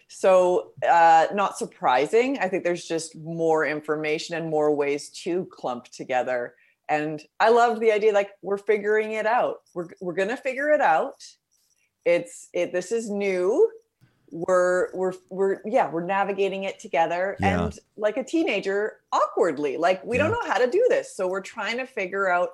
[0.08, 2.38] So uh, not surprising.
[2.38, 6.54] I think there's just more information and more ways to clump together.
[6.88, 9.58] And I loved the idea like we're figuring it out.
[9.74, 11.22] We're we're gonna figure it out.
[12.06, 12.72] It's it.
[12.72, 13.70] This is new.
[14.30, 17.64] We're we're we're yeah we're navigating it together Yeah.
[17.64, 21.40] and like a teenager awkwardly like we don't know how to do this so we're
[21.40, 22.50] trying to figure out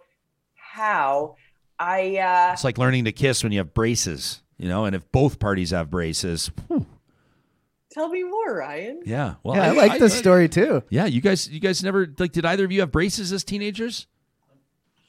[0.55, 1.35] how
[1.81, 4.85] I uh It's like learning to kiss when you have braces, you know.
[4.85, 6.87] And if both parties have braces, whew,
[7.95, 9.01] tell me more Ryan.
[9.07, 9.37] yeah.
[9.43, 10.83] Well, yeah, I, like this story too.
[10.91, 12.33] Yeah, you guys, you guys never like.
[12.33, 14.07] Did either of you have braces as teenagers?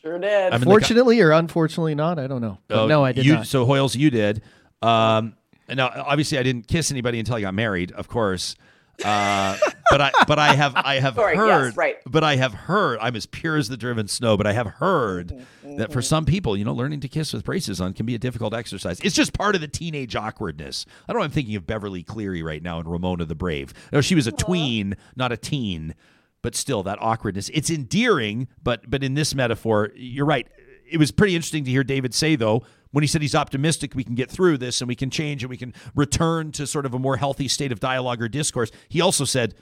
[0.02, 0.30] Sure did.
[0.30, 2.60] I mean, like, Fortunately or unfortunately not, I don't know.
[2.68, 3.48] But Oh, no, I did you, not.
[3.48, 4.44] So Hoyles, you did.
[4.82, 5.36] Um,
[5.68, 8.56] and now, obviously, I didn't kiss anybody until I got married, of course.
[9.04, 9.58] Uh,
[9.90, 11.98] but I, but I have, I have Sorry, yes, heard, right.
[12.06, 13.00] But I have heard.
[13.02, 14.38] I'm as pure as the driven snow.
[14.38, 15.34] But I have heard
[15.66, 18.16] Mm-hmm, that for some people, you know, learning to kiss with braces on can be
[18.16, 19.00] a difficult exercise.
[19.02, 20.86] It's just part of the teenage awkwardness.
[21.08, 21.26] I don't know.
[21.26, 23.74] I'm thinking of Beverly Cleary right now and Ramona the Brave.
[23.92, 25.96] No, she was a tween, not a teen.
[26.42, 27.50] But still, that awkwardness.
[27.54, 30.48] It's endearing, but but in this metaphor, you're right.
[30.90, 32.64] It was pretty interesting to hear David say though
[32.96, 35.50] when he said he's optimistic we can get through this and we can change and
[35.50, 38.72] we can return to sort of a more healthy state of dialogue or discourse.
[38.88, 39.54] He also said,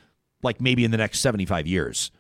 [0.44, 2.12] like maybe in the next 75 years.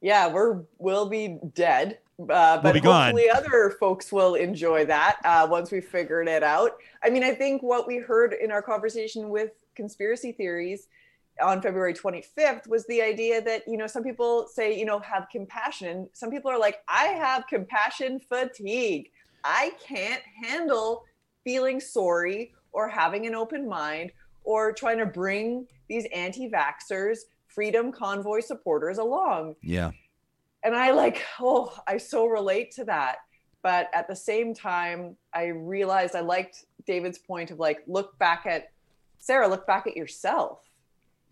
[0.00, 3.10] yeah we're we'll be dead uh, but gone.
[3.10, 6.72] hopefully other folks will enjoy that uh, once we figured it out
[7.02, 10.88] i mean i think what we heard in our conversation with conspiracy theories
[11.42, 15.26] on february 25th was the idea that you know some people say you know have
[15.30, 19.10] compassion some people are like i have compassion fatigue
[19.44, 21.04] i can't handle
[21.44, 24.10] feeling sorry or having an open mind
[24.42, 27.18] or trying to bring these anti-vaxxers
[27.48, 29.90] freedom convoy supporters along Yeah.
[30.64, 33.18] and I like, oh, I so relate to that.
[33.62, 38.44] But at the same time, I realized I liked David's point of like, look back
[38.46, 38.70] at
[39.18, 40.58] Sarah, look back at yourself.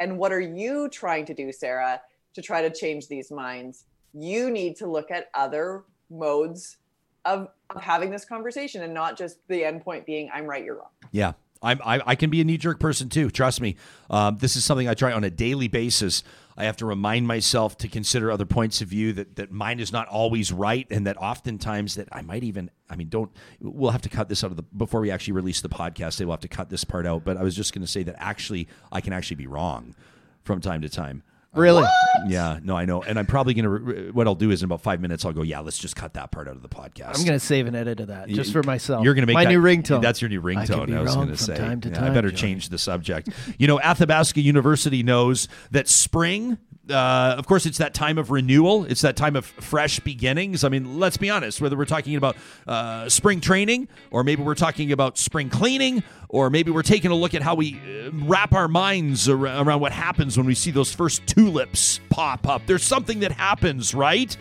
[0.00, 2.00] And what are you trying to do, Sarah,
[2.34, 3.84] to try to change these minds?
[4.14, 6.78] You need to look at other modes
[7.24, 10.76] of, of having this conversation and not just the end point being, I'm right, you're
[10.76, 10.90] wrong.
[11.10, 11.32] Yeah.
[11.62, 13.30] I'm, I, I can be a knee jerk person too.
[13.30, 13.76] Trust me.
[14.10, 16.24] Um, this is something I try on a daily basis.
[16.56, 19.92] I have to remind myself to consider other points of view that, that mine is
[19.92, 23.30] not always right and that oftentimes that I might even I mean don't
[23.60, 26.26] we'll have to cut this out of the before we actually release the podcast they
[26.26, 28.16] will have to cut this part out but I was just going to say that
[28.18, 29.94] actually I can actually be wrong
[30.42, 31.22] from time to time.
[31.54, 31.84] Really?
[32.26, 33.02] Yeah, no, I know.
[33.02, 35.42] And I'm probably going to, what I'll do is in about five minutes, I'll go,
[35.42, 37.18] yeah, let's just cut that part out of the podcast.
[37.18, 39.04] I'm going to save an edit of that just for myself.
[39.04, 40.00] You're going to make my that, new ringtone.
[40.00, 40.94] That's your new ringtone.
[40.94, 41.56] I, I was going to say.
[41.56, 42.40] time to Yeah, time, I better Johnny.
[42.40, 43.28] change the subject.
[43.58, 46.56] you know, Athabasca University knows that spring,
[46.92, 48.84] uh, of course, it's that time of renewal.
[48.84, 50.64] It's that time of fresh beginnings.
[50.64, 52.36] I mean, let's be honest, whether we're talking about
[52.66, 57.14] uh, spring training or maybe we're talking about spring cleaning or maybe we're taking a
[57.14, 60.70] look at how we uh, wrap our minds ar- around what happens when we see
[60.70, 62.62] those first tulips pop up.
[62.66, 64.36] There's something that happens, right?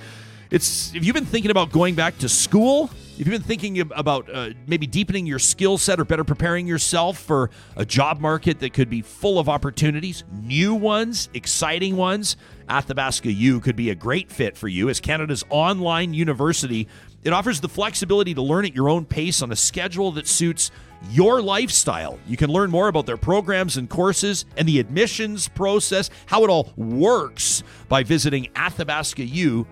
[0.52, 2.90] It's if you've been thinking about going back to school,
[3.22, 7.20] if you've been thinking about uh, maybe deepening your skill set or better preparing yourself
[7.20, 12.36] for a job market that could be full of opportunities, new ones, exciting ones,
[12.68, 16.88] Athabasca U could be a great fit for you as Canada's online university.
[17.24, 20.72] It offers the flexibility to learn at your own pace on a schedule that suits
[21.10, 22.20] your lifestyle.
[22.28, 26.50] You can learn more about their programs and courses and the admissions process, how it
[26.50, 29.66] all works by visiting athabascau.ca.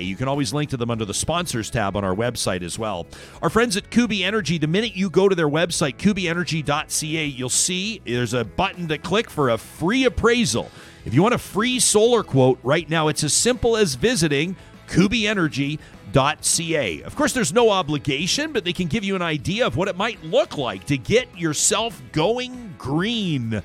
[0.00, 3.06] You can always link to them under the sponsors tab on our website as well.
[3.42, 8.00] Our friends at Kuby Energy, the minute you go to their website, kubyenergy.ca, you'll see
[8.04, 10.70] there's a button to click for a free appraisal.
[11.04, 14.56] If you want a free solar quote right now, it's as simple as visiting
[14.88, 15.78] kubyenergy.ca.
[16.14, 19.96] Of course, there's no obligation, but they can give you an idea of what it
[19.96, 23.62] might look like to get yourself going green.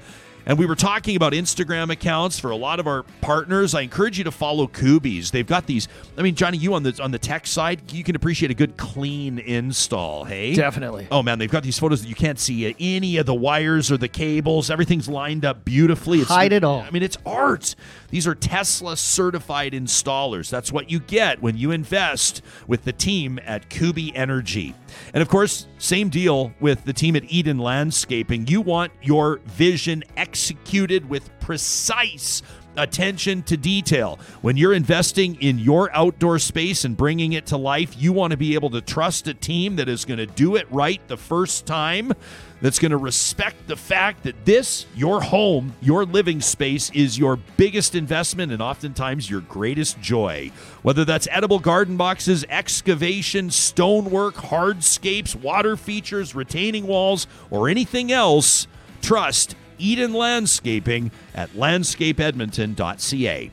[0.49, 3.75] And we were talking about Instagram accounts for a lot of our partners.
[3.75, 5.29] I encourage you to follow Kubys.
[5.29, 5.87] They've got these.
[6.17, 8.75] I mean, Johnny, you on the on the tech side, you can appreciate a good
[8.75, 10.23] clean install.
[10.23, 11.07] Hey, Definitely.
[11.11, 13.91] Oh man, they've got these photos that you can't see uh, any of the wires
[13.91, 14.71] or the cables.
[14.71, 16.21] Everything's lined up beautifully.
[16.21, 16.81] It's, Hide it all.
[16.81, 17.75] I mean, it's art.
[18.09, 20.49] These are Tesla certified installers.
[20.49, 24.73] That's what you get when you invest with the team at Kuby Energy.
[25.13, 28.47] And of course, same deal with the team at Eden Landscaping.
[28.47, 32.41] You want your vision executed with precise
[32.77, 34.19] attention to detail.
[34.41, 38.37] When you're investing in your outdoor space and bringing it to life, you want to
[38.37, 41.65] be able to trust a team that is going to do it right the first
[41.65, 42.13] time,
[42.61, 47.37] that's going to respect the fact that this, your home, your living space, is your
[47.57, 50.51] biggest investment and oftentimes your greatest joy.
[50.81, 58.67] Whether that's edible garden boxes, excavation, stonework, hardscapes, water features, retaining walls, or anything else,
[59.01, 63.51] trust Eden Landscaping at landscapeedmonton.ca.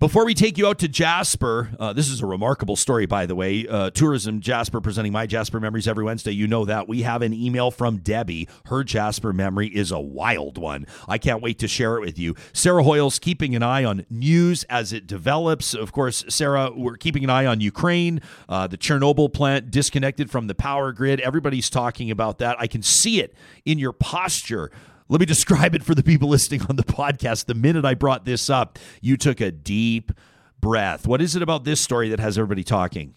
[0.00, 3.34] Before we take you out to Jasper, uh, this is a remarkable story, by the
[3.34, 3.66] way.
[3.66, 6.30] Uh, Tourism Jasper presenting my Jasper memories every Wednesday.
[6.30, 6.86] You know that.
[6.86, 8.48] We have an email from Debbie.
[8.66, 10.86] Her Jasper memory is a wild one.
[11.08, 12.36] I can't wait to share it with you.
[12.52, 15.74] Sarah Hoyle's keeping an eye on news as it develops.
[15.74, 20.46] Of course, Sarah, we're keeping an eye on Ukraine, uh, the Chernobyl plant disconnected from
[20.46, 21.18] the power grid.
[21.22, 22.54] Everybody's talking about that.
[22.60, 23.34] I can see it
[23.64, 24.70] in your posture.
[25.08, 27.46] Let me describe it for the people listening on the podcast.
[27.46, 30.12] The minute I brought this up, you took a deep
[30.60, 31.06] breath.
[31.06, 33.14] What is it about this story that has everybody talking?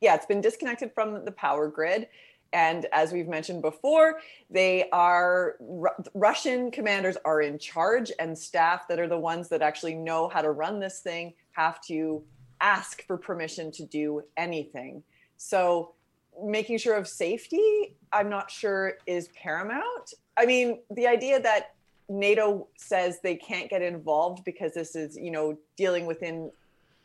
[0.00, 2.08] yeah, it's been disconnected from the power grid.
[2.52, 8.88] And as we've mentioned before, they are Ru- Russian commanders are in charge, and staff
[8.88, 12.22] that are the ones that actually know how to run this thing have to
[12.60, 15.02] ask for permission to do anything.
[15.36, 15.94] So,
[16.42, 20.14] making sure of safety, I'm not sure is paramount.
[20.36, 21.74] I mean, the idea that
[22.08, 26.50] NATO says they can't get involved because this is, you know, dealing within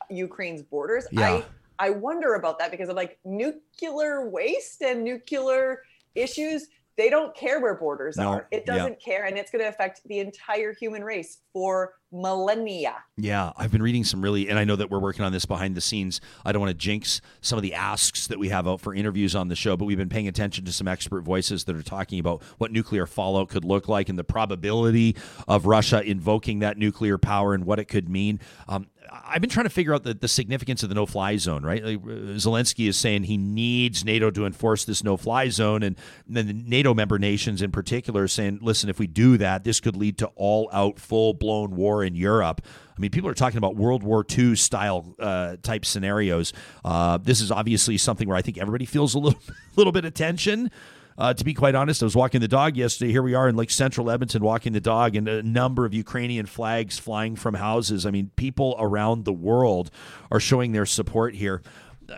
[0.10, 1.08] Ukraine's borders.
[1.12, 1.42] Yeah.
[1.80, 5.82] I I wonder about that because of like nuclear waste and nuclear
[6.16, 6.68] issues.
[6.96, 8.48] They don't care where borders No, are.
[8.52, 12.96] It doesn't care, and it's going to affect the entire human race for millennia.
[13.18, 15.76] Yeah, I've been reading some really, and I know that we're working on this behind
[15.76, 16.22] the scenes.
[16.46, 19.36] I don't want to jinx some of the asks that we have out for interviews
[19.36, 22.20] on the show, but we've been paying attention to some expert voices that are talking
[22.20, 25.16] about what nuclear fallout could look like and the probability
[25.48, 28.40] of Russia invoking that nuclear power and what it could mean.
[28.68, 31.64] Um, I've been trying to figure out the, the significance of the no fly zone,
[31.64, 31.84] right?
[31.84, 35.84] Like, uh, Zelensky is saying he needs NATO to enforce this no fly zone.
[35.84, 39.64] And then the NATO member nations in particular are saying, listen, if we do that,
[39.64, 42.62] this could lead to all out, full blown war in Europe.
[42.96, 46.54] I mean, people are talking about World War II style uh, type scenarios.
[46.86, 49.40] Uh, this is obviously something where I think everybody feels a little,
[49.76, 50.70] little bit of tension.
[51.18, 53.12] Uh, to be quite honest, I was walking the dog yesterday.
[53.12, 56.46] Here we are in Lake Central Edmonton walking the dog, and a number of Ukrainian
[56.46, 58.06] flags flying from houses.
[58.06, 59.92] I mean, people around the world
[60.32, 61.62] are showing their support here.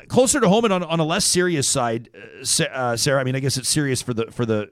[0.08, 2.10] closer to home and on, on a less serious side,
[2.40, 3.20] uh, uh, Sarah.
[3.20, 4.70] I mean, I guess it's serious for the for the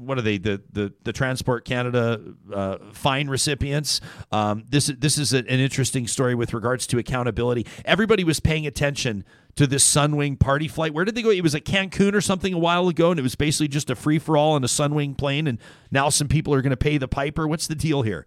[0.00, 2.20] what are they the the, the Transport Canada
[2.52, 4.00] uh, fine recipients.
[4.32, 7.66] Um, this this is an interesting story with regards to accountability.
[7.84, 9.24] Everybody was paying attention
[9.56, 10.94] to this Sunwing party flight.
[10.94, 11.30] Where did they go?
[11.30, 13.94] It was at Cancun or something a while ago, and it was basically just a
[13.94, 15.46] free for all on a Sunwing plane.
[15.46, 15.58] And
[15.90, 17.46] now some people are going to pay the piper.
[17.46, 18.26] What's the deal here?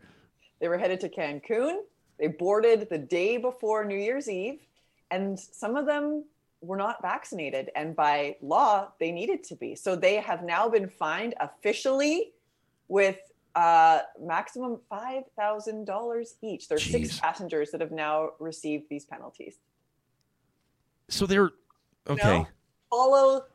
[0.59, 1.79] They were headed to Cancun.
[2.19, 4.59] They boarded the day before New Year's Eve,
[5.09, 6.25] and some of them
[6.63, 7.69] were not vaccinated.
[7.75, 9.75] And by law, they needed to be.
[9.75, 12.31] So they have now been fined officially
[12.87, 13.17] with
[13.55, 16.67] uh, maximum $5,000 each.
[16.67, 16.91] There's Jeez.
[16.91, 19.57] six passengers that have now received these penalties.
[21.09, 21.51] So they're
[22.07, 22.39] okay.
[22.39, 22.47] No,
[22.89, 23.45] follow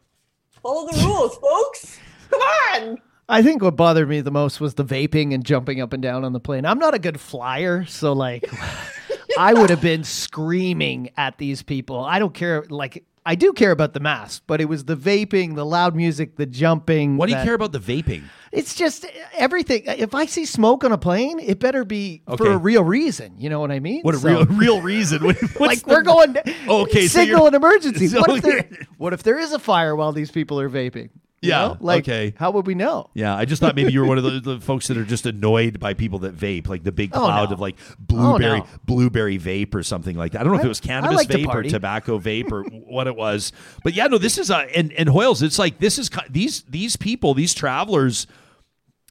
[0.62, 1.98] follow the rules, folks.
[2.30, 2.98] Come on.
[3.28, 6.24] I think what bothered me the most was the vaping and jumping up and down
[6.24, 6.64] on the plane.
[6.64, 8.44] I'm not a good flyer, so like
[9.38, 12.00] I would have been screaming at these people.
[12.00, 15.54] I don't care like I do care about the mask, but it was the vaping,
[15.54, 17.16] the loud music, the jumping.
[17.16, 18.24] What do you care about the vaping?
[18.50, 19.06] It's just
[19.36, 19.82] everything.
[19.86, 22.36] If I see smoke on a plane, it better be okay.
[22.36, 23.34] for a real reason.
[23.38, 24.00] You know what I mean?
[24.00, 25.22] What a so, real real reason?
[25.60, 26.36] like the, we're going.
[26.66, 28.08] Okay, signal an emergency.
[28.18, 31.10] So what, if there, what if there is a fire while these people are vaping?
[31.40, 31.58] Yeah.
[31.58, 31.76] Know?
[31.80, 32.34] Like, okay.
[32.36, 33.10] How would we know?
[33.14, 33.36] Yeah.
[33.36, 35.78] I just thought maybe you were one of the, the folks that are just annoyed
[35.78, 37.52] by people that vape, like the big cloud oh, no.
[37.52, 38.80] of like blueberry, oh, no.
[38.84, 40.40] blueberry vape or something like that.
[40.40, 43.06] I don't know I, if it was cannabis like vape or tobacco vape or what
[43.06, 43.52] it was,
[43.84, 46.96] but yeah, no, this is a, and, and Hoyles, it's like, this is these, these
[46.96, 48.26] people, these travelers,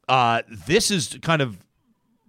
[0.09, 1.57] uh, this is kind of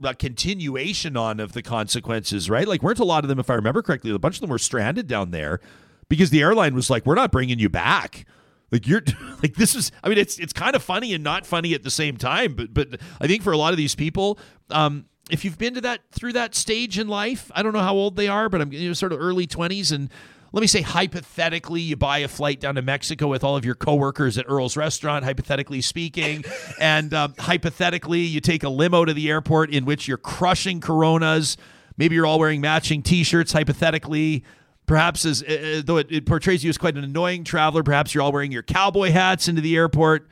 [0.02, 2.68] a continuation on of the consequences, right?
[2.68, 4.58] Like, weren't a lot of them, if I remember correctly, a bunch of them were
[4.58, 5.60] stranded down there
[6.08, 8.24] because the airline was like, we're not bringing you back.
[8.70, 9.02] Like you're
[9.42, 11.90] like this is I mean it's it's kind of funny and not funny at the
[11.90, 14.38] same time but but I think for a lot of these people
[14.70, 17.94] um if you've been to that through that stage in life I don't know how
[17.94, 20.10] old they are but I'm you know, sort of early 20s and
[20.52, 23.74] let me say hypothetically you buy a flight down to Mexico with all of your
[23.74, 26.44] coworkers at Earl's restaurant hypothetically speaking
[26.80, 31.56] and um, hypothetically you take a limo to the airport in which you're crushing coronas.
[31.96, 34.44] Maybe you're all wearing matching t-shirts hypothetically
[34.88, 38.22] Perhaps as uh, though it, it portrays you as quite an annoying traveler, perhaps you're
[38.22, 40.26] all wearing your cowboy hats into the airport.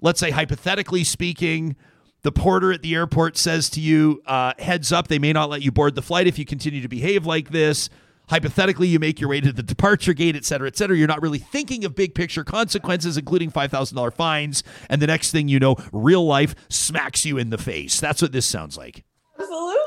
[0.00, 1.76] Let's say, hypothetically speaking,
[2.22, 5.62] the porter at the airport says to you, uh, heads up, they may not let
[5.62, 7.90] you board the flight if you continue to behave like this.
[8.28, 10.96] Hypothetically, you make your way to the departure gate, et cetera, et cetera.
[10.96, 14.64] You're not really thinking of big picture consequences, including $5,000 fines.
[14.88, 18.00] And the next thing you know, real life smacks you in the face.
[18.00, 19.04] That's what this sounds like.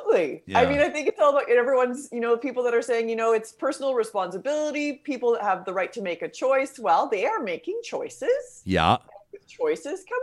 [0.10, 0.44] Absolutely.
[0.46, 0.60] Yeah.
[0.60, 3.16] I mean, I think it's all about everyone's, you know, people that are saying, you
[3.16, 6.80] know, it's personal responsibility, people that have the right to make a choice.
[6.80, 8.62] Well, they are making choices.
[8.66, 8.98] Yeah.
[9.32, 10.22] with choices come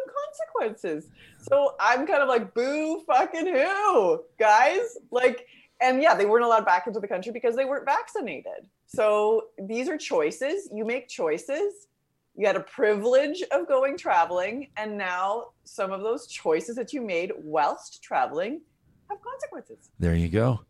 [0.59, 1.09] consequences.
[1.41, 4.97] So I'm kind of like, boo fucking who, guys?
[5.11, 5.47] Like,
[5.81, 8.69] and yeah, they weren't allowed back into the country because they weren't vaccinated.
[8.87, 10.69] So these are choices.
[10.73, 11.89] You make choices.
[12.35, 14.69] You had a privilege of going traveling.
[14.77, 18.61] And now some of those choices that you made whilst traveling
[19.09, 19.91] have consequences.
[19.99, 20.61] There you go.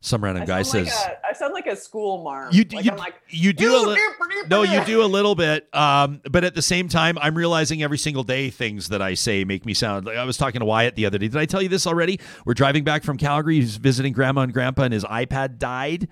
[0.00, 2.92] Some random guy says, like a, "I sound like a school marm." You, like, you,
[2.92, 4.00] like, you do a li-
[4.48, 7.98] no, you do a little bit, um, but at the same time, I'm realizing every
[7.98, 10.06] single day things that I say make me sound.
[10.06, 11.26] like I was talking to Wyatt the other day.
[11.26, 12.20] Did I tell you this already?
[12.44, 13.56] We're driving back from Calgary.
[13.56, 16.06] He's visiting Grandma and Grandpa, and his iPad died.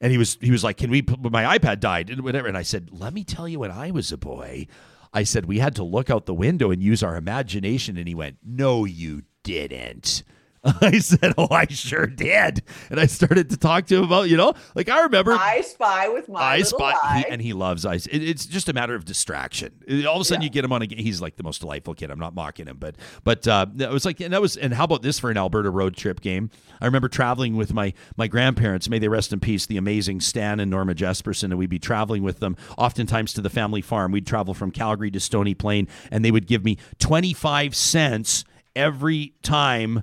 [0.00, 2.48] And he was he was like, "Can we?" My iPad died, and whatever.
[2.48, 4.66] And I said, "Let me tell you, when I was a boy,
[5.12, 8.14] I said we had to look out the window and use our imagination." And he
[8.14, 10.22] went, "No, you didn't."
[10.80, 14.36] I said, "Oh, I sure did," and I started to talk to him about, you
[14.36, 18.06] know, like I remember I spy with my I spy, he, and he loves ice.
[18.06, 19.72] It, it's just a matter of distraction.
[20.08, 20.46] All of a sudden, yeah.
[20.46, 20.86] you get him on a.
[20.86, 22.10] He's like the most delightful kid.
[22.10, 24.84] I'm not mocking him, but but uh, it was like, and that was, and how
[24.84, 26.50] about this for an Alberta road trip game?
[26.80, 28.88] I remember traveling with my my grandparents.
[28.88, 29.66] May they rest in peace.
[29.66, 33.50] The amazing Stan and Norma Jespersen, and we'd be traveling with them oftentimes to the
[33.50, 34.10] family farm.
[34.10, 38.44] We'd travel from Calgary to Stony Plain, and they would give me 25 cents
[38.74, 40.02] every time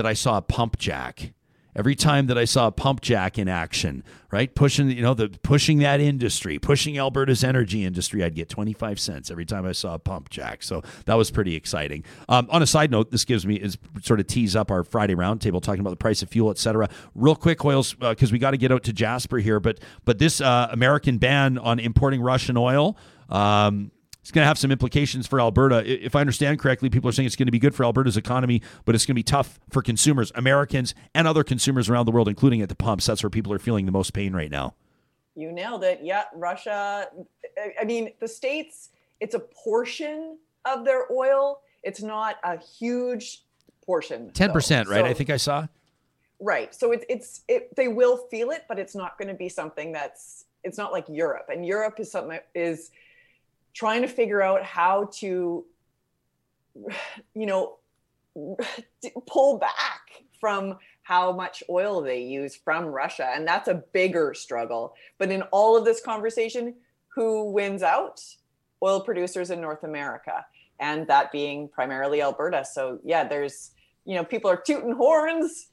[0.00, 1.34] that I saw a pump jack.
[1.76, 4.02] Every time that I saw a pump jack in action,
[4.32, 8.72] right, pushing you know the pushing that industry, pushing Alberta's energy industry, I'd get twenty
[8.72, 10.62] five cents every time I saw a pump jack.
[10.62, 12.02] So that was pretty exciting.
[12.30, 15.14] Um, on a side note, this gives me is sort of tease up our Friday
[15.14, 16.88] roundtable talking about the price of fuel, etc.
[17.14, 20.18] Real quick, Hoyles, because uh, we got to get out to Jasper here, but but
[20.18, 22.96] this uh, American ban on importing Russian oil.
[23.28, 25.82] Um, it's going to have some implications for Alberta.
[25.86, 28.62] If I understand correctly, people are saying it's going to be good for Alberta's economy,
[28.84, 32.28] but it's going to be tough for consumers, Americans, and other consumers around the world,
[32.28, 33.06] including at the pumps.
[33.06, 34.74] That's where people are feeling the most pain right now.
[35.34, 36.00] You nailed it.
[36.02, 37.08] Yeah, Russia.
[37.80, 38.90] I mean, the states.
[39.20, 41.60] It's a portion of their oil.
[41.82, 43.42] It's not a huge
[43.84, 44.30] portion.
[44.32, 45.04] Ten percent, right?
[45.04, 45.66] So, I think I saw.
[46.40, 46.74] right.
[46.74, 49.92] So it's it's it, they will feel it, but it's not going to be something
[49.92, 51.46] that's it's not like Europe.
[51.50, 52.90] And Europe is something is
[53.72, 55.64] trying to figure out how to
[57.34, 57.78] you know
[59.26, 63.28] pull back from how much oil they use from Russia.
[63.34, 64.94] And that's a bigger struggle.
[65.18, 66.74] But in all of this conversation,
[67.08, 68.22] who wins out?
[68.82, 70.46] Oil producers in North America,
[70.78, 72.64] and that being primarily Alberta.
[72.64, 73.72] So, yeah, there's,
[74.06, 75.68] you know, people are tooting horns,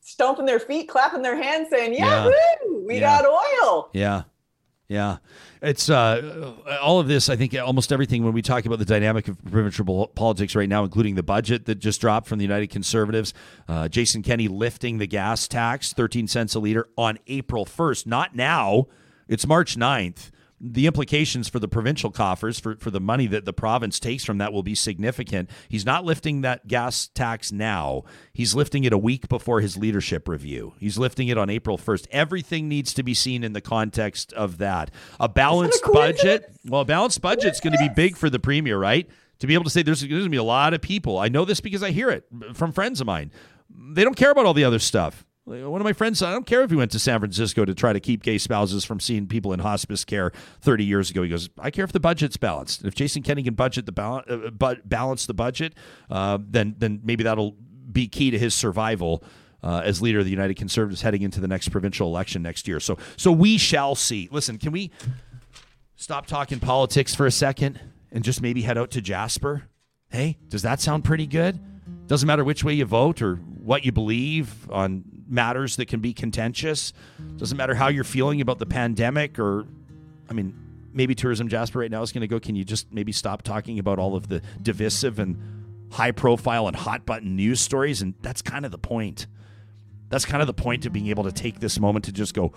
[0.00, 2.28] stomping their feet, clapping their hands, saying, yeah.
[2.84, 3.22] we yeah.
[3.22, 3.88] got oil.
[3.94, 4.24] Yeah.
[4.86, 5.16] Yeah,
[5.62, 6.52] it's uh,
[6.82, 7.30] all of this.
[7.30, 10.84] I think almost everything when we talk about the dynamic of provincial politics right now,
[10.84, 13.32] including the budget that just dropped from the United Conservatives,
[13.66, 18.36] uh, Jason Kenney lifting the gas tax, thirteen cents a liter on April first, not
[18.36, 18.86] now.
[19.26, 23.52] It's March 9th the implications for the provincial coffers for, for the money that the
[23.52, 25.50] province takes from that will be significant.
[25.68, 28.04] He's not lifting that gas tax now.
[28.32, 30.74] He's lifting it a week before his leadership review.
[30.78, 32.06] He's lifting it on April 1st.
[32.10, 34.90] Everything needs to be seen in the context of that.
[35.18, 38.78] A balanced budget, well, a balanced budget is going to be big for the premier,
[38.78, 39.08] right?
[39.40, 41.18] To be able to say there's, there's going to be a lot of people.
[41.18, 42.24] I know this because I hear it
[42.54, 43.32] from friends of mine.
[43.68, 45.26] They don't care about all the other stuff.
[45.46, 47.74] One of my friends, said, I don't care if he went to San Francisco to
[47.74, 51.22] try to keep gay spouses from seeing people in hospice care 30 years ago.
[51.22, 52.82] He goes, I care if the budget's balanced.
[52.82, 55.74] If Jason Kenney can budget the balance, uh, but balance the budget,
[56.10, 57.56] uh, then then maybe that'll
[57.92, 59.22] be key to his survival.
[59.62, 62.78] Uh, as leader of the United Conservatives heading into the next provincial election next year.
[62.78, 64.28] So, so we shall see.
[64.30, 64.90] Listen, can we
[65.96, 67.80] stop talking politics for a second
[68.12, 69.62] and just maybe head out to Jasper?
[70.10, 71.58] Hey, does that sound pretty good?
[72.06, 76.12] Doesn't matter which way you vote or what you believe on matters that can be
[76.12, 76.92] contentious.
[77.36, 79.66] Doesn't matter how you're feeling about the pandemic or,
[80.28, 80.54] I mean,
[80.92, 83.78] maybe Tourism Jasper right now is going to go, can you just maybe stop talking
[83.78, 88.02] about all of the divisive and high profile and hot button news stories?
[88.02, 89.26] And that's kind of the point.
[90.10, 92.52] That's kind of the point of being able to take this moment to just go,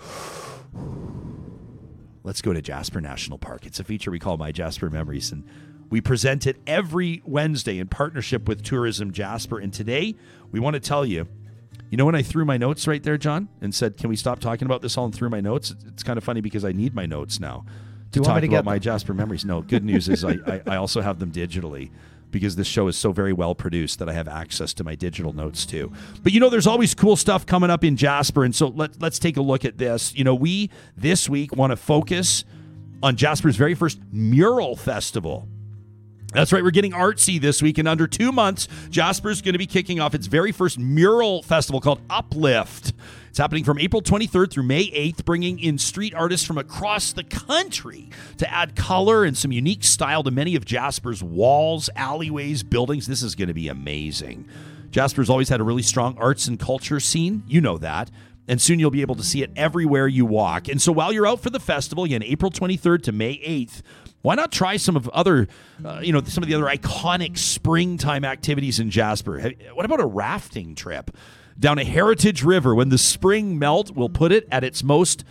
[2.22, 3.64] let's go to Jasper National Park.
[3.64, 5.32] It's a feature we call My Jasper Memories.
[5.32, 5.44] And
[5.90, 9.58] we present it every Wednesday in partnership with Tourism Jasper.
[9.58, 10.14] And today,
[10.52, 11.28] we want to tell you
[11.90, 14.40] you know when I threw my notes right there, John, and said, "Can we stop
[14.40, 15.74] talking about this all?" and threw my notes.
[15.86, 17.64] It's kind of funny because I need my notes now
[18.12, 19.44] to talk to about my Jasper memories.
[19.44, 21.90] No, good news is I, I, I also have them digitally
[22.30, 25.32] because this show is so very well produced that I have access to my digital
[25.32, 25.90] notes too.
[26.22, 29.18] But you know, there's always cool stuff coming up in Jasper, and so let let's
[29.18, 30.14] take a look at this.
[30.14, 32.44] You know, we this week want to focus
[33.02, 35.48] on Jasper's very first mural festival.
[36.32, 37.78] That's right, we're getting artsy this week.
[37.78, 41.80] In under two months, Jasper's going to be kicking off its very first mural festival
[41.80, 42.92] called Uplift.
[43.30, 47.24] It's happening from April 23rd through May 8th, bringing in street artists from across the
[47.24, 53.06] country to add color and some unique style to many of Jasper's walls, alleyways, buildings.
[53.06, 54.46] This is going to be amazing.
[54.90, 57.42] Jasper's always had a really strong arts and culture scene.
[57.46, 58.10] You know that
[58.48, 60.68] and soon you'll be able to see it everywhere you walk.
[60.68, 63.82] And so while you're out for the festival, again, April 23rd to May 8th,
[64.22, 65.46] why not try some of other,
[65.84, 69.52] uh, you know, some of the other iconic springtime activities in Jasper?
[69.74, 71.10] What about a rafting trip
[71.58, 75.24] down a heritage river when the spring melt will put it at its most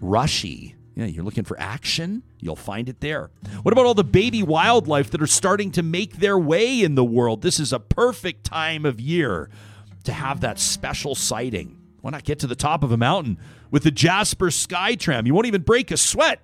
[0.00, 0.76] rushy?
[0.94, 3.30] Yeah, you're looking for action, you'll find it there.
[3.62, 7.04] What about all the baby wildlife that are starting to make their way in the
[7.04, 7.42] world?
[7.42, 9.48] This is a perfect time of year
[10.04, 11.78] to have that special sighting.
[12.02, 13.38] Why not get to the top of a mountain
[13.70, 15.26] with the Jasper Skytram?
[15.26, 16.40] You won't even break a sweat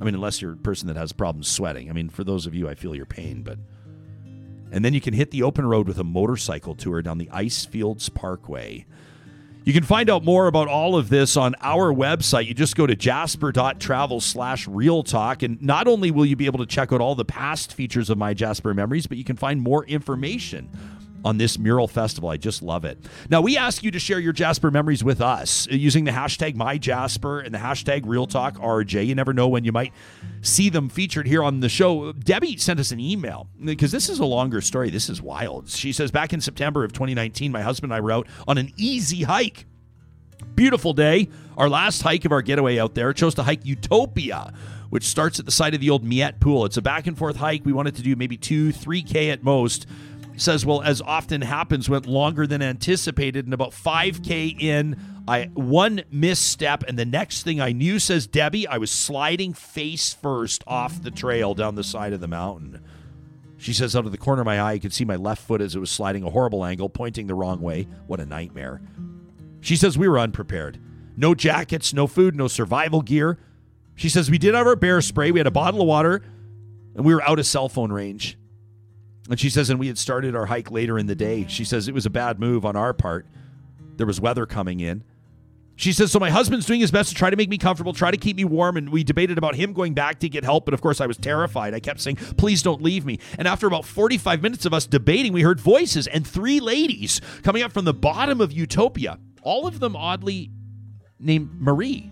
[0.00, 1.88] I mean, unless you're a person that has problems sweating.
[1.88, 3.58] I mean, for those of you, I feel your pain, but.
[4.72, 8.12] And then you can hit the open road with a motorcycle tour down the Icefields
[8.12, 8.86] Parkway.
[9.64, 12.46] You can find out more about all of this on our website.
[12.46, 15.42] You just go to jasper.travel slash real talk.
[15.42, 18.18] And not only will you be able to check out all the past features of
[18.18, 20.68] my Jasper memories, but you can find more information
[21.24, 22.28] on this mural festival.
[22.28, 22.98] I just love it.
[23.30, 27.44] Now, we ask you to share your Jasper memories with us using the hashtag MyJasper
[27.44, 29.06] and the hashtag RealTalkRJ.
[29.06, 29.92] You never know when you might
[30.42, 32.12] see them featured here on the show.
[32.12, 34.90] Debbie sent us an email because this is a longer story.
[34.90, 35.68] This is wild.
[35.70, 38.72] She says, Back in September of 2019, my husband and I were out on an
[38.76, 39.66] easy hike.
[40.54, 41.28] Beautiful day.
[41.56, 44.52] Our last hike of our getaway out there chose to hike Utopia
[44.94, 46.64] which starts at the site of the old Miette pool.
[46.64, 47.64] It's a back and forth hike.
[47.64, 49.88] We wanted to do maybe two, three K at most
[50.36, 53.44] says, well, as often happens, went longer than anticipated.
[53.44, 54.96] And about 5K in,
[55.26, 60.12] I one misstep, and the next thing I knew, says Debbie, I was sliding face
[60.12, 62.82] first off the trail down the side of the mountain.
[63.56, 65.62] She says, out of the corner of my eye, you could see my left foot
[65.62, 67.88] as it was sliding a horrible angle, pointing the wrong way.
[68.06, 68.82] What a nightmare.
[69.60, 70.78] She says, we were unprepared.
[71.16, 73.38] No jackets, no food, no survival gear.
[73.94, 76.22] She says, we did have our bear spray, we had a bottle of water,
[76.94, 78.36] and we were out of cell phone range.
[79.30, 81.46] And she says, and we had started our hike later in the day.
[81.48, 83.26] She says it was a bad move on our part.
[83.96, 85.04] there was weather coming in.
[85.76, 88.10] She says, So my husband's doing his best to try to make me comfortable, try
[88.10, 88.76] to keep me warm.
[88.76, 90.64] And we debated about him going back to get help.
[90.64, 91.74] But of course, I was terrified.
[91.74, 93.18] I kept saying, Please don't leave me.
[93.38, 97.62] And after about 45 minutes of us debating, we heard voices and three ladies coming
[97.62, 100.50] up from the bottom of Utopia, all of them oddly
[101.18, 102.10] named Marie.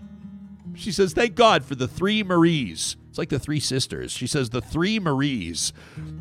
[0.75, 2.97] She says, Thank God for the three Maries.
[3.13, 4.11] It's like the three sisters.
[4.11, 5.71] She says, The three Maries.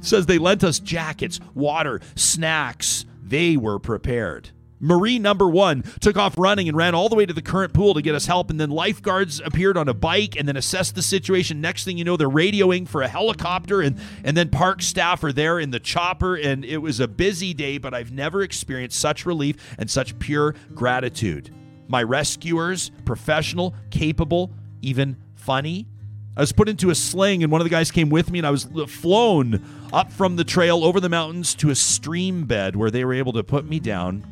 [0.03, 3.07] Says they lent us jackets, water, snacks.
[3.23, 4.51] They were prepared.
[4.79, 7.95] Marie number one took off running and ran all the way to the current pool
[7.95, 8.51] to get us help.
[8.51, 11.63] And then lifeguards appeared on a bike and then assessed the situation.
[11.63, 15.33] Next thing you know, they're radioing for a helicopter, and, and then park staff are
[15.33, 16.37] there in the chopper.
[16.37, 20.55] And it was a busy day, but I've never experienced such relief and such pure
[20.75, 21.55] gratitude.
[21.89, 24.53] My rescuers, professional, capable,
[24.83, 25.87] even funny.
[26.35, 28.47] I was put into a sling, and one of the guys came with me, and
[28.47, 32.91] I was flown up from the trail over the mountains to a stream bed where
[32.91, 34.25] they were able to put me down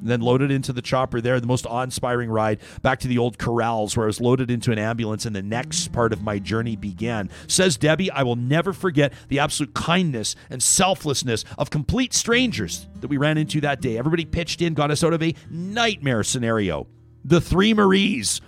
[0.00, 1.40] and then loaded into the chopper there.
[1.40, 4.72] The most awe inspiring ride back to the old corrals where I was loaded into
[4.72, 7.30] an ambulance and the next part of my journey began.
[7.46, 13.08] Says Debbie, I will never forget the absolute kindness and selflessness of complete strangers that
[13.08, 13.98] we ran into that day.
[13.98, 16.86] Everybody pitched in, got us out of a nightmare scenario.
[17.24, 18.40] The three Maries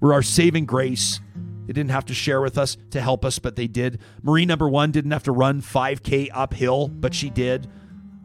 [0.00, 1.20] were our saving grace.
[1.66, 4.00] They didn't have to share with us to help us, but they did.
[4.22, 7.68] Marie number one didn't have to run 5K uphill, but she did.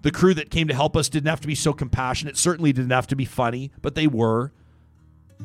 [0.02, 2.92] The crew that came to help us didn't have to be so compassionate, certainly didn't
[2.92, 4.52] have to be funny, but they were.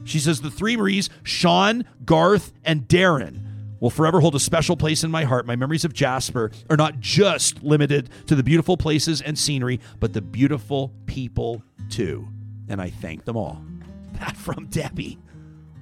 [0.05, 3.41] She says the three Maries, Sean, Garth, and Darren,
[3.81, 5.45] will forever hold a special place in my heart.
[5.45, 10.13] My memories of Jasper are not just limited to the beautiful places and scenery, but
[10.13, 12.29] the beautiful people too.
[12.69, 13.63] And I thank them all.
[14.21, 15.19] That from Debbie.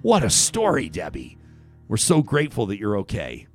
[0.00, 1.36] What a story, Debbie.
[1.90, 3.48] We're so grateful that you're okay.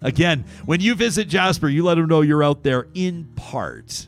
[0.00, 4.06] Again, when you visit Jasper, you let them know you're out there in part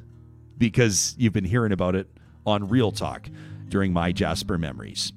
[0.56, 2.06] because you've been hearing about it
[2.47, 3.28] on Real Talk
[3.69, 5.12] during my Jasper memories.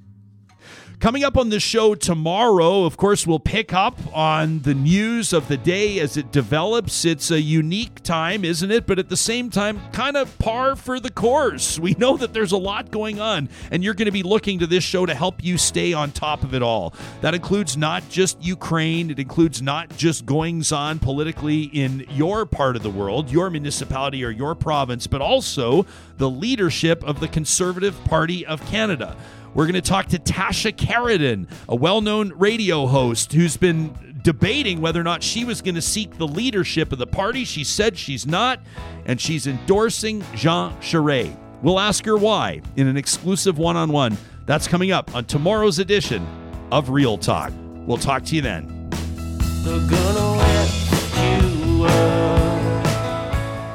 [1.00, 5.50] Coming up on the show tomorrow, of course, we'll pick up on the news of
[5.50, 7.04] the day as it develops.
[7.04, 8.88] It's a unique time, isn't it?
[8.88, 11.78] But at the same time, kind of par for the course.
[11.78, 14.68] We know that there's a lot going on, and you're going to be looking to
[14.68, 16.94] this show to help you stay on top of it all.
[17.20, 22.78] That includes not just Ukraine, it includes not just goings on politically in your part
[22.78, 25.86] of the world, your municipality, or your province, but also
[26.18, 29.18] the leadership of the Conservative Party of Canada.
[29.56, 34.82] We're going to talk to Tasha Kheiriddin, a well known radio host who's been debating
[34.82, 37.46] whether or not she was going to seek the leadership of the party.
[37.46, 38.60] She said she's not,
[39.06, 41.38] and she's endorsing Jean Charest.
[41.62, 44.18] We'll ask her why in an exclusive one on one.
[44.46, 46.28] That's coming up on tomorrow's edition
[46.70, 47.54] of Real Talk.
[47.88, 48.90] We'll talk to you then.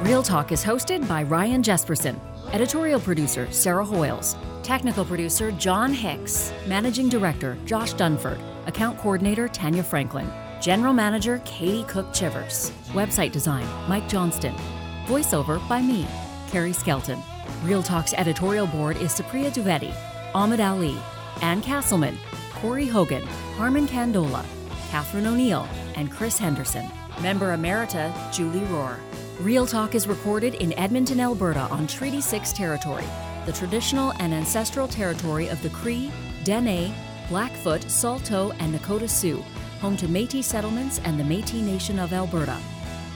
[0.03, 2.21] Real Talk is hosted by Ryan Jespersen,
[2.53, 4.37] editorial producer Sarah Hoyles.
[4.71, 6.53] Technical producer John Hicks.
[6.65, 8.41] Managing Director Josh Dunford.
[8.69, 10.31] Account Coordinator Tanya Franklin.
[10.63, 12.71] General Manager Katie Cook Chivers.
[12.93, 14.55] Website design Mike Johnston.
[15.07, 16.07] Voiceover by me,
[16.53, 17.19] Carrie Skelton.
[17.65, 19.93] Real Talk's editorial board is Supriya Dwivedi,
[20.37, 20.97] Ahmed Ali,
[21.43, 22.17] Ann Castleman,
[22.53, 23.27] Corey Hogan,
[23.57, 24.45] Harmon Candola,
[24.93, 25.67] Catherine O'Neill,
[25.97, 26.89] and Chris Henderson.
[27.21, 29.01] Member Emerita Julie Rohr.
[29.41, 33.07] Real Talk is recorded in Edmonton, Alberta on Treaty 6 territory
[33.51, 36.13] the traditional and ancestral territory of the Cree,
[36.45, 36.95] Dene,
[37.29, 39.45] Blackfoot, Saulteaux, and Nakota Sioux,
[39.81, 42.57] home to Metis settlements and the Metis Nation of Alberta.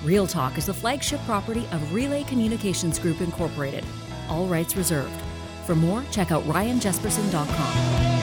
[0.02, 3.84] Real Talk is the flagship property of Relay Communications Group Incorporated.
[4.28, 5.22] All rights reserved.
[5.66, 8.13] For more, check out ryanjespersen.com.